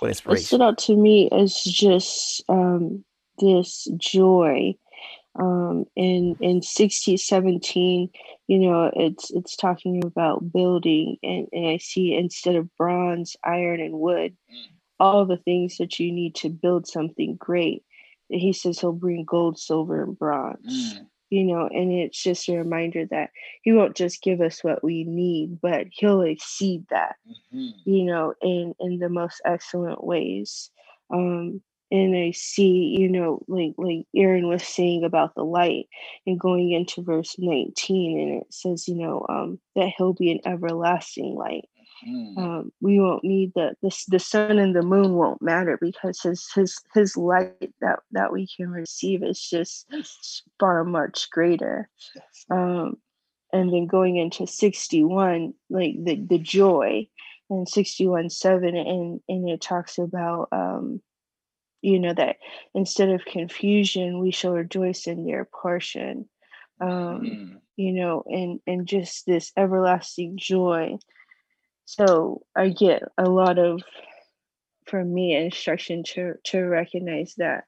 What 0.00 0.10
What 0.24 0.38
stood 0.40 0.62
out 0.62 0.78
to 0.80 0.96
me 0.96 1.28
is 1.32 1.62
just 1.64 2.44
um, 2.48 3.04
this 3.40 3.88
joy. 3.98 4.74
Um, 5.38 5.86
in 5.96 6.36
in 6.40 6.62
sixty 6.62 7.16
seventeen, 7.16 8.10
you 8.48 8.58
know, 8.58 8.90
it's 8.94 9.30
it's 9.30 9.56
talking 9.56 10.04
about 10.04 10.52
building, 10.52 11.16
and, 11.22 11.48
and 11.52 11.66
I 11.68 11.78
see 11.78 12.14
instead 12.14 12.56
of 12.56 12.74
bronze, 12.76 13.36
iron, 13.44 13.80
and 13.80 13.94
wood, 14.00 14.36
all 15.00 15.26
the 15.26 15.36
things 15.38 15.78
that 15.78 15.98
you 16.00 16.12
need 16.12 16.34
to 16.36 16.50
build 16.50 16.86
something 16.86 17.36
great. 17.36 17.84
He 18.28 18.52
says 18.52 18.80
he'll 18.80 18.92
bring 18.92 19.24
gold, 19.24 19.58
silver, 19.58 20.02
and 20.02 20.18
bronze. 20.18 20.96
You 21.30 21.44
know, 21.44 21.68
and 21.68 21.92
it's 21.92 22.22
just 22.22 22.48
a 22.48 22.56
reminder 22.56 23.04
that 23.10 23.30
he 23.62 23.72
won't 23.72 23.96
just 23.96 24.22
give 24.22 24.40
us 24.40 24.64
what 24.64 24.82
we 24.84 25.04
need, 25.04 25.60
but 25.60 25.86
he'll 25.92 26.22
exceed 26.22 26.86
that 26.90 27.16
you 27.84 28.04
know, 28.04 28.34
in 28.42 28.74
in 28.80 28.98
the 28.98 29.08
most 29.08 29.40
excellent 29.44 30.04
ways. 30.04 30.70
Um, 31.12 31.62
and 31.90 32.16
I 32.16 32.32
see, 32.32 32.96
you 32.98 33.08
know, 33.08 33.42
like 33.48 33.74
like 33.78 34.06
Aaron 34.14 34.48
was 34.48 34.62
saying 34.62 35.04
about 35.04 35.34
the 35.34 35.44
light, 35.44 35.86
and 36.26 36.38
going 36.38 36.72
into 36.72 37.02
verse 37.02 37.36
19, 37.38 38.20
and 38.20 38.42
it 38.42 38.52
says, 38.52 38.88
you 38.88 38.96
know, 38.96 39.24
um, 39.28 39.58
that 39.74 39.92
he'll 39.96 40.12
be 40.12 40.30
an 40.32 40.40
everlasting 40.44 41.34
light. 41.34 41.64
Um, 42.36 42.72
we 42.80 43.00
won't 43.00 43.24
need 43.24 43.52
the, 43.54 43.74
the 43.82 43.90
the 44.08 44.18
sun 44.20 44.58
and 44.58 44.76
the 44.76 44.82
moon 44.82 45.14
won't 45.14 45.42
matter 45.42 45.78
because 45.80 46.20
his 46.20 46.48
his 46.54 46.80
his 46.94 47.16
light 47.16 47.72
that 47.80 48.00
that 48.12 48.32
we 48.32 48.46
can 48.56 48.70
receive 48.70 49.22
is 49.24 49.40
just 49.40 49.88
far 50.60 50.84
much 50.84 51.28
greater. 51.30 51.88
Um, 52.50 52.96
and 53.52 53.72
then 53.72 53.86
going 53.86 54.16
into 54.16 54.46
61 54.46 55.54
like 55.70 55.94
the 56.04 56.16
the 56.28 56.38
joy 56.38 57.08
and 57.50 57.68
61 57.68 58.30
7 58.30 58.76
and 58.76 59.20
and 59.28 59.48
it 59.48 59.60
talks 59.60 59.98
about 59.98 60.48
um 60.52 61.00
you 61.82 61.98
know 61.98 62.12
that 62.14 62.36
instead 62.74 63.10
of 63.10 63.24
confusion 63.24 64.20
we 64.20 64.30
shall 64.30 64.52
rejoice 64.52 65.06
in 65.06 65.24
their 65.24 65.44
portion. 65.44 66.28
Um 66.80 67.60
you 67.76 67.92
know 67.92 68.24
and 68.26 68.60
and 68.66 68.86
just 68.86 69.26
this 69.26 69.52
everlasting 69.56 70.36
joy. 70.38 70.98
So 71.84 72.42
i 72.56 72.68
get 72.68 73.02
a 73.16 73.28
lot 73.28 73.58
of 73.58 73.82
for 74.86 75.04
me 75.04 75.36
instruction 75.36 76.02
to 76.02 76.34
to 76.44 76.60
recognize 76.60 77.34
that 77.36 77.64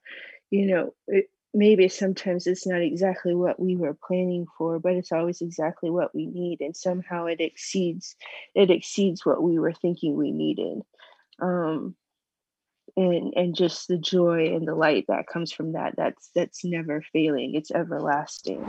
you 0.49 0.65
know 0.65 0.93
it, 1.07 1.27
maybe 1.53 1.87
sometimes 1.89 2.47
it's 2.47 2.65
not 2.65 2.81
exactly 2.81 3.35
what 3.35 3.59
we 3.59 3.75
were 3.75 3.97
planning 4.07 4.45
for 4.57 4.79
but 4.79 4.93
it's 4.93 5.11
always 5.11 5.41
exactly 5.41 5.89
what 5.89 6.13
we 6.15 6.25
need 6.25 6.61
and 6.61 6.75
somehow 6.75 7.25
it 7.25 7.41
exceeds 7.41 8.15
it 8.55 8.71
exceeds 8.71 9.25
what 9.25 9.43
we 9.43 9.59
were 9.59 9.73
thinking 9.73 10.15
we 10.15 10.31
needed. 10.31 10.81
Um 11.41 11.95
and 12.97 13.33
and 13.35 13.55
just 13.55 13.87
the 13.87 13.97
joy 13.97 14.53
and 14.55 14.67
the 14.67 14.75
light 14.75 15.05
that 15.07 15.27
comes 15.27 15.51
from 15.51 15.73
that 15.73 15.93
that's 15.97 16.29
that's 16.35 16.63
never 16.63 17.03
failing 17.13 17.55
it's 17.55 17.71
everlasting. 17.71 18.65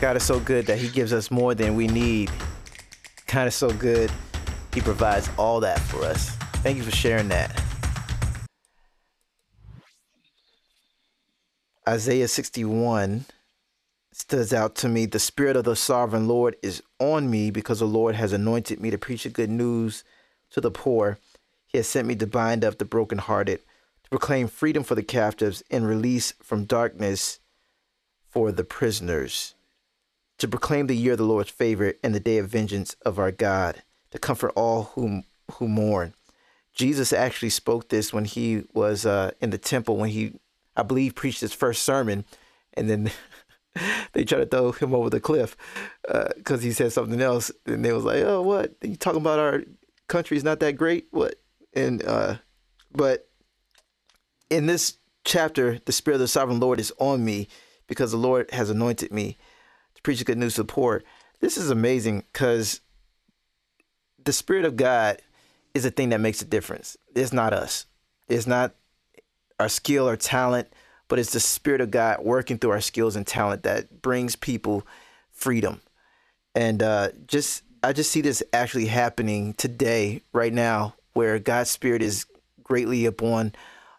God 0.00 0.16
is 0.16 0.24
so 0.24 0.40
good 0.40 0.66
that 0.66 0.78
he 0.78 0.88
gives 0.88 1.12
us 1.12 1.30
more 1.30 1.54
than 1.54 1.74
we 1.74 1.86
need. 1.86 2.30
Kind 3.26 3.46
of 3.46 3.54
so 3.54 3.70
good 3.70 4.10
he 4.74 4.80
provides 4.82 5.30
all 5.38 5.60
that 5.60 5.80
for 5.80 6.04
us. 6.04 6.28
Thank 6.56 6.76
you 6.76 6.82
for 6.82 6.90
sharing 6.90 7.28
that. 7.28 7.62
Isaiah 11.88 12.28
61 12.28 13.24
stands 14.12 14.52
out 14.52 14.74
to 14.76 14.88
me. 14.88 15.06
The 15.06 15.18
spirit 15.18 15.56
of 15.56 15.64
the 15.64 15.76
sovereign 15.76 16.28
lord 16.28 16.56
is 16.62 16.82
on 16.98 17.30
me 17.30 17.50
because 17.50 17.78
the 17.78 17.86
lord 17.86 18.16
has 18.16 18.32
anointed 18.32 18.80
me 18.80 18.90
to 18.90 18.98
preach 18.98 19.22
the 19.22 19.30
good 19.30 19.50
news 19.50 20.04
to 20.50 20.60
the 20.60 20.70
poor 20.70 21.18
he 21.76 21.78
has 21.78 21.86
sent 21.86 22.08
me 22.08 22.16
to 22.16 22.26
bind 22.26 22.64
up 22.64 22.78
the 22.78 22.86
brokenhearted, 22.86 23.58
to 24.02 24.08
proclaim 24.08 24.48
freedom 24.48 24.82
for 24.82 24.94
the 24.94 25.02
captives 25.02 25.62
and 25.70 25.86
release 25.86 26.32
from 26.42 26.64
darkness 26.64 27.38
for 28.30 28.50
the 28.50 28.64
prisoners, 28.64 29.54
to 30.38 30.48
proclaim 30.48 30.86
the 30.86 30.96
year 30.96 31.12
of 31.12 31.18
the 31.18 31.24
Lord's 31.24 31.50
favor 31.50 31.92
and 32.02 32.14
the 32.14 32.18
day 32.18 32.38
of 32.38 32.48
vengeance 32.48 32.96
of 33.04 33.18
our 33.18 33.30
God, 33.30 33.82
to 34.10 34.18
comfort 34.18 34.54
all 34.56 34.84
who, 34.94 35.24
who 35.52 35.68
mourn. 35.68 36.14
Jesus 36.72 37.12
actually 37.12 37.50
spoke 37.50 37.90
this 37.90 38.10
when 38.10 38.24
he 38.24 38.64
was 38.72 39.04
uh, 39.04 39.32
in 39.42 39.50
the 39.50 39.58
temple, 39.58 39.98
when 39.98 40.08
he, 40.08 40.32
I 40.78 40.82
believe, 40.82 41.14
preached 41.14 41.42
his 41.42 41.52
first 41.52 41.82
sermon, 41.82 42.24
and 42.72 42.88
then 42.88 43.10
they 44.14 44.24
tried 44.24 44.38
to 44.38 44.46
throw 44.46 44.72
him 44.72 44.94
over 44.94 45.10
the 45.10 45.20
cliff 45.20 45.58
because 46.06 46.60
uh, 46.60 46.62
he 46.62 46.72
said 46.72 46.92
something 46.92 47.20
else, 47.20 47.52
and 47.66 47.84
they 47.84 47.92
was 47.92 48.04
like, 48.04 48.22
"Oh, 48.22 48.40
what? 48.40 48.72
You 48.80 48.96
talking 48.96 49.20
about 49.20 49.38
our 49.38 49.64
country's 50.08 50.42
not 50.42 50.60
that 50.60 50.78
great? 50.78 51.08
What? 51.10 51.34
And 51.76 52.02
uh, 52.04 52.36
but 52.92 53.28
in 54.50 54.66
this 54.66 54.96
chapter, 55.24 55.78
the 55.84 55.92
Spirit 55.92 56.16
of 56.16 56.20
the 56.20 56.28
Sovereign 56.28 56.58
Lord 56.58 56.80
is 56.80 56.92
on 56.98 57.24
me 57.24 57.48
because 57.86 58.10
the 58.10 58.16
Lord 58.16 58.50
has 58.50 58.70
anointed 58.70 59.12
me 59.12 59.36
to 59.94 60.02
preach 60.02 60.18
the 60.18 60.24
good 60.24 60.38
news 60.38 60.54
to 60.54 60.62
the 60.62 60.66
poor. 60.66 61.02
This 61.40 61.56
is 61.56 61.70
amazing 61.70 62.24
because 62.32 62.80
the 64.24 64.32
Spirit 64.32 64.64
of 64.64 64.76
God 64.76 65.20
is 65.74 65.84
a 65.84 65.90
thing 65.90 66.08
that 66.08 66.20
makes 66.20 66.40
a 66.40 66.46
difference. 66.46 66.96
It's 67.14 67.32
not 67.32 67.52
us. 67.52 67.86
It's 68.28 68.46
not 68.46 68.74
our 69.60 69.68
skill 69.68 70.08
or 70.08 70.16
talent, 70.16 70.68
but 71.08 71.18
it's 71.18 71.32
the 71.32 71.40
Spirit 71.40 71.80
of 71.80 71.90
God 71.90 72.24
working 72.24 72.58
through 72.58 72.70
our 72.70 72.80
skills 72.80 73.16
and 73.16 73.26
talent 73.26 73.62
that 73.64 74.00
brings 74.00 74.34
people 74.34 74.86
freedom. 75.30 75.82
And 76.54 76.82
uh, 76.82 77.10
just 77.26 77.62
I 77.82 77.92
just 77.92 78.10
see 78.10 78.22
this 78.22 78.42
actually 78.52 78.86
happening 78.86 79.52
today, 79.54 80.22
right 80.32 80.52
now, 80.52 80.94
where 81.16 81.38
God's 81.38 81.70
Spirit 81.70 82.02
is 82.02 82.26
greatly 82.62 83.06
upon 83.06 83.54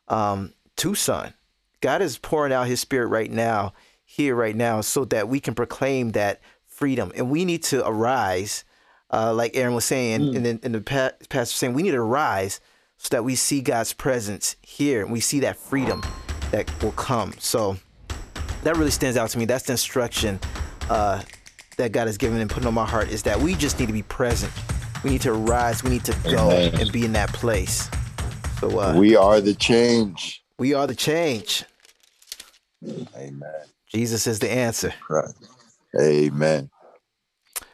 um, 0.07 0.53
Tucson. 0.76 1.34
God 1.82 2.01
is 2.01 2.18
pouring 2.18 2.53
out 2.53 2.68
His 2.68 2.80
Spirit 2.80 3.07
right 3.07 3.32
now, 3.32 3.74
here, 4.05 4.36
right 4.36 4.55
now, 4.55 4.82
so 4.82 5.03
that 5.05 5.28
we 5.28 5.39
can 5.39 5.55
proclaim 5.55 6.11
that 6.11 6.41
freedom. 6.68 7.11
And 7.15 7.32
we 7.32 7.43
need 7.43 7.63
to 7.63 7.86
arise, 7.86 8.63
uh, 9.11 9.34
like 9.34 9.57
Aaron 9.57 9.74
was 9.74 9.86
saying, 9.86 10.22
mm. 10.22 10.36
and 10.36 10.63
in 10.63 10.72
the 10.72 10.82
pa- 10.82 11.11
pastor 11.28 11.55
saying, 11.55 11.74
we 11.74 11.82
need 11.82 11.91
to 11.91 12.01
rise 12.01 12.59
so 12.97 13.09
that 13.11 13.24
we 13.24 13.36
see 13.36 13.61
God's 13.61 13.93
presence 13.93 14.55
here 14.61 15.01
and 15.01 15.11
we 15.11 15.20
see 15.20 15.39
that 15.39 15.57
freedom 15.57 16.03
that 16.51 16.72
will 16.84 16.91
come. 16.93 17.34
So 17.39 17.78
that 18.63 18.78
really 18.78 18.91
stands 18.91 19.18
out 19.18 19.32
to 19.32 19.39
me. 19.39 19.45
That's 19.45 19.65
the 19.65 19.74
instruction 19.74 20.39
uh, 20.89 21.24
that 21.78 21.91
God 21.91 22.07
has 22.07 22.18
given 22.18 22.39
and 22.39 22.49
put 22.49 22.65
on 22.65 22.74
my 22.74 22.86
heart 22.86 23.09
is 23.09 23.24
that 23.24 23.39
we 23.39 23.55
just 23.55 23.80
need 23.80 23.88
to 23.88 23.93
be 23.93 24.03
present 24.03 24.53
we 25.08 25.14
need 25.14 25.22
to 25.22 25.32
rise. 25.32 25.84
We 25.84 25.91
need 25.91 26.03
to 26.03 26.18
go 26.24 26.51
Amen. 26.51 26.82
and 26.82 26.91
be 26.91 27.05
in 27.05 27.14
that 27.14 27.32
place. 27.32 27.89
So 28.60 28.78
uh, 28.78 28.93
we 28.97 29.16
are 29.16 29.39
the 29.39 29.53
change. 29.53 30.43
We 30.60 30.74
are 30.74 30.86
the 30.86 30.95
change. 30.95 31.64
Amen. 33.16 33.41
Jesus 33.89 34.28
is 34.28 34.39
the 34.39 34.51
answer. 34.51 34.93
Right. 35.10 35.34
Amen. 35.97 36.70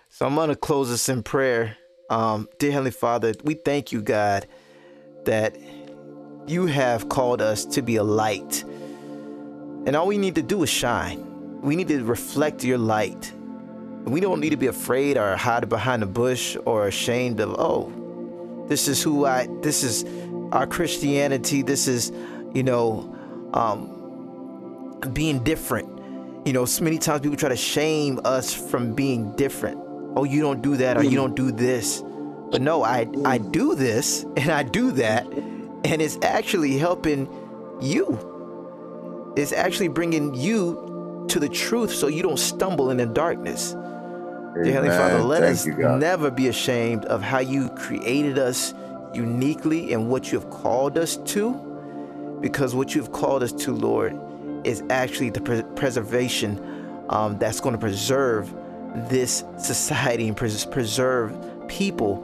So 0.09 0.27
I'm 0.27 0.35
gonna 0.35 0.55
close 0.55 0.91
this 0.91 1.09
in 1.09 1.23
prayer. 1.23 1.75
Um, 2.11 2.47
dear 2.59 2.71
Heavenly 2.71 2.91
Father, 2.91 3.33
we 3.43 3.55
thank 3.55 3.91
you, 3.91 4.03
God, 4.03 4.45
that 5.25 5.57
you 6.45 6.67
have 6.67 7.09
called 7.09 7.41
us 7.41 7.65
to 7.65 7.81
be 7.81 7.95
a 7.95 8.03
light. 8.03 8.63
And 9.87 9.95
all 9.95 10.05
we 10.05 10.19
need 10.19 10.35
to 10.35 10.43
do 10.43 10.61
is 10.61 10.69
shine. 10.69 11.61
We 11.61 11.75
need 11.75 11.87
to 11.87 12.03
reflect 12.03 12.63
your 12.63 12.77
light 12.77 13.33
we 14.05 14.19
don't 14.19 14.39
need 14.39 14.49
to 14.49 14.57
be 14.57 14.67
afraid 14.67 15.17
or 15.17 15.35
hide 15.35 15.67
behind 15.69 16.03
a 16.03 16.05
bush 16.05 16.57
or 16.65 16.87
ashamed 16.87 17.39
of, 17.39 17.55
oh, 17.57 17.91
this 18.67 18.87
is 18.87 19.01
who 19.01 19.25
I, 19.25 19.47
this 19.61 19.83
is 19.83 20.05
our 20.51 20.67
Christianity. 20.67 21.61
This 21.61 21.87
is, 21.87 22.11
you 22.53 22.63
know, 22.63 23.13
um, 23.53 24.99
being 25.13 25.43
different. 25.43 25.89
You 26.45 26.53
know, 26.53 26.65
so 26.65 26.83
many 26.83 26.97
times 26.97 27.21
people 27.21 27.37
try 27.37 27.49
to 27.49 27.55
shame 27.55 28.19
us 28.25 28.53
from 28.53 28.93
being 28.93 29.35
different. 29.35 29.79
Oh, 30.15 30.25
you 30.25 30.41
don't 30.41 30.61
do 30.61 30.77
that 30.77 30.97
or 30.97 31.03
you 31.03 31.15
don't 31.15 31.35
do 31.35 31.51
this. 31.51 32.03
But 32.51 32.61
no, 32.61 32.83
I, 32.83 33.07
I 33.25 33.37
do 33.37 33.75
this 33.75 34.23
and 34.37 34.49
I 34.49 34.63
do 34.63 34.91
that. 34.91 35.25
And 35.25 36.01
it's 36.01 36.17
actually 36.21 36.77
helping 36.77 37.27
you. 37.81 39.33
It's 39.35 39.51
actually 39.51 39.87
bringing 39.87 40.33
you 40.35 41.25
to 41.29 41.39
the 41.39 41.49
truth 41.49 41.91
so 41.91 42.07
you 42.07 42.21
don't 42.21 42.37
stumble 42.37 42.91
in 42.91 42.97
the 42.97 43.05
darkness. 43.05 43.75
Dear 44.61 44.73
Heavenly 44.73 44.95
Father, 44.95 45.19
let 45.19 45.41
Thank 45.41 45.53
us 45.53 45.65
you, 45.65 45.77
never 45.97 46.29
be 46.29 46.47
ashamed 46.47 47.05
of 47.05 47.23
how 47.23 47.39
you 47.39 47.69
created 47.69 48.37
us 48.37 48.73
uniquely 49.13 49.93
and 49.93 50.09
what 50.09 50.31
you 50.31 50.39
have 50.39 50.49
called 50.51 50.97
us 50.97 51.17
to, 51.17 51.53
because 52.39 52.75
what 52.75 52.93
you've 52.93 53.11
called 53.11 53.41
us 53.41 53.51
to, 53.51 53.73
Lord, 53.73 54.19
is 54.63 54.83
actually 54.89 55.31
the 55.31 55.41
pre- 55.41 55.63
preservation 55.75 57.05
um, 57.09 57.37
that's 57.39 57.59
going 57.59 57.73
to 57.73 57.79
preserve 57.79 58.53
this 59.09 59.43
society 59.57 60.27
and 60.27 60.37
pres- 60.37 60.65
preserve 60.65 61.35
people 61.67 62.23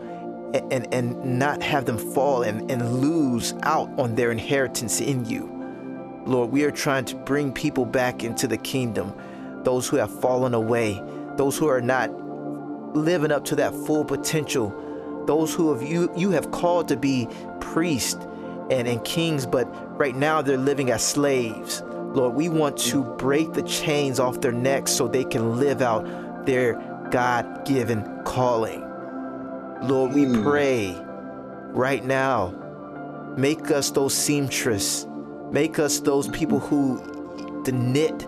and, 0.54 0.72
and, 0.72 0.94
and 0.94 1.40
not 1.40 1.64
have 1.64 1.86
them 1.86 1.98
fall 1.98 2.44
and, 2.44 2.70
and 2.70 3.02
lose 3.02 3.54
out 3.64 3.90
on 4.00 4.14
their 4.14 4.32
inheritance 4.32 5.02
in 5.02 5.26
you. 5.26 5.56
Lord, 6.28 6.52
we 6.52 6.64
are 6.64 6.72
trying 6.72 7.06
to 7.06 7.16
bring 7.16 7.52
people 7.52 7.86
back 7.86 8.24
into 8.24 8.48
the 8.48 8.58
kingdom, 8.58 9.14
those 9.64 9.88
who 9.88 9.98
have 9.98 10.12
fallen 10.22 10.54
away 10.54 11.02
those 11.40 11.58
who 11.58 11.70
are 11.70 11.80
not 11.80 12.12
living 12.94 13.32
up 13.32 13.46
to 13.46 13.56
that 13.56 13.74
full 13.74 14.04
potential, 14.04 15.24
those 15.26 15.56
who 15.56 15.74
have 15.74 15.82
you 15.82 16.12
you 16.14 16.32
have 16.32 16.52
called 16.52 16.90
to 16.90 16.98
be 16.98 17.30
priests 17.62 18.22
and, 18.70 18.90
and 18.90 19.06
kings, 19.06 19.46
but 19.46 19.64
right 19.98 20.18
now 20.18 20.42
they're 20.42 20.58
living 20.58 20.92
as 20.92 21.02
slaves. 21.02 21.82
Lord, 21.86 22.36
we 22.36 22.50
want 22.50 22.78
to 22.80 23.06
break 23.16 23.54
the 23.54 23.62
chains 23.62 24.20
off 24.20 24.42
their 24.42 24.52
necks 24.52 24.92
so 24.92 25.08
they 25.08 25.24
can 25.24 25.58
live 25.58 25.82
out 25.82 26.46
their 26.46 26.74
God 27.10 27.66
given 27.66 28.04
calling. 28.26 28.82
Lord, 29.84 30.14
we 30.14 30.26
hmm. 30.26 30.44
pray 30.44 30.94
right 31.72 32.04
now, 32.04 32.50
make 33.38 33.72
us 33.72 33.92
those 33.92 34.14
seamstress, 34.14 35.08
make 35.52 35.80
us 35.80 36.02
those 36.02 36.28
people 36.28 36.60
who 36.60 37.02
knit 37.72 38.28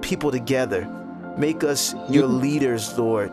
people 0.00 0.30
together 0.30 0.88
Make 1.36 1.64
us 1.64 1.94
your 2.08 2.26
leaders, 2.26 2.98
Lord, 2.98 3.32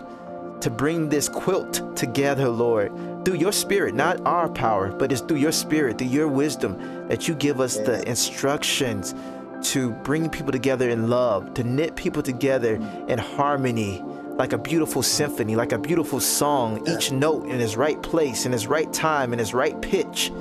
to 0.61 0.69
bring 0.69 1.09
this 1.09 1.29
quilt 1.29 1.95
together, 1.95 2.49
Lord, 2.49 2.91
through 3.25 3.35
your 3.35 3.51
spirit, 3.51 3.95
not 3.95 4.25
our 4.25 4.49
power, 4.49 4.89
but 4.89 5.11
it's 5.11 5.21
through 5.21 5.37
your 5.37 5.51
spirit, 5.51 5.97
through 5.97 6.07
your 6.07 6.27
wisdom, 6.27 7.07
that 7.07 7.27
you 7.27 7.35
give 7.35 7.61
us 7.61 7.77
the 7.77 8.07
instructions 8.07 9.15
to 9.63 9.91
bring 9.91 10.29
people 10.29 10.51
together 10.51 10.89
in 10.89 11.09
love, 11.09 11.53
to 11.53 11.63
knit 11.63 11.95
people 11.95 12.21
together 12.21 12.75
in 13.07 13.17
harmony, 13.17 14.01
like 14.35 14.51
a 14.51 14.57
beautiful 14.57 15.01
symphony, 15.01 15.55
like 15.55 15.71
a 15.71 15.77
beautiful 15.77 16.19
song, 16.19 16.85
each 16.87 17.11
note 17.11 17.45
in 17.45 17.61
its 17.61 17.77
right 17.77 18.01
place, 18.01 18.45
in 18.45 18.53
its 18.53 18.67
right 18.67 18.91
time, 18.91 19.31
in 19.31 19.39
its 19.39 19.53
right 19.53 19.81
pitch. 19.81 20.31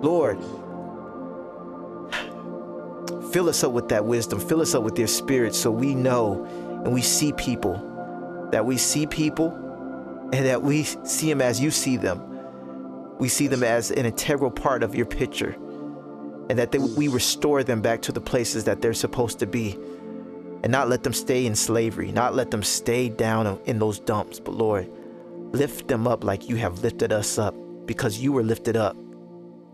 Lord, 0.00 0.38
fill 3.32 3.48
us 3.48 3.64
up 3.64 3.72
with 3.72 3.88
that 3.88 4.04
wisdom, 4.04 4.38
fill 4.38 4.60
us 4.60 4.74
up 4.74 4.82
with 4.82 4.98
your 4.98 5.08
spirit 5.08 5.54
so 5.54 5.70
we 5.70 5.94
know 5.94 6.46
and 6.84 6.92
we 6.92 7.02
see 7.02 7.32
people, 7.32 8.48
that 8.52 8.64
we 8.64 8.76
see 8.76 9.06
people 9.06 9.52
and 10.32 10.46
that 10.46 10.62
we 10.62 10.84
see 10.84 11.28
them 11.28 11.40
as 11.40 11.60
you 11.60 11.70
see 11.70 11.96
them. 11.96 12.26
We 13.18 13.28
see 13.28 13.48
them 13.48 13.62
as 13.62 13.90
an 13.90 14.06
integral 14.06 14.50
part 14.50 14.82
of 14.82 14.94
your 14.94 15.06
picture 15.06 15.56
and 16.48 16.58
that 16.58 16.72
they, 16.72 16.78
we 16.78 17.08
restore 17.08 17.62
them 17.62 17.80
back 17.80 18.02
to 18.02 18.12
the 18.12 18.20
places 18.20 18.64
that 18.64 18.80
they're 18.80 18.94
supposed 18.94 19.38
to 19.38 19.46
be 19.46 19.78
and 20.62 20.70
not 20.70 20.88
let 20.88 21.02
them 21.02 21.12
stay 21.12 21.46
in 21.46 21.54
slavery, 21.54 22.12
not 22.12 22.34
let 22.34 22.50
them 22.50 22.62
stay 22.62 23.08
down 23.08 23.58
in 23.66 23.78
those 23.78 24.00
dumps. 24.00 24.40
But 24.40 24.54
Lord, 24.54 24.90
lift 25.52 25.88
them 25.88 26.06
up 26.06 26.24
like 26.24 26.48
you 26.48 26.56
have 26.56 26.80
lifted 26.80 27.12
us 27.12 27.38
up 27.38 27.54
because 27.86 28.18
you 28.18 28.32
were 28.32 28.42
lifted 28.42 28.76
up 28.76 28.96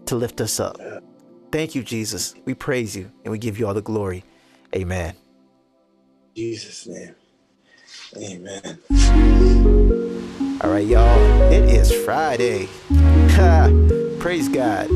to 0.07 0.17
lift 0.17 0.41
us 0.41 0.61
up. 0.61 0.77
Thank 1.51 1.75
you, 1.75 1.83
Jesus. 1.83 2.35
We 2.45 2.55
praise 2.55 2.97
you 2.97 3.11
and 3.25 3.33
we 3.33 3.39
give 3.39 3.59
you 3.59 3.67
all 3.67 3.75
the 3.75 3.83
glory. 3.83 4.25
Amen. 4.75 5.15
Jesus' 6.37 6.87
name. 6.87 7.15
Amen. 8.19 8.79
All 10.61 10.71
right, 10.71 10.87
y'all. 10.87 11.51
It 11.51 11.65
is 11.65 11.91
Friday. 12.05 12.69
Praise 14.21 14.47
God. 14.51 14.89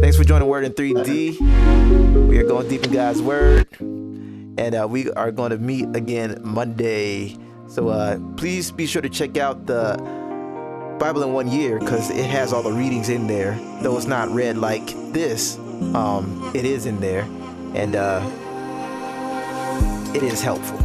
Thanks 0.00 0.16
for 0.16 0.22
joining 0.22 0.46
Word 0.46 0.64
in 0.64 0.72
3D. 0.74 2.28
We 2.28 2.38
are 2.38 2.46
going 2.46 2.68
deep 2.68 2.84
in 2.84 2.92
God's 2.92 3.20
Word. 3.20 3.66
And 3.80 4.76
uh, 4.76 4.86
we 4.88 5.10
are 5.10 5.32
going 5.32 5.50
to 5.50 5.58
meet 5.58 5.96
again 5.96 6.40
Monday. 6.44 7.36
So 7.66 7.88
uh, 7.88 8.20
please 8.36 8.70
be 8.70 8.86
sure 8.86 9.02
to 9.02 9.08
check 9.08 9.36
out 9.36 9.66
the 9.66 9.96
Bible 11.00 11.24
in 11.24 11.32
one 11.32 11.48
year 11.48 11.80
because 11.80 12.10
it 12.10 12.26
has 12.26 12.52
all 12.52 12.62
the 12.62 12.70
readings 12.70 13.08
in 13.08 13.26
there. 13.26 13.58
Though 13.82 13.96
it's 13.96 14.06
not 14.06 14.28
read 14.28 14.56
like 14.56 14.86
this, 15.12 15.56
um, 15.96 16.52
it 16.54 16.64
is 16.64 16.86
in 16.86 17.00
there. 17.00 17.22
And 17.74 17.96
uh, 17.96 18.24
it 20.16 20.22
is 20.22 20.40
helpful. 20.40 20.78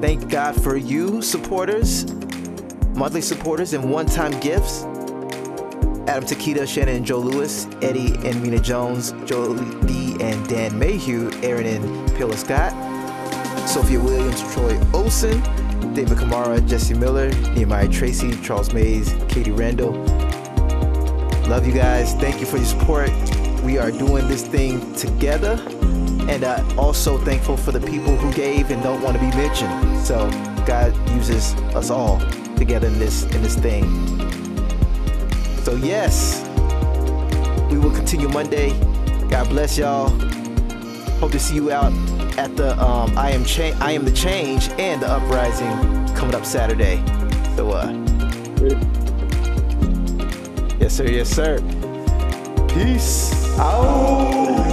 Thank 0.00 0.28
God 0.28 0.60
for 0.60 0.76
you, 0.76 1.22
supporters, 1.22 2.12
monthly 2.96 3.20
supporters, 3.20 3.74
and 3.74 3.92
one 3.92 4.06
time 4.06 4.32
gifts. 4.40 4.82
Adam 6.08 6.24
Takita, 6.24 6.66
Shannon 6.66 7.04
Joe 7.04 7.20
Lewis, 7.20 7.68
Eddie 7.80 8.16
and 8.28 8.42
Mina 8.42 8.58
Jones, 8.58 9.12
Jolie 9.24 9.86
D 9.86 10.16
and 10.20 10.48
Dan 10.48 10.76
Mayhew, 10.76 11.30
Aaron 11.44 11.66
and 11.66 12.16
Pilla 12.16 12.36
Scott, 12.36 12.72
Sophia 13.68 14.00
Williams, 14.00 14.40
Troy 14.52 14.76
Olson, 14.92 15.40
David 15.94 16.18
Kamara, 16.18 16.66
Jesse 16.66 16.94
Miller, 16.94 17.30
Nehemiah 17.54 17.88
Tracy, 17.88 18.32
Charles 18.42 18.72
Mays, 18.72 19.14
Katie 19.28 19.52
Randall. 19.52 19.92
Love 21.46 21.66
you 21.66 21.72
guys. 21.72 22.14
Thank 22.14 22.40
you 22.40 22.46
for 22.46 22.56
your 22.56 22.66
support. 22.66 23.10
We 23.62 23.78
are 23.78 23.92
doing 23.92 24.26
this 24.26 24.44
thing 24.44 24.92
together. 24.94 25.56
And 26.28 26.44
uh, 26.44 26.62
also 26.76 27.18
thankful 27.18 27.56
for 27.56 27.72
the 27.72 27.80
people 27.80 28.14
who 28.16 28.32
gave 28.32 28.70
and 28.70 28.82
don't 28.82 29.02
want 29.02 29.16
to 29.16 29.20
be 29.20 29.30
mentioned. 29.36 29.98
So 30.00 30.28
God 30.66 30.92
uses 31.10 31.54
us 31.74 31.90
all 31.90 32.20
together 32.56 32.88
in 32.88 32.98
this 32.98 33.22
in 33.24 33.42
this 33.42 33.56
thing. 33.56 33.84
So, 35.64 35.74
yes, 35.74 36.48
we 37.70 37.78
will 37.78 37.90
continue 37.90 38.28
Monday. 38.28 38.70
God 39.28 39.48
bless 39.48 39.76
y'all. 39.76 40.08
Hope 41.20 41.32
to 41.32 41.38
see 41.38 41.56
you 41.56 41.70
out 41.72 41.92
at 42.38 42.56
the 42.56 42.78
um, 42.82 43.16
I 43.18 43.32
am 43.32 43.44
Cha- 43.44 43.76
I 43.80 43.92
am 43.92 44.04
the 44.04 44.12
Change 44.12 44.68
and 44.78 45.02
the 45.02 45.08
Uprising 45.08 46.14
coming 46.14 46.34
up 46.34 46.44
Saturday. 46.44 47.04
So, 47.56 47.70
uh, 47.72 47.92
yes, 50.80 50.96
sir, 50.96 51.06
yes, 51.08 51.28
sir. 51.28 51.58
Peace 52.68 53.58
out. 53.58 54.68